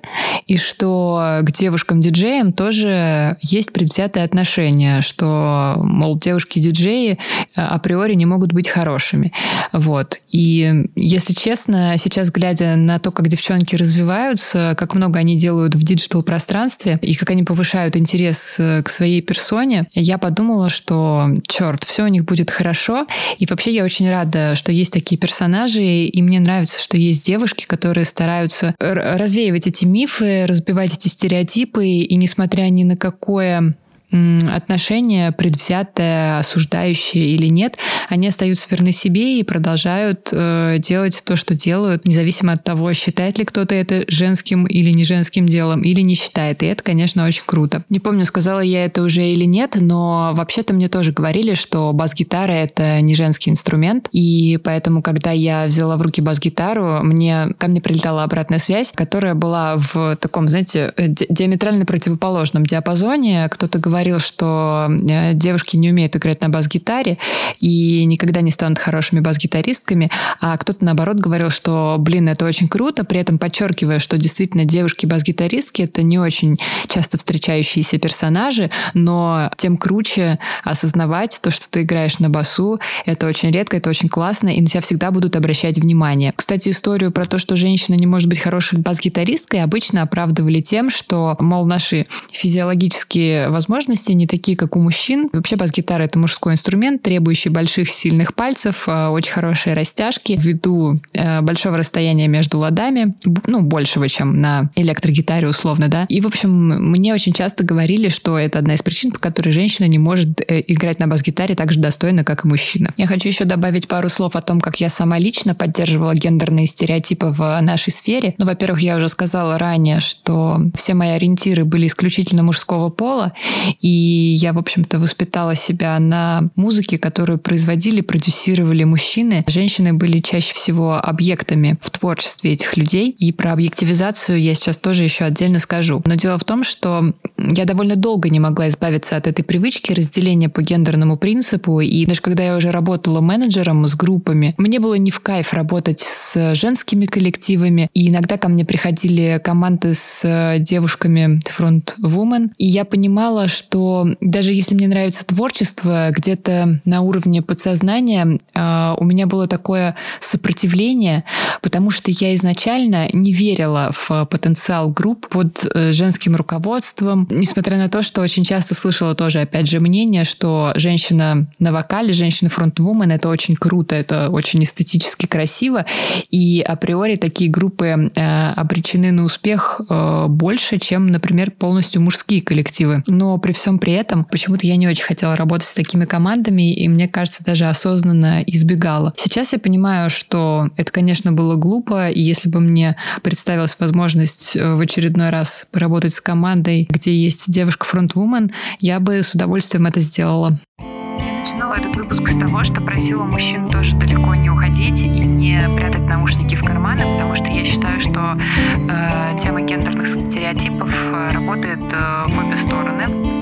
и 0.47 0.57
что 0.57 1.39
к 1.41 1.51
девушкам-диджеям 1.51 2.53
тоже 2.53 3.37
есть 3.41 3.71
предвзятое 3.71 4.23
отношение, 4.23 5.01
что, 5.01 5.75
мол, 5.99 6.17
девушки-диджеи 6.17 7.11
э, 7.11 7.61
априори 7.61 8.13
не 8.13 8.25
могут 8.25 8.53
быть 8.53 8.69
хорошими. 8.69 9.33
Вот. 9.73 10.21
И, 10.29 10.85
если 10.95 11.33
честно, 11.33 11.95
сейчас, 11.97 12.31
глядя 12.31 12.75
на 12.75 12.99
то, 12.99 13.11
как 13.11 13.27
девчонки 13.27 13.75
развиваются, 13.75 14.75
как 14.77 14.95
много 14.95 15.19
они 15.19 15.37
делают 15.37 15.75
в 15.75 15.83
диджитал-пространстве 15.83 16.99
и 17.01 17.13
как 17.15 17.31
они 17.31 17.43
повышают 17.43 17.97
интерес 17.97 18.55
э, 18.59 18.81
к 18.81 18.89
своей 18.89 19.21
персоне, 19.21 19.87
я 19.93 20.17
подумала, 20.17 20.69
что, 20.69 21.27
черт, 21.47 21.83
все 21.83 22.05
у 22.05 22.07
них 22.07 22.23
будет 22.23 22.49
хорошо. 22.49 23.05
И 23.37 23.45
вообще 23.45 23.71
я 23.71 23.83
очень 23.83 24.09
рада, 24.09 24.55
что 24.55 24.71
есть 24.71 24.93
такие 24.93 25.17
персонажи, 25.17 25.83
и 25.83 26.21
мне 26.21 26.39
нравится, 26.39 26.79
что 26.79 26.95
есть 26.95 27.25
девушки, 27.25 27.65
которые 27.65 28.05
стараются 28.05 28.73
развеивать 28.79 29.67
эти 29.67 29.83
мифы, 29.83 30.45
разбивать 30.45 30.93
эти 30.93 31.09
стереотипы, 31.09 31.85
и 31.85 32.15
несмотря 32.15 32.63
ни 32.69 32.83
на 32.83 32.95
какое 32.95 33.75
отношения, 34.11 35.31
предвзятое, 35.31 36.39
осуждающее 36.39 37.29
или 37.29 37.47
нет, 37.47 37.77
они 38.09 38.27
остаются 38.27 38.67
верны 38.71 38.91
себе 38.91 39.39
и 39.39 39.43
продолжают 39.43 40.29
э, 40.31 40.77
делать 40.79 41.21
то, 41.25 41.35
что 41.35 41.53
делают, 41.53 42.05
независимо 42.05 42.53
от 42.53 42.63
того, 42.63 42.91
считает 42.93 43.37
ли 43.37 43.45
кто-то 43.45 43.75
это 43.75 44.05
женским 44.07 44.65
или 44.65 44.91
не 44.91 45.03
женским 45.03 45.45
делом, 45.45 45.81
или 45.81 46.01
не 46.01 46.15
считает. 46.15 46.63
И 46.63 46.65
это, 46.65 46.83
конечно, 46.83 47.25
очень 47.25 47.43
круто. 47.45 47.83
Не 47.89 47.99
помню, 47.99 48.25
сказала 48.25 48.61
я 48.61 48.85
это 48.85 49.03
уже 49.03 49.27
или 49.27 49.45
нет, 49.45 49.75
но 49.79 50.31
вообще-то 50.33 50.73
мне 50.73 50.89
тоже 50.89 51.11
говорили, 51.11 51.53
что 51.53 51.93
бас-гитара— 51.93 52.51
это 52.53 53.01
не 53.01 53.13
женский 53.13 53.51
инструмент, 53.51 54.09
и 54.11 54.57
поэтому, 54.63 55.01
когда 55.03 55.31
я 55.31 55.65
взяла 55.65 55.97
в 55.97 56.01
руки 56.01 56.21
бас-гитару, 56.21 57.03
мне, 57.03 57.53
ко 57.57 57.67
мне 57.67 57.79
прилетала 57.79 58.23
обратная 58.23 58.59
связь, 58.59 58.91
которая 58.93 59.35
была 59.35 59.75
в 59.77 60.15
таком, 60.15 60.47
знаете, 60.47 60.93
диаметрально 60.97 61.85
противоположном 61.85 62.65
диапазоне. 62.65 63.47
Кто-то 63.49 63.77
говорит, 63.77 63.98
говорил, 63.99 64.19
что 64.19 64.87
э, 64.89 65.33
девушки 65.33 65.75
не 65.75 65.89
умеют 65.89 66.15
играть 66.15 66.39
на 66.39 66.47
бас-гитаре 66.47 67.17
и 67.59 68.05
никогда 68.05 68.39
не 68.39 68.49
станут 68.49 68.79
хорошими 68.79 69.19
бас-гитаристками, 69.19 70.09
а 70.39 70.55
кто-то, 70.57 70.85
наоборот, 70.85 71.17
говорил, 71.17 71.49
что, 71.49 71.97
блин, 71.99 72.29
это 72.29 72.45
очень 72.45 72.69
круто, 72.69 73.03
при 73.03 73.19
этом 73.19 73.37
подчеркивая, 73.37 73.99
что 73.99 74.17
действительно 74.17 74.63
девушки-бас-гитаристки— 74.63 75.81
это 75.83 76.01
не 76.01 76.17
очень 76.17 76.57
часто 76.87 77.17
встречающиеся 77.17 77.97
персонажи, 77.97 78.71
но 78.93 79.51
тем 79.57 79.75
круче 79.75 80.39
осознавать 80.63 81.37
то, 81.43 81.51
что 81.51 81.69
ты 81.69 81.81
играешь 81.81 82.19
на 82.19 82.29
басу, 82.29 82.79
это 83.05 83.27
очень 83.27 83.51
редко, 83.51 83.75
это 83.75 83.89
очень 83.89 84.07
классно, 84.07 84.47
и 84.47 84.61
на 84.61 84.67
тебя 84.67 84.79
всегда 84.79 85.11
будут 85.11 85.35
обращать 85.35 85.77
внимание. 85.77 86.31
Кстати, 86.33 86.69
историю 86.69 87.11
про 87.11 87.25
то, 87.25 87.37
что 87.37 87.57
женщина 87.57 87.95
не 87.95 88.07
может 88.07 88.29
быть 88.29 88.39
хорошей 88.39 88.79
бас-гитаристкой, 88.79 89.61
обычно 89.61 90.03
оправдывали 90.03 90.61
тем, 90.61 90.89
что, 90.89 91.35
мол, 91.39 91.65
наши 91.65 92.07
физиологические 92.31 93.49
возможности 93.49 93.88
возможности 93.89 94.11
не 94.11 94.27
такие, 94.27 94.55
как 94.55 94.75
у 94.75 94.79
мужчин. 94.79 95.29
Вообще 95.33 95.55
бас-гитара— 95.55 96.03
это 96.03 96.19
мужской 96.19 96.53
инструмент, 96.53 97.01
требующий 97.01 97.49
больших 97.49 97.89
сильных 97.89 98.35
пальцев, 98.35 98.87
э, 98.87 99.07
очень 99.07 99.33
хорошие 99.33 99.73
растяжки 99.73 100.37
ввиду 100.39 100.99
э, 101.13 101.41
большого 101.41 101.77
расстояния 101.77 102.27
между 102.27 102.59
ладами, 102.59 103.15
ну, 103.47 103.61
большего, 103.61 104.07
чем 104.07 104.39
на 104.39 104.69
электрогитаре 104.75 105.47
условно, 105.47 105.87
да. 105.87 106.05
И, 106.07 106.21
в 106.21 106.27
общем, 106.27 106.51
мне 106.91 107.13
очень 107.13 107.33
часто 107.33 107.63
говорили, 107.63 108.09
что 108.09 108.37
это 108.37 108.59
одна 108.59 108.75
из 108.75 108.83
причин, 108.83 109.11
по 109.11 109.17
которой 109.17 109.49
женщина 109.49 109.87
не 109.87 109.97
может 109.97 110.39
э, 110.41 110.63
играть 110.67 110.99
на 110.99 111.07
бас-гитаре 111.07 111.55
так 111.55 111.71
же 111.71 111.79
достойно, 111.79 112.23
как 112.23 112.45
и 112.45 112.47
мужчина. 112.47 112.93
Я 112.95 113.07
хочу 113.07 113.27
еще 113.27 113.45
добавить 113.45 113.87
пару 113.87 114.09
слов 114.09 114.35
о 114.35 114.41
том, 114.41 114.61
как 114.61 114.79
я 114.79 114.89
сама 114.89 115.17
лично 115.17 115.55
поддерживала 115.55 116.13
гендерные 116.13 116.67
стереотипы 116.67 117.27
в 117.27 117.59
нашей 117.61 117.91
сфере. 117.91 118.35
Ну, 118.37 118.45
во-первых, 118.45 118.81
я 118.81 118.97
уже 118.97 119.07
сказала 119.07 119.57
ранее, 119.57 119.99
что 119.99 120.61
все 120.75 120.93
мои 120.93 121.09
ориентиры 121.09 121.65
были 121.65 121.87
исключительно 121.87 122.43
мужского 122.43 122.89
пола, 122.89 123.33
и 123.79 124.33
я, 124.37 124.53
в 124.53 124.57
общем-то, 124.57 124.99
воспитала 124.99 125.55
себя 125.55 125.97
на 125.99 126.49
музыке, 126.55 126.97
которую 126.97 127.39
производили, 127.39 128.01
продюсировали 128.01 128.83
мужчины. 128.83 129.45
Женщины 129.47 129.93
были 129.93 130.19
чаще 130.19 130.53
всего 130.53 130.95
объектами 130.95 131.77
в 131.81 131.89
творчестве 131.89 132.53
этих 132.53 132.75
людей. 132.77 133.09
И 133.09 133.31
про 133.31 133.53
объективизацию 133.53 134.41
я 134.41 134.53
сейчас 134.53 134.77
тоже 134.77 135.03
еще 135.03 135.25
отдельно 135.25 135.59
скажу. 135.59 136.01
Но 136.05 136.15
дело 136.15 136.37
в 136.37 136.43
том, 136.43 136.63
что 136.63 137.13
я 137.37 137.65
довольно 137.65 137.95
долго 137.95 138.29
не 138.29 138.39
могла 138.39 138.67
избавиться 138.69 139.15
от 139.15 139.27
этой 139.27 139.43
привычки 139.43 139.93
разделения 139.93 140.49
по 140.49 140.61
гендерному 140.61 141.17
принципу. 141.17 141.79
И 141.79 142.05
даже 142.05 142.21
когда 142.21 142.43
я 142.43 142.55
уже 142.55 142.71
работала 142.71 143.21
менеджером 143.21 143.87
с 143.87 143.95
группами, 143.95 144.55
мне 144.57 144.79
было 144.79 144.95
не 144.95 145.11
в 145.11 145.19
кайф 145.21 145.53
работать 145.53 145.99
с 145.99 146.53
женскими 146.55 147.05
коллективами. 147.05 147.89
И 147.93 148.09
иногда 148.09 148.37
ко 148.37 148.49
мне 148.49 148.65
приходили 148.65 149.39
команды 149.43 149.93
с 149.93 150.57
девушками 150.59 151.41
фронт-вумен. 151.45 152.51
И 152.57 152.67
я 152.67 152.83
понимала, 152.83 153.47
что 153.47 153.68
что 153.69 154.07
даже 154.19 154.51
если 154.51 154.73
мне 154.73 154.87
нравится 154.87 155.25
творчество, 155.27 156.09
где-то 156.09 156.79
на 156.85 157.01
уровне 157.01 157.43
подсознания 157.43 158.39
э, 158.55 158.95
у 158.97 159.05
меня 159.05 159.27
было 159.27 159.47
такое 159.47 159.95
сопротивление, 160.19 161.23
потому 161.61 161.91
что 161.91 162.09
я 162.09 162.33
изначально 162.33 163.09
не 163.13 163.31
верила 163.31 163.91
в 163.91 164.25
потенциал 164.25 164.89
групп 164.89 165.27
под 165.29 165.67
э, 165.71 165.91
женским 165.91 166.35
руководством, 166.35 167.27
несмотря 167.29 167.77
на 167.77 167.89
то, 167.89 168.01
что 168.01 168.21
очень 168.21 168.43
часто 168.43 168.73
слышала 168.73 169.13
тоже, 169.13 169.41
опять 169.41 169.67
же, 169.67 169.79
мнение, 169.79 170.23
что 170.23 170.71
женщина 170.75 171.45
на 171.59 171.71
вокале, 171.71 172.11
женщина 172.11 172.49
фронтвумен— 172.49 173.11
это 173.11 173.29
очень 173.29 173.55
круто, 173.55 173.95
это 173.95 174.31
очень 174.31 174.63
эстетически 174.63 175.27
красиво, 175.27 175.85
и 176.31 176.61
априори 176.61 177.17
такие 177.17 177.51
группы 177.51 178.09
э, 178.15 178.51
обречены 178.53 179.11
на 179.11 179.25
успех 179.25 179.79
э, 179.87 180.25
больше, 180.27 180.79
чем, 180.79 181.07
например, 181.07 181.51
полностью 181.51 182.01
мужские 182.01 182.41
коллективы. 182.41 183.03
Но 183.05 183.37
при 183.37 183.58
всем 183.59 183.77
при 183.77 183.91
этом 183.91 184.23
почему-то 184.23 184.65
я 184.65 184.77
не 184.77 184.87
очень 184.87 185.03
хотела 185.03 185.35
работать 185.35 185.67
с 185.67 185.73
такими 185.73 186.05
командами, 186.05 186.73
и 186.73 186.87
мне 186.87 187.09
кажется, 187.09 187.43
даже 187.43 187.65
осознанно 187.65 188.41
избегала. 188.47 189.13
Сейчас 189.17 189.51
я 189.51 189.59
понимаю, 189.59 190.09
что 190.09 190.69
это, 190.77 190.91
конечно, 190.93 191.33
было 191.33 191.55
глупо, 191.55 192.09
и 192.09 192.21
если 192.21 192.47
бы 192.47 192.61
мне 192.61 192.95
представилась 193.21 193.75
возможность 193.77 194.55
э, 194.55 194.75
в 194.75 194.79
очередной 194.79 195.29
раз 195.29 195.67
поработать 195.71 196.13
с 196.13 196.21
командой, 196.21 196.87
где 196.89 197.13
есть 197.13 197.51
девушка-фронтвумен, 197.51 198.49
я 198.79 199.01
бы 199.01 199.21
с 199.21 199.35
удовольствием 199.35 199.85
это 199.87 199.99
сделала. 199.99 200.57
Я 200.79 201.41
начинала 201.41 201.73
этот 201.73 201.95
выпуск 201.97 202.29
с 202.29 202.39
того, 202.39 202.63
что 202.63 202.79
просила 202.79 203.23
мужчин 203.23 203.69
тоже 203.69 203.93
далеко 203.97 204.35
не 204.35 204.49
уходить 204.49 204.99
и 204.99 205.19
не 205.19 205.59
прятать 205.75 206.07
наушники 206.07 206.55
в 206.55 206.63
карманы, 206.63 207.01
потому 207.01 207.35
что 207.35 207.45
я 207.45 207.65
считаю, 207.65 207.99
что 207.99 208.37
э, 208.37 209.37
тема 209.43 209.61
гендерных 209.61 210.07
стереотипов 210.07 210.89
э, 210.93 211.31
работает 211.33 211.79
э, 211.91 212.23
в 212.25 212.39
обе 212.39 212.57
стороны. 212.57 213.38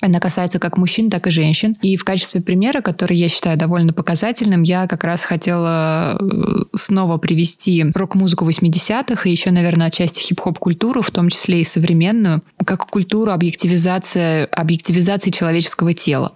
Она 0.00 0.20
касается 0.20 0.58
как 0.58 0.76
мужчин, 0.76 1.10
так 1.10 1.26
и 1.26 1.30
женщин. 1.30 1.76
И 1.82 1.96
в 1.96 2.04
качестве 2.04 2.40
примера, 2.40 2.80
который 2.80 3.16
я 3.16 3.28
считаю 3.28 3.58
довольно 3.58 3.92
показательным, 3.92 4.62
я 4.62 4.86
как 4.86 5.04
раз 5.04 5.24
хотела 5.24 6.18
э, 6.20 6.76
снова 6.76 7.18
привести 7.18 7.84
рок-музыку 7.94 8.48
80-х 8.48 9.28
и 9.28 9.32
еще, 9.32 9.50
наверное, 9.50 9.88
отчасти 9.88 10.20
хип-хоп-культуру, 10.20 11.02
в 11.02 11.10
том 11.10 11.28
числе 11.30 11.60
и 11.60 11.64
современную, 11.64 12.42
как 12.64 12.86
культуру 12.86 13.32
объективизации, 13.32 14.46
объективизации 14.52 15.30
человеческого 15.30 15.94
тела. 15.94 16.32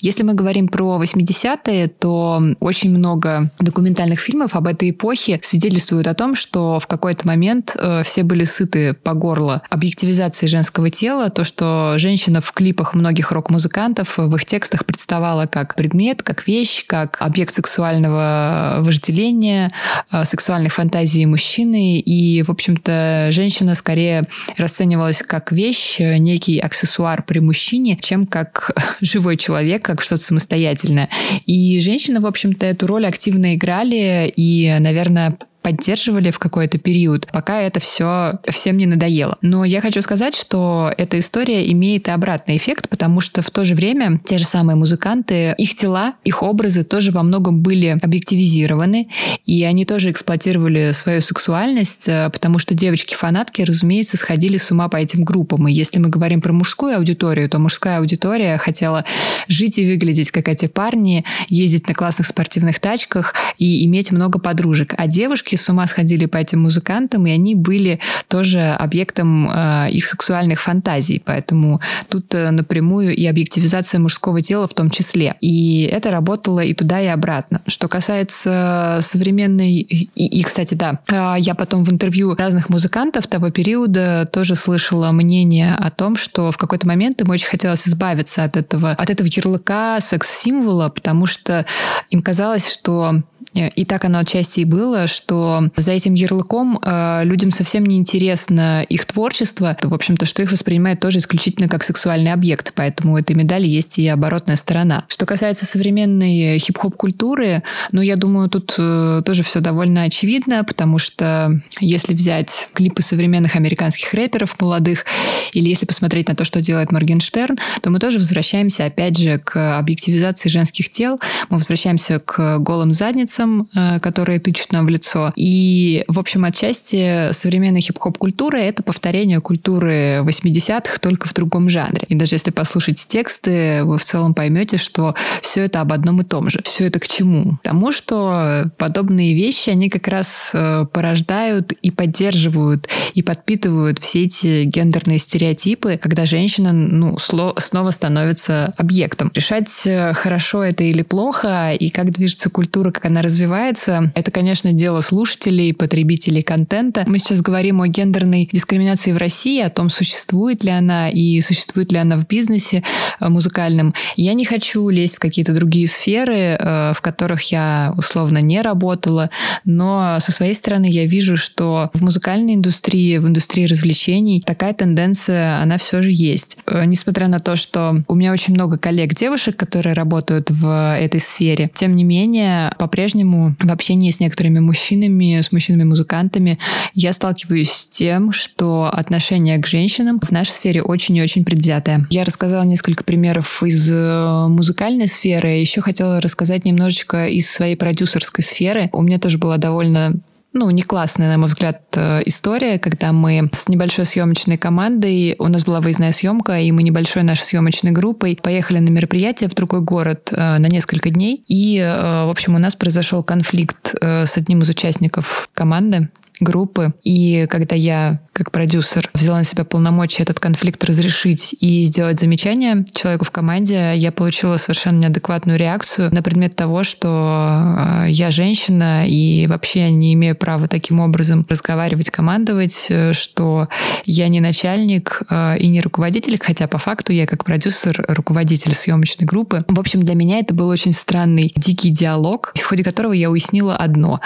Если 0.00 0.22
мы 0.22 0.34
говорим 0.34 0.68
про 0.68 1.00
80-е, 1.02 1.88
то 1.88 2.42
очень 2.60 2.90
много 2.90 3.50
документальных 3.58 4.20
фильмов 4.20 4.54
об 4.54 4.66
этой 4.66 4.90
эпохе 4.90 5.38
свидетельствуют 5.42 6.06
о 6.06 6.14
том, 6.14 6.34
что 6.34 6.78
в 6.78 6.86
какой-то 6.86 7.26
момент 7.26 7.76
э, 7.78 8.02
все 8.04 8.22
были 8.22 8.44
сыты 8.44 8.94
по 8.94 9.14
горло 9.14 9.62
объективизации 9.70 10.46
женского 10.46 10.90
тела, 10.90 11.30
то, 11.30 11.44
что 11.44 11.94
женщина 11.98 12.40
в 12.40 12.52
клипах 12.52 12.94
многих 12.94 13.32
рок-музыкантов 13.32 14.18
в 14.18 14.34
их 14.36 14.44
текстах 14.44 14.84
представала 14.84 15.46
как 15.46 15.74
предмет, 15.74 16.22
как 16.22 16.46
вещь, 16.46 16.84
как 16.86 17.16
объект 17.20 17.52
сексуального 17.52 18.76
вожделения, 18.78 19.70
э, 20.10 20.24
сексуальных 20.24 20.72
фантазий 20.72 21.26
мужчины. 21.26 22.00
И, 22.00 22.42
в 22.42 22.50
общем-то, 22.50 23.28
женщина 23.30 23.74
скорее 23.74 24.26
расценивалась 24.56 25.22
как 25.22 25.52
вещь, 25.52 25.98
некий 25.98 26.58
аксессуар 26.58 27.22
при 27.22 27.38
мужчине, 27.38 27.98
чем 28.00 28.26
как 28.26 28.72
живой 29.00 29.36
человек, 29.36 29.81
как 29.82 30.00
что-то 30.00 30.22
самостоятельное. 30.22 31.08
И 31.46 31.80
женщины, 31.80 32.20
в 32.20 32.26
общем-то, 32.26 32.64
эту 32.66 32.86
роль 32.86 33.06
активно 33.06 33.54
играли 33.54 34.32
и, 34.34 34.74
наверное, 34.80 35.36
поддерживали 35.62 36.30
в 36.30 36.38
какой-то 36.38 36.78
период, 36.78 37.26
пока 37.32 37.60
это 37.60 37.80
все 37.80 38.38
всем 38.48 38.76
не 38.76 38.86
надоело. 38.86 39.38
Но 39.42 39.64
я 39.64 39.80
хочу 39.80 40.02
сказать, 40.02 40.34
что 40.34 40.92
эта 40.96 41.18
история 41.18 41.70
имеет 41.72 42.08
и 42.08 42.10
обратный 42.10 42.56
эффект, 42.56 42.88
потому 42.88 43.20
что 43.20 43.42
в 43.42 43.50
то 43.50 43.64
же 43.64 43.74
время 43.74 44.20
те 44.24 44.38
же 44.38 44.44
самые 44.44 44.76
музыканты, 44.76 45.54
их 45.56 45.74
тела, 45.74 46.14
их 46.24 46.42
образы 46.42 46.84
тоже 46.84 47.12
во 47.12 47.22
многом 47.22 47.60
были 47.60 47.98
объективизированы, 48.02 49.08
и 49.46 49.62
они 49.64 49.84
тоже 49.84 50.10
эксплуатировали 50.10 50.90
свою 50.92 51.20
сексуальность, 51.20 52.08
э, 52.08 52.30
потому 52.30 52.58
что 52.58 52.74
девочки-фанатки, 52.74 53.62
разумеется, 53.62 54.16
сходили 54.16 54.56
с 54.56 54.70
ума 54.70 54.88
по 54.88 54.96
этим 54.96 55.24
группам. 55.24 55.68
И 55.68 55.72
если 55.72 55.98
мы 55.98 56.08
говорим 56.08 56.40
про 56.40 56.52
мужскую 56.52 56.96
аудиторию, 56.96 57.48
то 57.48 57.58
мужская 57.58 57.98
аудитория 57.98 58.58
хотела 58.58 59.04
жить 59.48 59.78
и 59.78 59.86
выглядеть, 59.86 60.30
как 60.30 60.48
эти 60.48 60.66
парни, 60.66 61.24
ездить 61.48 61.88
на 61.88 61.94
классных 61.94 62.26
спортивных 62.26 62.80
тачках 62.80 63.34
и 63.58 63.84
иметь 63.86 64.10
много 64.10 64.38
подружек. 64.38 64.94
А 64.96 65.06
девушки 65.06 65.51
девушки 65.52 65.56
с 65.56 65.68
ума 65.68 65.86
сходили 65.86 66.26
по 66.26 66.38
этим 66.38 66.60
музыкантам, 66.62 67.26
и 67.26 67.30
они 67.30 67.54
были 67.54 67.98
тоже 68.28 68.76
объектом 68.80 69.48
э, 69.50 69.90
их 69.90 70.06
сексуальных 70.06 70.60
фантазий. 70.60 71.22
Поэтому 71.24 71.80
тут 72.08 72.34
э, 72.34 72.50
напрямую 72.50 73.14
и 73.14 73.26
объективизация 73.26 74.00
мужского 74.00 74.40
тела 74.40 74.66
в 74.66 74.74
том 74.74 74.90
числе. 74.90 75.34
И 75.40 75.88
это 75.92 76.10
работало 76.10 76.60
и 76.60 76.74
туда, 76.74 77.00
и 77.00 77.06
обратно. 77.06 77.60
Что 77.66 77.88
касается 77.88 78.98
современной... 79.00 79.72
И, 79.72 80.08
и 80.14 80.42
кстати, 80.42 80.74
да, 80.74 80.98
э, 81.08 81.34
я 81.38 81.54
потом 81.54 81.84
в 81.84 81.90
интервью 81.90 82.34
разных 82.34 82.68
музыкантов 82.68 83.26
того 83.26 83.50
периода 83.50 84.28
тоже 84.32 84.54
слышала 84.54 85.12
мнение 85.12 85.74
о 85.74 85.90
том, 85.90 86.16
что 86.16 86.50
в 86.50 86.56
какой-то 86.56 86.86
момент 86.86 87.20
им 87.20 87.30
очень 87.30 87.48
хотелось 87.48 87.88
избавиться 87.88 88.44
от 88.44 88.56
этого, 88.56 88.90
от 88.90 89.10
этого 89.10 89.28
ярлыка 89.28 90.00
секс-символа, 90.00 90.88
потому 90.88 91.26
что 91.26 91.64
им 92.10 92.22
казалось, 92.22 92.72
что 92.72 93.22
и 93.54 93.84
так 93.84 94.04
оно 94.04 94.18
отчасти 94.20 94.60
и 94.60 94.64
было, 94.64 95.06
что 95.06 95.68
за 95.76 95.92
этим 95.92 96.14
ярлыком 96.14 96.78
э, 96.82 97.22
людям 97.24 97.50
совсем 97.50 97.84
не 97.84 97.96
интересно 97.98 98.82
их 98.88 99.04
творчество, 99.04 99.76
в 99.82 99.94
общем-то, 99.94 100.24
что 100.24 100.42
их 100.42 100.50
воспринимают 100.50 101.00
тоже 101.00 101.18
исключительно 101.18 101.68
как 101.68 101.84
сексуальный 101.84 102.32
объект, 102.32 102.72
поэтому 102.74 103.14
у 103.14 103.16
этой 103.18 103.36
медали 103.36 103.66
есть 103.66 103.98
и 103.98 104.08
оборотная 104.08 104.56
сторона. 104.56 105.04
Что 105.08 105.26
касается 105.26 105.66
современной 105.66 106.58
хип-хоп 106.58 106.96
культуры, 106.96 107.62
ну, 107.90 108.00
я 108.00 108.16
думаю, 108.16 108.48
тут 108.48 108.74
э, 108.78 109.22
тоже 109.24 109.42
все 109.42 109.60
довольно 109.60 110.04
очевидно, 110.04 110.64
потому 110.64 110.98
что 110.98 111.60
если 111.80 112.14
взять 112.14 112.68
клипы 112.72 113.02
современных 113.02 113.56
американских 113.56 114.14
рэперов 114.14 114.58
молодых, 114.60 115.04
или 115.52 115.68
если 115.68 115.86
посмотреть 115.86 116.28
на 116.28 116.34
то, 116.34 116.44
что 116.44 116.60
делает 116.60 116.92
Моргенштерн, 116.92 117.58
то 117.82 117.90
мы 117.90 117.98
тоже 117.98 118.18
возвращаемся, 118.18 118.86
опять 118.86 119.18
же, 119.18 119.38
к 119.38 119.78
объективизации 119.78 120.48
женских 120.48 120.90
тел, 120.90 121.20
мы 121.50 121.58
возвращаемся 121.58 122.18
к 122.18 122.58
голым 122.58 122.92
задницам, 122.92 123.41
ресурсам, 123.42 123.68
э, 123.74 124.00
которые 124.00 124.38
тычут 124.38 124.72
нам 124.72 124.86
в 124.86 124.88
лицо. 124.88 125.32
И, 125.36 126.04
в 126.08 126.18
общем, 126.18 126.44
отчасти 126.44 127.32
современная 127.32 127.80
хип-хоп 127.80 128.18
культура— 128.18 128.56
это 128.58 128.82
повторение 128.82 129.40
культуры 129.40 130.22
80-х, 130.22 130.98
только 131.00 131.28
в 131.28 131.34
другом 131.34 131.68
жанре. 131.68 132.04
И 132.08 132.14
даже 132.14 132.34
если 132.34 132.50
послушать 132.50 133.06
тексты, 133.06 133.84
вы 133.84 133.98
в 133.98 134.04
целом 134.04 134.34
поймете, 134.34 134.76
что 134.76 135.14
все 135.40 135.62
это 135.62 135.80
об 135.80 135.92
одном 135.92 136.20
и 136.20 136.24
том 136.24 136.48
же. 136.48 136.60
Все 136.64 136.86
это 136.86 136.98
к 137.00 137.08
чему? 137.08 137.56
К 137.56 137.62
тому, 137.62 137.92
что 137.92 138.64
подобные 138.78 139.34
вещи, 139.34 139.70
они 139.70 139.88
как 139.88 140.08
раз 140.08 140.52
э, 140.54 140.86
порождают 140.92 141.72
и 141.72 141.90
поддерживают, 141.90 142.88
и 143.14 143.22
подпитывают 143.22 143.98
все 143.98 144.24
эти 144.24 144.64
гендерные 144.64 145.18
стереотипы, 145.18 145.98
когда 146.00 146.26
женщина 146.26 146.72
ну, 146.72 147.18
снова 147.18 147.90
становится 147.90 148.74
объектом. 148.78 149.30
Решать, 149.34 149.86
э, 149.86 150.12
хорошо 150.14 150.62
это 150.62 150.84
или 150.84 151.02
плохо, 151.02 151.72
и 151.72 151.90
как 151.90 152.10
движется 152.10 152.50
культура, 152.52 152.90
как 152.90 153.06
она 153.06 153.22
развивается. 153.32 154.12
Это, 154.14 154.30
конечно, 154.30 154.72
дело 154.72 155.00
слушателей, 155.00 155.74
потребителей 155.74 156.42
контента. 156.42 157.04
Мы 157.06 157.18
сейчас 157.18 157.40
говорим 157.40 157.80
о 157.80 157.88
гендерной 157.88 158.48
дискриминации 158.52 159.12
в 159.12 159.16
России, 159.16 159.60
о 159.60 159.70
том, 159.70 159.88
существует 159.88 160.62
ли 160.62 160.70
она 160.70 161.08
и 161.08 161.40
существует 161.40 161.90
ли 161.92 161.98
она 161.98 162.16
в 162.16 162.26
бизнесе 162.26 162.84
э, 163.20 163.28
музыкальном. 163.28 163.94
Я 164.16 164.34
не 164.34 164.44
хочу 164.44 164.88
лезть 164.90 165.16
в 165.16 165.18
какие-то 165.18 165.54
другие 165.54 165.88
сферы, 165.88 166.56
э, 166.58 166.92
в 166.94 167.00
которых 167.00 167.50
я 167.50 167.94
условно 167.96 168.38
не 168.38 168.60
работала, 168.60 169.30
но 169.64 170.18
со 170.20 170.30
своей 170.30 170.54
стороны 170.54 170.86
я 170.88 171.06
вижу, 171.06 171.36
что 171.36 171.90
в 171.94 172.02
музыкальной 172.02 172.54
индустрии, 172.54 173.16
в 173.16 173.26
индустрии 173.26 173.66
развлечений 173.66 174.40
такая 174.40 174.74
тенденция, 174.74 175.60
она 175.62 175.78
все 175.78 176.02
же 176.02 176.10
есть. 176.12 176.58
Э, 176.66 176.84
несмотря 176.84 177.28
на 177.28 177.38
то, 177.38 177.56
что 177.56 178.02
у 178.08 178.14
меня 178.14 178.32
очень 178.32 178.54
много 178.54 178.76
коллег-девушек, 178.76 179.56
которые 179.56 179.94
работают 179.94 180.50
в 180.50 180.96
этой 180.98 181.20
сфере, 181.20 181.70
тем 181.74 181.96
не 181.96 182.04
менее, 182.04 182.74
по-прежнему 182.78 183.21
по-прежнему 183.22 183.54
в 183.58 183.72
общении 183.72 184.10
с 184.10 184.20
некоторыми 184.20 184.58
мужчинами, 184.58 185.40
с 185.40 185.52
мужчинами-музыкантами, 185.52 186.58
я 186.94 187.12
сталкиваюсь 187.12 187.70
с 187.70 187.86
тем, 187.86 188.32
что 188.32 188.90
отношение 188.92 189.58
к 189.58 189.66
женщинам 189.66 190.20
в 190.20 190.30
нашей 190.30 190.50
сфере 190.50 190.82
очень 190.82 191.16
и 191.16 191.22
очень 191.22 191.44
предвзятое. 191.44 192.06
Я 192.10 192.24
рассказала 192.24 192.64
несколько 192.64 193.04
примеров 193.04 193.62
из 193.62 193.90
э, 193.92 194.46
музыкальной 194.48 195.08
сферы, 195.08 195.50
еще 195.50 195.80
хотела 195.80 196.20
рассказать 196.20 196.64
немножечко 196.64 197.26
из 197.26 197.50
своей 197.50 197.76
продюсерской 197.76 198.44
сферы. 198.44 198.90
У 198.92 199.02
меня 199.02 199.18
тоже 199.18 199.38
была 199.38 199.56
довольно 199.56 200.14
ну, 200.52 200.70
не 200.70 200.82
классная, 200.82 201.30
на 201.30 201.38
мой 201.38 201.46
взгляд, 201.46 201.80
э, 201.94 202.22
история, 202.26 202.78
когда 202.78 203.12
мы 203.12 203.48
с 203.52 203.68
небольшой 203.68 204.04
съемочной 204.04 204.58
командой, 204.58 205.34
у 205.38 205.48
нас 205.48 205.64
была 205.64 205.80
выездная 205.80 206.12
съемка, 206.12 206.60
и 206.60 206.70
мы 206.72 206.82
небольшой 206.82 207.22
нашей 207.22 207.44
съемочной 207.44 207.90
группой 207.90 208.38
поехали 208.40 208.78
на 208.78 208.90
мероприятие 208.90 209.48
в 209.48 209.54
другой 209.54 209.80
город 209.80 210.28
э, 210.30 210.58
на 210.58 210.66
несколько 210.66 211.10
дней. 211.10 211.42
И, 211.48 211.78
э, 211.78 212.26
в 212.26 212.30
общем, 212.30 212.54
у 212.54 212.58
нас 212.58 212.76
произошел 212.76 213.22
конфликт 213.22 213.94
с 214.00 214.36
одним 214.36 214.62
из 214.62 214.68
участников 214.68 215.48
команды, 215.54 216.08
группы. 216.42 216.92
И 217.02 217.46
когда 217.48 217.74
я, 217.74 218.20
как 218.32 218.50
продюсер, 218.50 219.10
взяла 219.14 219.38
на 219.38 219.44
себя 219.44 219.64
полномочия 219.64 220.22
этот 220.22 220.40
конфликт 220.40 220.84
разрешить 220.84 221.54
и 221.60 221.84
сделать 221.84 222.20
замечание 222.20 222.84
человеку 222.94 223.24
в 223.24 223.30
команде, 223.30 223.96
я 223.96 224.12
получила 224.12 224.56
совершенно 224.56 225.00
неадекватную 225.00 225.58
реакцию 225.58 226.12
на 226.12 226.22
предмет 226.22 226.56
того, 226.56 226.82
что 226.84 228.04
э, 228.04 228.06
я 228.08 228.30
женщина 228.30 229.06
и 229.06 229.46
вообще 229.46 229.90
не 229.90 230.14
имею 230.14 230.36
права 230.36 230.68
таким 230.68 231.00
образом 231.00 231.46
разговаривать, 231.48 232.10
командовать, 232.10 232.86
э, 232.88 233.12
что 233.12 233.68
я 234.04 234.28
не 234.28 234.40
начальник 234.40 235.22
э, 235.30 235.58
и 235.58 235.68
не 235.68 235.80
руководитель, 235.80 236.38
хотя 236.40 236.66
по 236.66 236.78
факту 236.78 237.12
я 237.12 237.26
как 237.26 237.44
продюсер 237.44 238.04
руководитель 238.08 238.74
съемочной 238.74 239.26
группы. 239.26 239.64
В 239.68 239.78
общем, 239.78 240.02
для 240.02 240.14
меня 240.14 240.38
это 240.38 240.54
был 240.54 240.68
очень 240.68 240.92
странный, 240.92 241.52
дикий 241.56 241.90
диалог, 241.90 242.52
в 242.54 242.64
ходе 242.64 242.84
которого 242.84 243.12
я 243.12 243.30
уяснила 243.30 243.76
одно. 243.76 244.20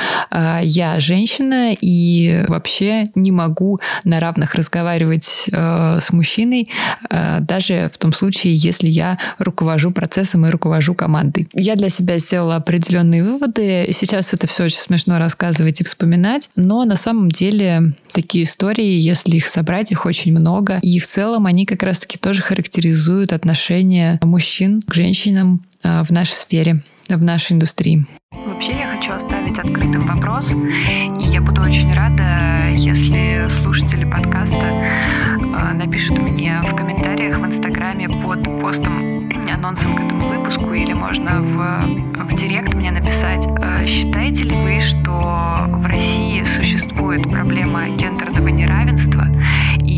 Я 0.63 1.01
женщина, 1.01 1.73
и 1.73 2.06
и 2.07 2.45
вообще 2.47 3.11
не 3.15 3.33
могу 3.33 3.81
на 4.05 4.21
равных 4.21 4.55
разговаривать 4.55 5.47
э, 5.51 5.99
с 6.01 6.13
мужчиной, 6.13 6.69
э, 7.11 7.39
даже 7.41 7.91
в 7.93 7.99
том 7.99 8.13
случае, 8.13 8.55
если 8.55 8.89
я 8.89 9.19
руковожу 9.39 9.91
процессом 9.91 10.47
и 10.47 10.51
руковожу 10.51 10.95
командой. 10.95 11.49
Я 11.53 11.75
для 11.75 11.89
себя 11.89 12.19
сделала 12.19 12.57
определенные 12.57 13.25
выводы. 13.25 13.89
Сейчас 13.93 14.33
это 14.35 14.47
все 14.47 14.65
очень 14.65 14.79
смешно 14.79 15.19
рассказывать 15.19 15.81
и 15.81 15.85
вспоминать, 15.85 16.49
но 16.55 16.85
на 16.85 16.97
самом 16.97 17.31
деле 17.31 17.95
такие 18.13 18.45
истории, 18.45 18.99
если 18.99 19.37
их 19.37 19.47
собрать, 19.47 19.93
их 19.93 20.07
очень 20.07 20.33
много. 20.33 20.79
И 20.83 20.99
в 20.99 21.07
целом 21.07 21.47
они 21.47 21.67
как 21.67 21.83
раз-таки 21.83 22.19
тоже 22.19 22.43
характеризуют 22.43 23.33
отношение 23.33 24.19
мужчин 24.23 24.83
к 24.83 24.95
женщинам 24.95 25.63
в 25.83 26.11
нашей 26.11 26.33
сфере, 26.33 26.83
в 27.09 27.23
нашей 27.23 27.53
индустрии. 27.53 28.07
Вообще 28.33 28.73
я 28.73 28.97
хочу 28.97 29.13
оставить 29.13 29.59
открытым 29.59 30.07
вопрос, 30.07 30.51
и 30.53 31.29
я 31.29 31.41
буду 31.41 31.63
очень 31.63 31.93
рада, 31.95 32.71
если 32.71 33.49
слушатели 33.49 34.05
подкаста 34.05 34.57
э, 34.57 35.73
напишут 35.75 36.19
мне 36.19 36.61
в 36.63 36.75
комментариях 36.75 37.39
в 37.39 37.45
Инстаграме 37.45 38.09
под 38.09 38.43
постом 38.61 39.17
анонсом 39.57 39.97
к 39.97 40.01
этому 40.01 40.23
выпуску, 40.29 40.73
или 40.75 40.93
можно 40.93 41.41
в, 41.41 42.25
в 42.25 42.37
директ 42.37 42.75
мне 42.75 42.91
написать, 42.91 43.45
э, 43.45 43.87
считаете 43.87 44.45
ли 44.45 44.55
вы, 44.55 44.81
что 44.81 45.67
в 45.67 45.87
России 45.87 46.45
существует 46.45 47.23
проблема 47.31 47.89
гендерного 47.89 48.49
неравенства, 48.49 49.27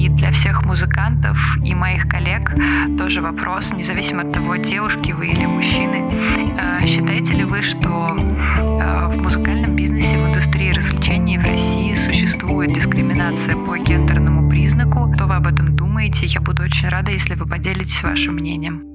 и 0.05 0.09
для 0.09 0.31
всех 0.31 0.65
музыкантов 0.65 1.37
и 1.65 1.75
моих 1.75 2.09
коллег 2.09 2.55
то, 2.97 3.09
тоже 3.09 3.23
вопрос, 3.23 3.73
независимо 3.73 4.21
от 4.21 4.33
того, 4.33 4.57
девушки 4.57 5.13
вы 5.13 5.29
или 5.29 5.47
мужчины. 5.47 6.05
Э, 6.59 6.87
считаете 6.87 7.33
ли 7.33 7.45
вы, 7.45 7.63
что 7.63 8.15
э, 8.15 9.07
в 9.07 9.23
музыкальном 9.23 9.75
бизнесе, 9.75 10.19
в 10.19 10.29
индустрии 10.29 10.73
развлечений 10.73 11.39
в 11.39 11.47
России 11.47 11.95
существует 11.95 12.75
дискриминация 12.75 13.57
по 13.57 13.79
гендерному 13.79 14.51
признаку? 14.51 15.11
Что 15.15 15.27
вы 15.27 15.37
об 15.37 15.47
этом 15.47 15.75
думаете? 15.75 16.27
Я 16.27 16.43
буду 16.43 16.65
очень 16.65 16.91
рада, 16.91 17.11
если 17.11 17.35
вы 17.35 17.47
поделитесь 17.47 18.03
вашим 18.03 18.35
мнением. 18.35 18.88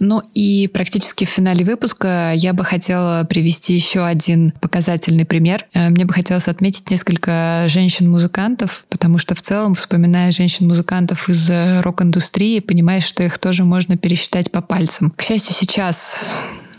Ну 0.00 0.22
и 0.34 0.68
практически 0.68 1.24
в 1.24 1.28
финале 1.28 1.64
выпуска 1.64 2.32
я 2.34 2.52
бы 2.52 2.64
хотела 2.64 3.24
привести 3.24 3.74
еще 3.74 4.04
один 4.04 4.52
показательный 4.60 5.24
пример. 5.24 5.66
Э, 5.74 5.88
мне 5.88 6.04
бы 6.04 6.12
хотелось 6.12 6.48
отметить 6.48 6.90
несколько 6.90 7.64
женщин-музыкантов, 7.68 8.86
потому 8.88 9.18
что 9.18 9.34
в 9.34 9.42
целом, 9.42 9.74
вспоминая 9.74 10.30
женщин-музыкантов 10.30 11.28
из 11.28 11.50
рок-индустрии, 11.80 12.60
понимаешь, 12.60 13.04
что 13.04 13.22
их 13.22 13.38
тоже 13.38 13.64
можно 13.64 13.96
пересчитать 13.96 14.50
по 14.50 14.60
пальцам. 14.60 15.10
К 15.10 15.22
счастью, 15.22 15.54
сейчас 15.54 16.20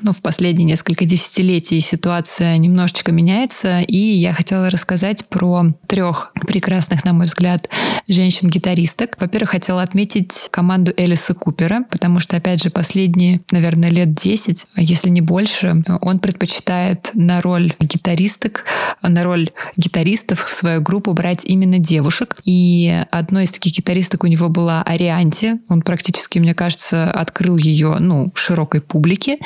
ну, 0.01 0.13
в 0.13 0.21
последние 0.21 0.65
несколько 0.65 1.05
десятилетий 1.05 1.79
ситуация 1.79 2.57
немножечко 2.57 3.11
меняется, 3.11 3.81
и 3.81 3.97
я 3.97 4.33
хотела 4.33 4.69
рассказать 4.69 5.25
про 5.27 5.73
трех 5.87 6.31
прекрасных, 6.47 7.03
на 7.05 7.13
мой 7.13 7.25
взгляд, 7.25 7.69
женщин-гитаристок. 8.07 9.17
Во-первых, 9.19 9.51
хотела 9.51 9.81
отметить 9.81 10.47
команду 10.51 10.93
Элиса 10.95 11.33
Купера, 11.33 11.85
потому 11.89 12.19
что, 12.19 12.37
опять 12.37 12.63
же, 12.63 12.69
последние, 12.69 13.41
наверное, 13.51 13.89
лет 13.89 14.13
10, 14.13 14.67
если 14.77 15.09
не 15.09 15.21
больше, 15.21 15.83
он 16.01 16.19
предпочитает 16.19 17.11
на 17.13 17.41
роль 17.41 17.73
гитаристок, 17.79 18.65
на 19.01 19.23
роль 19.23 19.51
гитаристов 19.77 20.45
в 20.45 20.53
свою 20.53 20.81
группу 20.81 21.13
брать 21.13 21.45
именно 21.45 21.79
девушек. 21.79 22.35
И 22.45 23.03
одной 23.11 23.43
из 23.43 23.51
таких 23.51 23.77
гитаристок 23.77 24.23
у 24.23 24.27
него 24.27 24.49
была 24.49 24.81
Арианти. 24.83 25.59
Он 25.69 25.81
практически, 25.81 26.39
мне 26.39 26.53
кажется, 26.53 27.11
открыл 27.11 27.57
ее, 27.57 27.97
ну, 27.99 28.31
широкой 28.35 28.81
публике. 28.81 29.37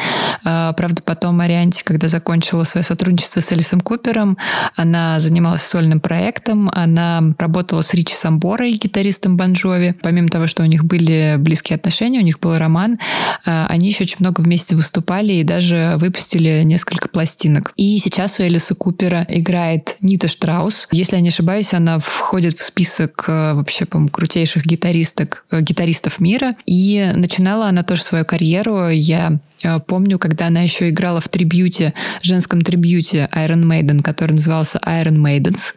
А, 0.44 0.74
правда, 0.74 1.02
потом 1.04 1.40
Арианти, 1.42 1.84
когда 1.84 2.08
закончила 2.08 2.64
свое 2.64 2.84
сотрудничество 2.84 3.40
с 3.40 3.52
Элисом 3.52 3.82
Купером, 3.82 4.38
она 4.76 5.20
занималась 5.20 5.64
сольным 5.64 6.00
проектом, 6.00 6.70
она 6.74 7.22
работала 7.38 7.82
с 7.82 7.94
Ричи 7.94 8.14
Самборой, 8.14 8.74
гитаристом 8.74 9.38
Банжови. 9.38 9.96
Помимо 10.02 10.30
того, 10.30 10.48
что 10.48 10.64
у 10.64 10.66
них 10.66 10.86
были 10.86 11.36
близкие 11.38 11.76
отношения, 11.76 12.20
у 12.20 12.24
них 12.24 12.40
был 12.40 12.58
роман, 12.58 13.00
а, 13.46 13.66
они 13.70 13.88
еще 13.88 14.04
очень 14.04 14.18
много 14.20 14.42
вместе 14.42 14.76
выступали 14.76 15.34
и 15.34 15.44
даже 15.44 15.96
выпустили 15.98 16.64
несколько 16.64 17.08
пластинок. 17.08 17.72
И 17.76 17.98
сейчас 17.98 18.40
у 18.40 18.44
Элиса 18.44 18.76
Купера 18.76 19.26
играет 19.30 19.98
Нита 20.02 20.28
Штраус. 20.28 20.88
Если 20.92 21.16
я 21.16 21.22
не 21.22 21.30
ошибаюсь, 21.30 21.74
она 21.74 22.00
входит 22.00 22.58
в 22.58 22.64
список 22.64 23.26
э, 23.28 23.54
вообще, 23.54 23.86
по 23.86 24.06
крутейших 24.08 24.66
гитаристок, 24.66 25.46
э, 25.52 25.62
гитаристов 25.62 26.20
мира. 26.20 26.56
И 26.66 27.12
начинала 27.16 27.68
она 27.68 27.84
тоже 27.84 28.04
свою 28.04 28.26
карьеру. 28.26 28.90
Я 28.90 29.40
помню, 29.88 30.20
когда 30.20 30.48
она 30.48 30.62
еще 30.62 30.90
играла 30.90 31.20
в 31.20 31.30
трибьюте, 31.30 31.94
женском 32.22 32.62
трибьюте 32.62 33.30
Iron 33.34 33.64
Maiden, 33.64 34.02
который 34.02 34.34
назывался 34.34 34.80
Iron 34.86 35.18
Maidens. 35.18 35.74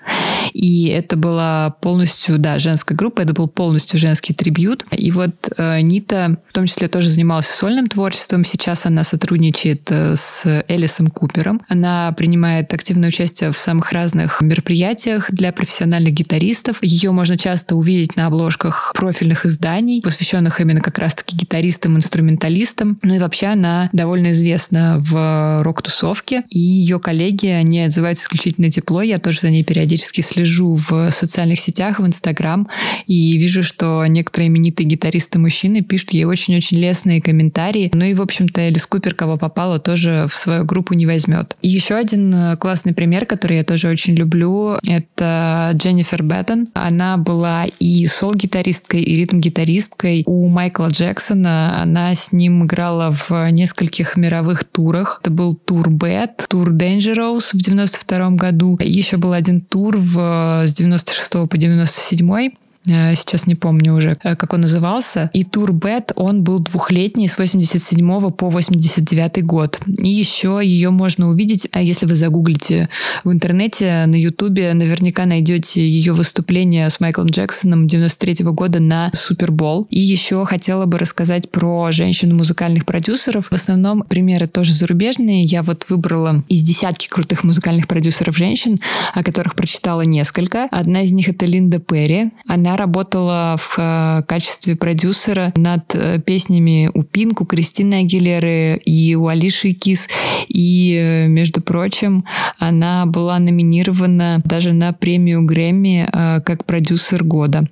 И 0.52 0.86
это 0.86 1.16
была 1.16 1.70
полностью, 1.82 2.38
да, 2.38 2.58
женская 2.58 2.94
группа, 2.94 3.20
это 3.20 3.34
был 3.34 3.48
полностью 3.48 3.98
женский 3.98 4.34
трибьют. 4.34 4.84
И 4.90 5.10
вот 5.10 5.50
э, 5.56 5.80
Нита 5.80 6.38
в 6.48 6.52
том 6.52 6.66
числе 6.66 6.88
тоже 6.88 7.08
занималась 7.08 7.46
сольным 7.46 7.88
творчеством. 7.88 8.44
Сейчас 8.44 8.86
она 8.86 9.04
сотрудничает 9.04 9.90
э, 9.90 10.16
с 10.16 10.64
Элисом 10.68 11.08
Купером. 11.08 11.62
Она 11.68 12.12
принимает 12.12 12.72
активное 12.72 13.08
участие 13.08 13.50
в 13.50 13.58
самых 13.58 13.92
разных 13.92 14.40
мероприятиях 14.40 15.30
для 15.30 15.52
профессиональных 15.52 16.14
гитаристов. 16.14 16.82
Ее 16.82 17.10
можно 17.10 17.36
часто 17.36 17.74
увидеть 17.76 18.16
на 18.16 18.26
обложках 18.26 18.92
профильных 18.94 19.46
изданий, 19.46 20.00
посвященных 20.00 20.60
именно 20.60 20.80
как 20.80 20.98
раз-таки 20.98 21.36
гитаристам, 21.36 21.96
инструменталистам. 21.96 22.98
Ну 23.02 23.14
и 23.14 23.18
вообще 23.18 23.48
она 23.48 23.75
довольно 23.92 24.32
известна 24.32 24.96
в 24.98 25.62
рок-тусовке, 25.62 26.42
и 26.48 26.58
ее 26.58 26.98
коллеги, 26.98 27.46
они 27.46 27.82
отзываются 27.82 28.24
исключительно 28.24 28.70
тепло. 28.70 29.02
Я 29.02 29.18
тоже 29.18 29.40
за 29.40 29.50
ней 29.50 29.64
периодически 29.64 30.20
слежу 30.20 30.74
в 30.74 31.10
социальных 31.10 31.60
сетях, 31.60 31.98
в 32.00 32.06
Инстаграм, 32.06 32.68
и 33.06 33.36
вижу, 33.36 33.62
что 33.62 34.04
некоторые 34.06 34.48
именитые 34.48 34.86
гитаристы-мужчины 34.86 35.82
пишут 35.82 36.10
ей 36.10 36.24
очень-очень 36.24 36.78
лестные 36.78 37.20
комментарии. 37.20 37.90
Ну 37.92 38.04
и, 38.04 38.14
в 38.14 38.22
общем-то, 38.22 38.60
Элис 38.60 38.86
Купер, 38.86 39.14
кого 39.14 39.36
попало, 39.36 39.78
тоже 39.78 40.26
в 40.28 40.36
свою 40.36 40.64
группу 40.64 40.94
не 40.94 41.06
возьмет. 41.06 41.56
И 41.62 41.68
еще 41.68 41.94
один 41.94 42.34
э, 42.34 42.56
классный 42.56 42.94
пример, 42.94 43.26
который 43.26 43.58
я 43.58 43.64
тоже 43.64 43.88
очень 43.88 44.14
люблю, 44.14 44.78
это 44.86 45.70
Дженнифер 45.74 46.22
Беттон. 46.22 46.68
Она 46.74 47.16
была 47.16 47.66
и 47.78 48.06
сол-гитаристкой, 48.06 49.02
и 49.02 49.16
ритм-гитаристкой 49.16 50.22
у 50.26 50.48
Майкла 50.48 50.88
Джексона. 50.88 51.80
Она 51.80 52.14
с 52.14 52.32
ним 52.32 52.64
играла 52.64 53.10
в 53.10 53.50
нескольких 53.56 54.16
мировых 54.16 54.64
турах. 54.64 55.20
Это 55.22 55.30
был 55.30 55.54
тур 55.54 55.88
Bad, 55.88 56.46
тур 56.48 56.72
Dangerous 56.72 57.50
в 57.52 57.56
92 57.56 58.30
году. 58.30 58.78
Еще 58.80 59.16
был 59.16 59.32
один 59.32 59.60
тур 59.60 59.96
в, 59.96 60.62
с 60.66 60.72
96 60.72 61.48
по 61.48 61.56
97 61.56 62.26
Э, 62.26 62.65
сейчас 62.86 63.46
не 63.46 63.54
помню 63.54 63.94
уже, 63.94 64.16
э, 64.22 64.36
как 64.36 64.52
он 64.52 64.62
назывался. 64.62 65.30
И 65.32 65.44
тур 65.44 65.72
Бет, 65.72 66.12
он 66.16 66.42
был 66.42 66.60
двухлетний, 66.60 67.28
с 67.28 67.38
87 67.38 68.30
по 68.30 68.48
89 68.48 69.44
год. 69.44 69.80
И 69.86 70.08
еще 70.08 70.60
ее 70.62 70.90
можно 70.90 71.28
увидеть, 71.28 71.68
а 71.72 71.82
если 71.82 72.06
вы 72.06 72.14
загуглите 72.14 72.88
в 73.24 73.32
интернете, 73.32 74.04
на 74.06 74.14
ютубе, 74.14 74.72
наверняка 74.74 75.26
найдете 75.26 75.86
ее 75.86 76.12
выступление 76.12 76.88
с 76.88 77.00
Майклом 77.00 77.28
Джексоном 77.28 77.86
93 77.86 78.44
года 78.44 78.80
на 78.80 79.10
Супербол. 79.14 79.86
И 79.90 80.00
еще 80.00 80.44
хотела 80.44 80.86
бы 80.86 80.98
рассказать 80.98 81.50
про 81.50 81.90
женщин-музыкальных 81.90 82.86
продюсеров. 82.86 83.48
В 83.48 83.52
основном 83.52 84.02
примеры 84.02 84.46
тоже 84.46 84.72
зарубежные. 84.72 85.42
Я 85.42 85.62
вот 85.62 85.86
выбрала 85.88 86.44
из 86.48 86.62
десятки 86.62 87.08
крутых 87.08 87.44
музыкальных 87.44 87.88
продюсеров 87.88 88.36
женщин, 88.36 88.78
о 89.14 89.22
которых 89.22 89.54
прочитала 89.54 90.02
несколько. 90.02 90.64
Одна 90.70 91.02
из 91.02 91.12
них 91.12 91.28
это 91.28 91.46
Линда 91.46 91.78
Перри. 91.78 92.30
Она 92.46 92.75
работала 92.76 93.56
в 93.58 93.74
э, 93.78 94.22
качестве 94.26 94.76
продюсера 94.76 95.52
над 95.56 95.94
э, 95.94 96.18
песнями 96.20 96.90
у 96.94 97.02
Пинк, 97.02 97.40
у 97.40 97.44
Кристины 97.44 97.94
Агилеры 97.94 98.76
и 98.84 99.14
у 99.14 99.26
Алиши 99.28 99.72
Кис. 99.72 100.08
И, 100.48 100.94
э, 100.94 101.26
между 101.28 101.60
прочим, 101.60 102.24
она 102.58 103.06
была 103.06 103.38
номинирована 103.38 104.40
даже 104.44 104.72
на 104.72 104.92
премию 104.92 105.44
Грэмми 105.44 106.08
как 106.42 106.64
продюсер 106.64 107.24
года 107.24 107.66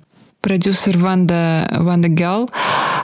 продюсер 0.45 0.95
Wonda, 0.99 1.67
WondaGurl, 1.71 2.51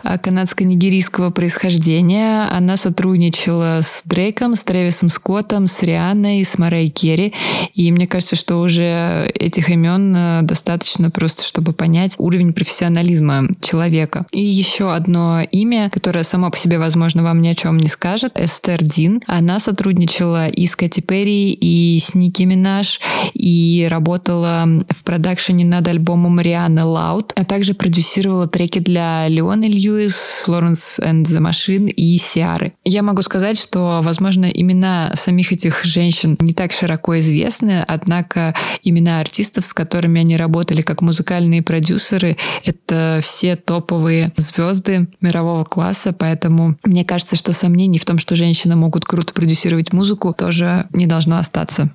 канадско-нигерийского 0.04 1.32
происхождения. 1.32 2.47
Она 2.52 2.78
сотрудничала 2.78 3.80
с 3.82 4.04
Дрейком, 4.06 4.56
с 4.56 4.64
Трэвисом 4.64 5.10
Скоттом, 5.10 5.68
с 5.68 5.82
Рианной, 5.84 6.43
с 6.45 6.58
Мэрайей 6.57 6.89
Кэри. 6.89 7.34
И 7.74 7.91
мне 7.91 8.08
кажется, 8.08 8.36
что 8.36 8.58
уже 8.62 9.30
этих 9.34 9.70
имен 9.70 10.14
а, 10.16 10.41
достаточно 10.43 11.10
просто, 11.10 11.43
чтобы 11.43 11.74
понять 11.74 12.16
уровень 12.18 12.54
профессионализма 12.54 13.47
человека. 13.62 14.26
И 14.32 14.43
еще 14.43 14.93
одно 14.93 15.41
имя, 15.41 15.89
которое 15.89 16.24
само 16.24 16.52
по 16.52 16.58
себе, 16.58 16.80
возможно, 16.80 17.24
вам 17.24 17.41
ни 17.41 17.47
о 17.47 17.56
чем 17.56 17.78
не 17.78 17.89
скажет, 17.89 18.34
Эстер 18.36 18.84
Дин. 18.84 19.22
Она 19.28 19.60
сотрудничала 19.60 20.47
и 20.47 20.68
с 20.68 20.76
Кэти 20.76 21.02
Перри, 21.02 21.52
и 21.54 21.99
с 21.99 22.14
Ники 22.14 22.43
Минаж, 22.43 22.99
и 23.34 23.88
работала 23.89 24.66
в 24.89 25.04
продакшене 25.04 25.66
над 25.66 25.88
альбомом 25.88 26.39
Рианы 26.39 26.84
Лаут 26.84 27.34
а 27.36 27.45
также 27.45 27.74
продюсировала 27.74 28.47
треки 28.47 28.80
для 28.80 29.28
Леона 29.28 29.66
Льюис, 29.92 30.46
Лоренс 30.48 31.00
and 31.00 31.24
the 31.24 31.39
Machine 31.42 31.89
и 31.89 32.18
Сиары. 32.18 32.74
Я 32.86 33.04
могу 33.04 33.22
сказать, 33.22 33.60
что, 33.60 34.00
возможно, 34.04 34.46
имена 34.46 35.12
самих 35.16 35.52
этих 35.52 35.84
женщин 35.84 36.38
не 36.39 36.54
так 36.54 36.72
широко 36.72 37.20
известны, 37.20 37.84
однако 37.86 38.56
имена 38.84 39.20
артистов, 39.20 39.66
с 39.66 39.74
которыми 39.74 40.22
они 40.22 40.38
работали 40.38 40.82
как 40.82 41.02
музыкальные 41.02 41.62
продюсеры, 41.62 42.38
это 42.64 43.20
все 43.22 43.56
топовые 43.56 44.32
звезды 44.38 45.08
мирового 45.20 45.66
класса, 45.66 46.14
поэтому 46.14 46.78
мне 46.86 47.04
кажется, 47.04 47.36
что 47.36 47.54
сомнений 47.54 48.00
в 48.00 48.06
том, 48.06 48.18
что 48.18 48.36
женщины 48.36 48.76
могут 48.76 49.06
круто 49.06 49.34
продюсировать 49.34 49.92
музыку, 49.92 50.34
тоже 50.34 50.88
не 50.94 51.06
должно 51.06 51.38
остаться. 51.38 51.92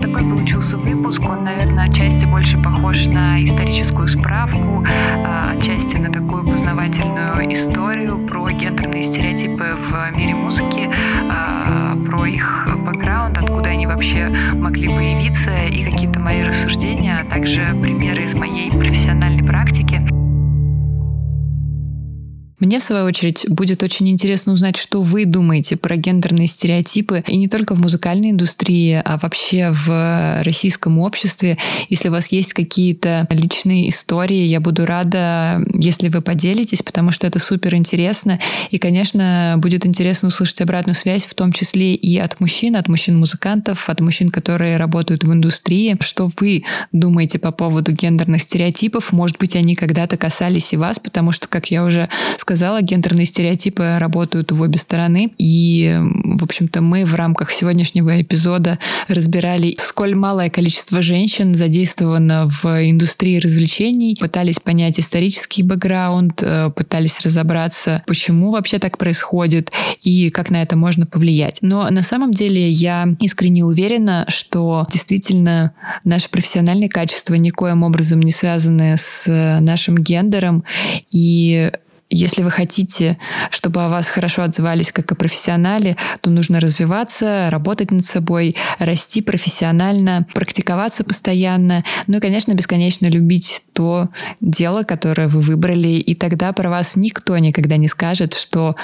Такой 0.00 0.22
получился 0.22 0.78
выпуск. 0.78 1.20
Он, 1.28 1.44
наверное, 1.44 1.84
отчасти 1.84 2.24
больше 2.24 2.56
похож 2.56 3.04
на 3.04 3.42
историческую 3.44 4.08
справку, 4.08 4.84
а, 5.26 5.52
отчасти 5.52 5.96
на 5.96 6.10
такую 6.10 6.42
познавательную 6.44 7.52
историю 7.52 8.18
про 8.26 8.50
гендерные 8.50 9.02
стереотипы 9.02 9.74
в 9.74 10.16
мире 10.16 10.34
музыки, 10.34 10.88
а, 11.30 11.96
про 12.06 12.24
их 12.24 12.68
бэкграунд, 12.86 13.36
откуда 13.36 13.68
они 13.68 13.86
вообще 13.86 14.30
могли 14.54 14.88
появиться, 14.88 15.66
и 15.66 15.84
какие-то 15.84 16.18
мои 16.18 16.42
рассуждения, 16.44 17.20
а 17.20 17.32
также 17.32 17.76
примеры 17.82 18.24
из 18.24 18.34
моей 18.34 18.70
профессиональной 18.70 19.44
практики. 19.44 19.99
Мне, 22.60 22.78
в 22.78 22.82
свою 22.82 23.06
очередь, 23.06 23.46
будет 23.48 23.82
очень 23.82 24.10
интересно 24.10 24.52
узнать, 24.52 24.76
что 24.76 25.00
вы 25.02 25.24
думаете 25.24 25.78
про 25.78 25.96
гендерные 25.96 26.46
стереотипы, 26.46 27.24
и 27.26 27.38
не 27.38 27.48
только 27.48 27.74
в 27.74 27.80
музыкальной 27.80 28.32
индустрии, 28.32 29.00
а 29.02 29.16
вообще 29.16 29.70
в 29.70 30.42
российском 30.42 30.98
обществе. 30.98 31.56
Если 31.88 32.08
у 32.08 32.12
вас 32.12 32.30
есть 32.32 32.52
какие-то 32.52 33.26
личные 33.30 33.88
истории, 33.88 34.44
я 34.44 34.60
буду 34.60 34.84
рада, 34.84 35.62
если 35.72 36.10
вы 36.10 36.20
поделитесь, 36.20 36.82
потому 36.82 37.12
что 37.12 37.26
это 37.26 37.38
супер 37.38 37.74
интересно. 37.76 38.38
И, 38.70 38.76
конечно, 38.76 39.54
будет 39.56 39.86
интересно 39.86 40.28
услышать 40.28 40.60
обратную 40.60 40.94
связь, 40.94 41.24
в 41.24 41.32
том 41.32 41.54
числе 41.54 41.94
и 41.94 42.18
от 42.18 42.40
мужчин, 42.40 42.76
от 42.76 42.88
мужчин-музыкантов, 42.88 43.88
от 43.88 44.00
мужчин, 44.02 44.28
которые 44.28 44.76
работают 44.76 45.24
в 45.24 45.32
индустрии. 45.32 45.96
Что 46.00 46.30
вы 46.38 46.64
думаете 46.92 47.38
по 47.38 47.52
поводу 47.52 47.92
гендерных 47.92 48.42
стереотипов? 48.42 49.12
Может 49.12 49.38
быть, 49.38 49.56
они 49.56 49.74
когда-то 49.76 50.18
касались 50.18 50.74
и 50.74 50.76
вас, 50.76 50.98
потому 50.98 51.32
что, 51.32 51.48
как 51.48 51.70
я 51.70 51.84
уже 51.84 52.10
сказала, 52.36 52.49
гендерные 52.82 53.26
стереотипы 53.26 53.96
работают 53.98 54.52
в 54.52 54.60
обе 54.60 54.78
стороны. 54.78 55.32
И, 55.38 55.98
в 56.00 56.44
общем-то, 56.44 56.80
мы 56.80 57.04
в 57.04 57.14
рамках 57.14 57.52
сегодняшнего 57.52 58.20
эпизода 58.20 58.78
разбирали, 59.08 59.74
сколь 59.78 60.14
малое 60.14 60.50
количество 60.50 61.02
женщин 61.02 61.54
задействовано 61.54 62.48
в 62.48 62.64
индустрии 62.64 63.38
развлечений, 63.38 64.16
пытались 64.18 64.58
понять 64.58 64.98
исторический 64.98 65.62
бэкграунд, 65.62 66.42
э, 66.42 66.70
пытались 66.74 67.20
разобраться, 67.20 68.02
почему 68.06 68.50
вообще 68.50 68.78
так 68.78 68.98
происходит 68.98 69.70
и 70.02 70.30
как 70.30 70.50
на 70.50 70.62
это 70.62 70.76
можно 70.76 71.06
повлиять. 71.06 71.58
Но 71.60 71.88
на 71.90 72.02
самом 72.02 72.32
деле 72.32 72.68
я 72.68 73.08
искренне 73.20 73.64
уверена, 73.64 74.24
что 74.28 74.86
действительно 74.90 75.72
наши 76.04 76.28
профессиональные 76.28 76.88
качества 76.88 77.34
никоим 77.34 77.82
образом 77.82 78.20
не 78.20 78.30
связаны 78.30 78.96
с 78.96 79.26
нашим 79.60 79.96
гендером, 79.96 80.64
и 81.10 81.70
если 82.10 82.42
вы 82.42 82.50
хотите, 82.50 83.18
чтобы 83.50 83.84
о 83.84 83.88
вас 83.88 84.08
хорошо 84.08 84.42
отзывались 84.42 84.92
как 84.92 85.10
о 85.12 85.14
профессионале, 85.14 85.96
то 86.20 86.30
нужно 86.30 86.60
развиваться, 86.60 87.48
работать 87.50 87.92
над 87.92 88.04
собой, 88.04 88.56
расти 88.78 89.22
профессионально, 89.22 90.26
практиковаться 90.34 91.04
постоянно, 91.04 91.84
ну 92.08 92.18
и, 92.18 92.20
конечно, 92.20 92.52
бесконечно 92.52 93.06
любить 93.06 93.62
то 93.72 94.08
дело, 94.40 94.82
которое 94.82 95.28
вы 95.28 95.40
выбрали, 95.40 95.88
и 95.88 96.14
тогда 96.14 96.52
про 96.52 96.68
вас 96.68 96.96
никто 96.96 97.38
никогда 97.38 97.76
не 97.76 97.88
скажет, 97.88 98.34
что 98.34 98.76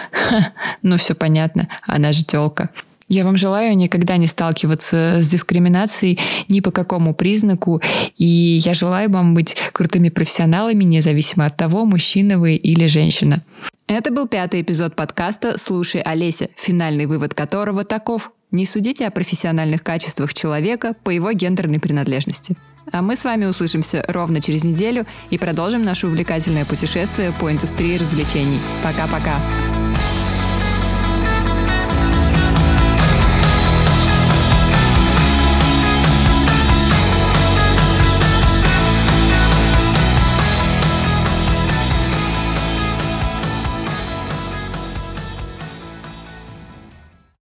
ну 0.83 0.97
все 0.97 1.14
понятно, 1.14 1.68
она 1.83 2.12
же 2.12 2.24
телка. 2.24 2.70
Я 3.09 3.24
вам 3.24 3.36
желаю 3.36 3.76
никогда 3.76 4.16
не 4.16 4.26
сталкиваться 4.26 5.18
с 5.20 5.28
дискриминацией 5.28 6.18
ни 6.48 6.61
по 6.61 6.72
какому 6.72 7.14
признаку, 7.14 7.80
и 8.16 8.24
я 8.24 8.74
желаю 8.74 9.11
вам 9.11 9.34
быть 9.34 9.57
крутыми 9.72 10.09
профессионалами, 10.09 10.82
независимо 10.82 11.46
от 11.46 11.57
того, 11.57 11.84
мужчина 11.84 12.38
вы 12.38 12.57
или 12.57 12.86
женщина. 12.86 13.44
Это 13.86 14.11
был 14.11 14.26
пятый 14.26 14.62
эпизод 14.62 14.96
подкаста 14.96 15.57
«Слушай, 15.57 16.00
Олеся», 16.00 16.48
финальный 16.57 17.07
вывод 17.07 17.34
которого 17.34 17.84
таков. 17.84 18.32
Не 18.50 18.64
судите 18.64 19.07
о 19.07 19.12
профессиональных 19.12 19.84
качествах 19.84 20.34
человека 20.34 20.96
по 21.04 21.11
его 21.11 21.30
гендерной 21.30 21.78
принадлежности. 21.78 22.57
А 22.90 23.02
мы 23.02 23.14
с 23.14 23.24
вами 23.24 23.44
услышимся 23.44 24.04
ровно 24.09 24.40
через 24.40 24.64
неделю 24.64 25.07
и 25.30 25.38
продолжим 25.38 25.84
наше 25.84 26.07
увлекательное 26.07 26.64
путешествие 26.64 27.32
по 27.40 27.50
индустрии 27.50 27.98
развлечений. 27.98 28.59
Пока-пока! 28.82 29.40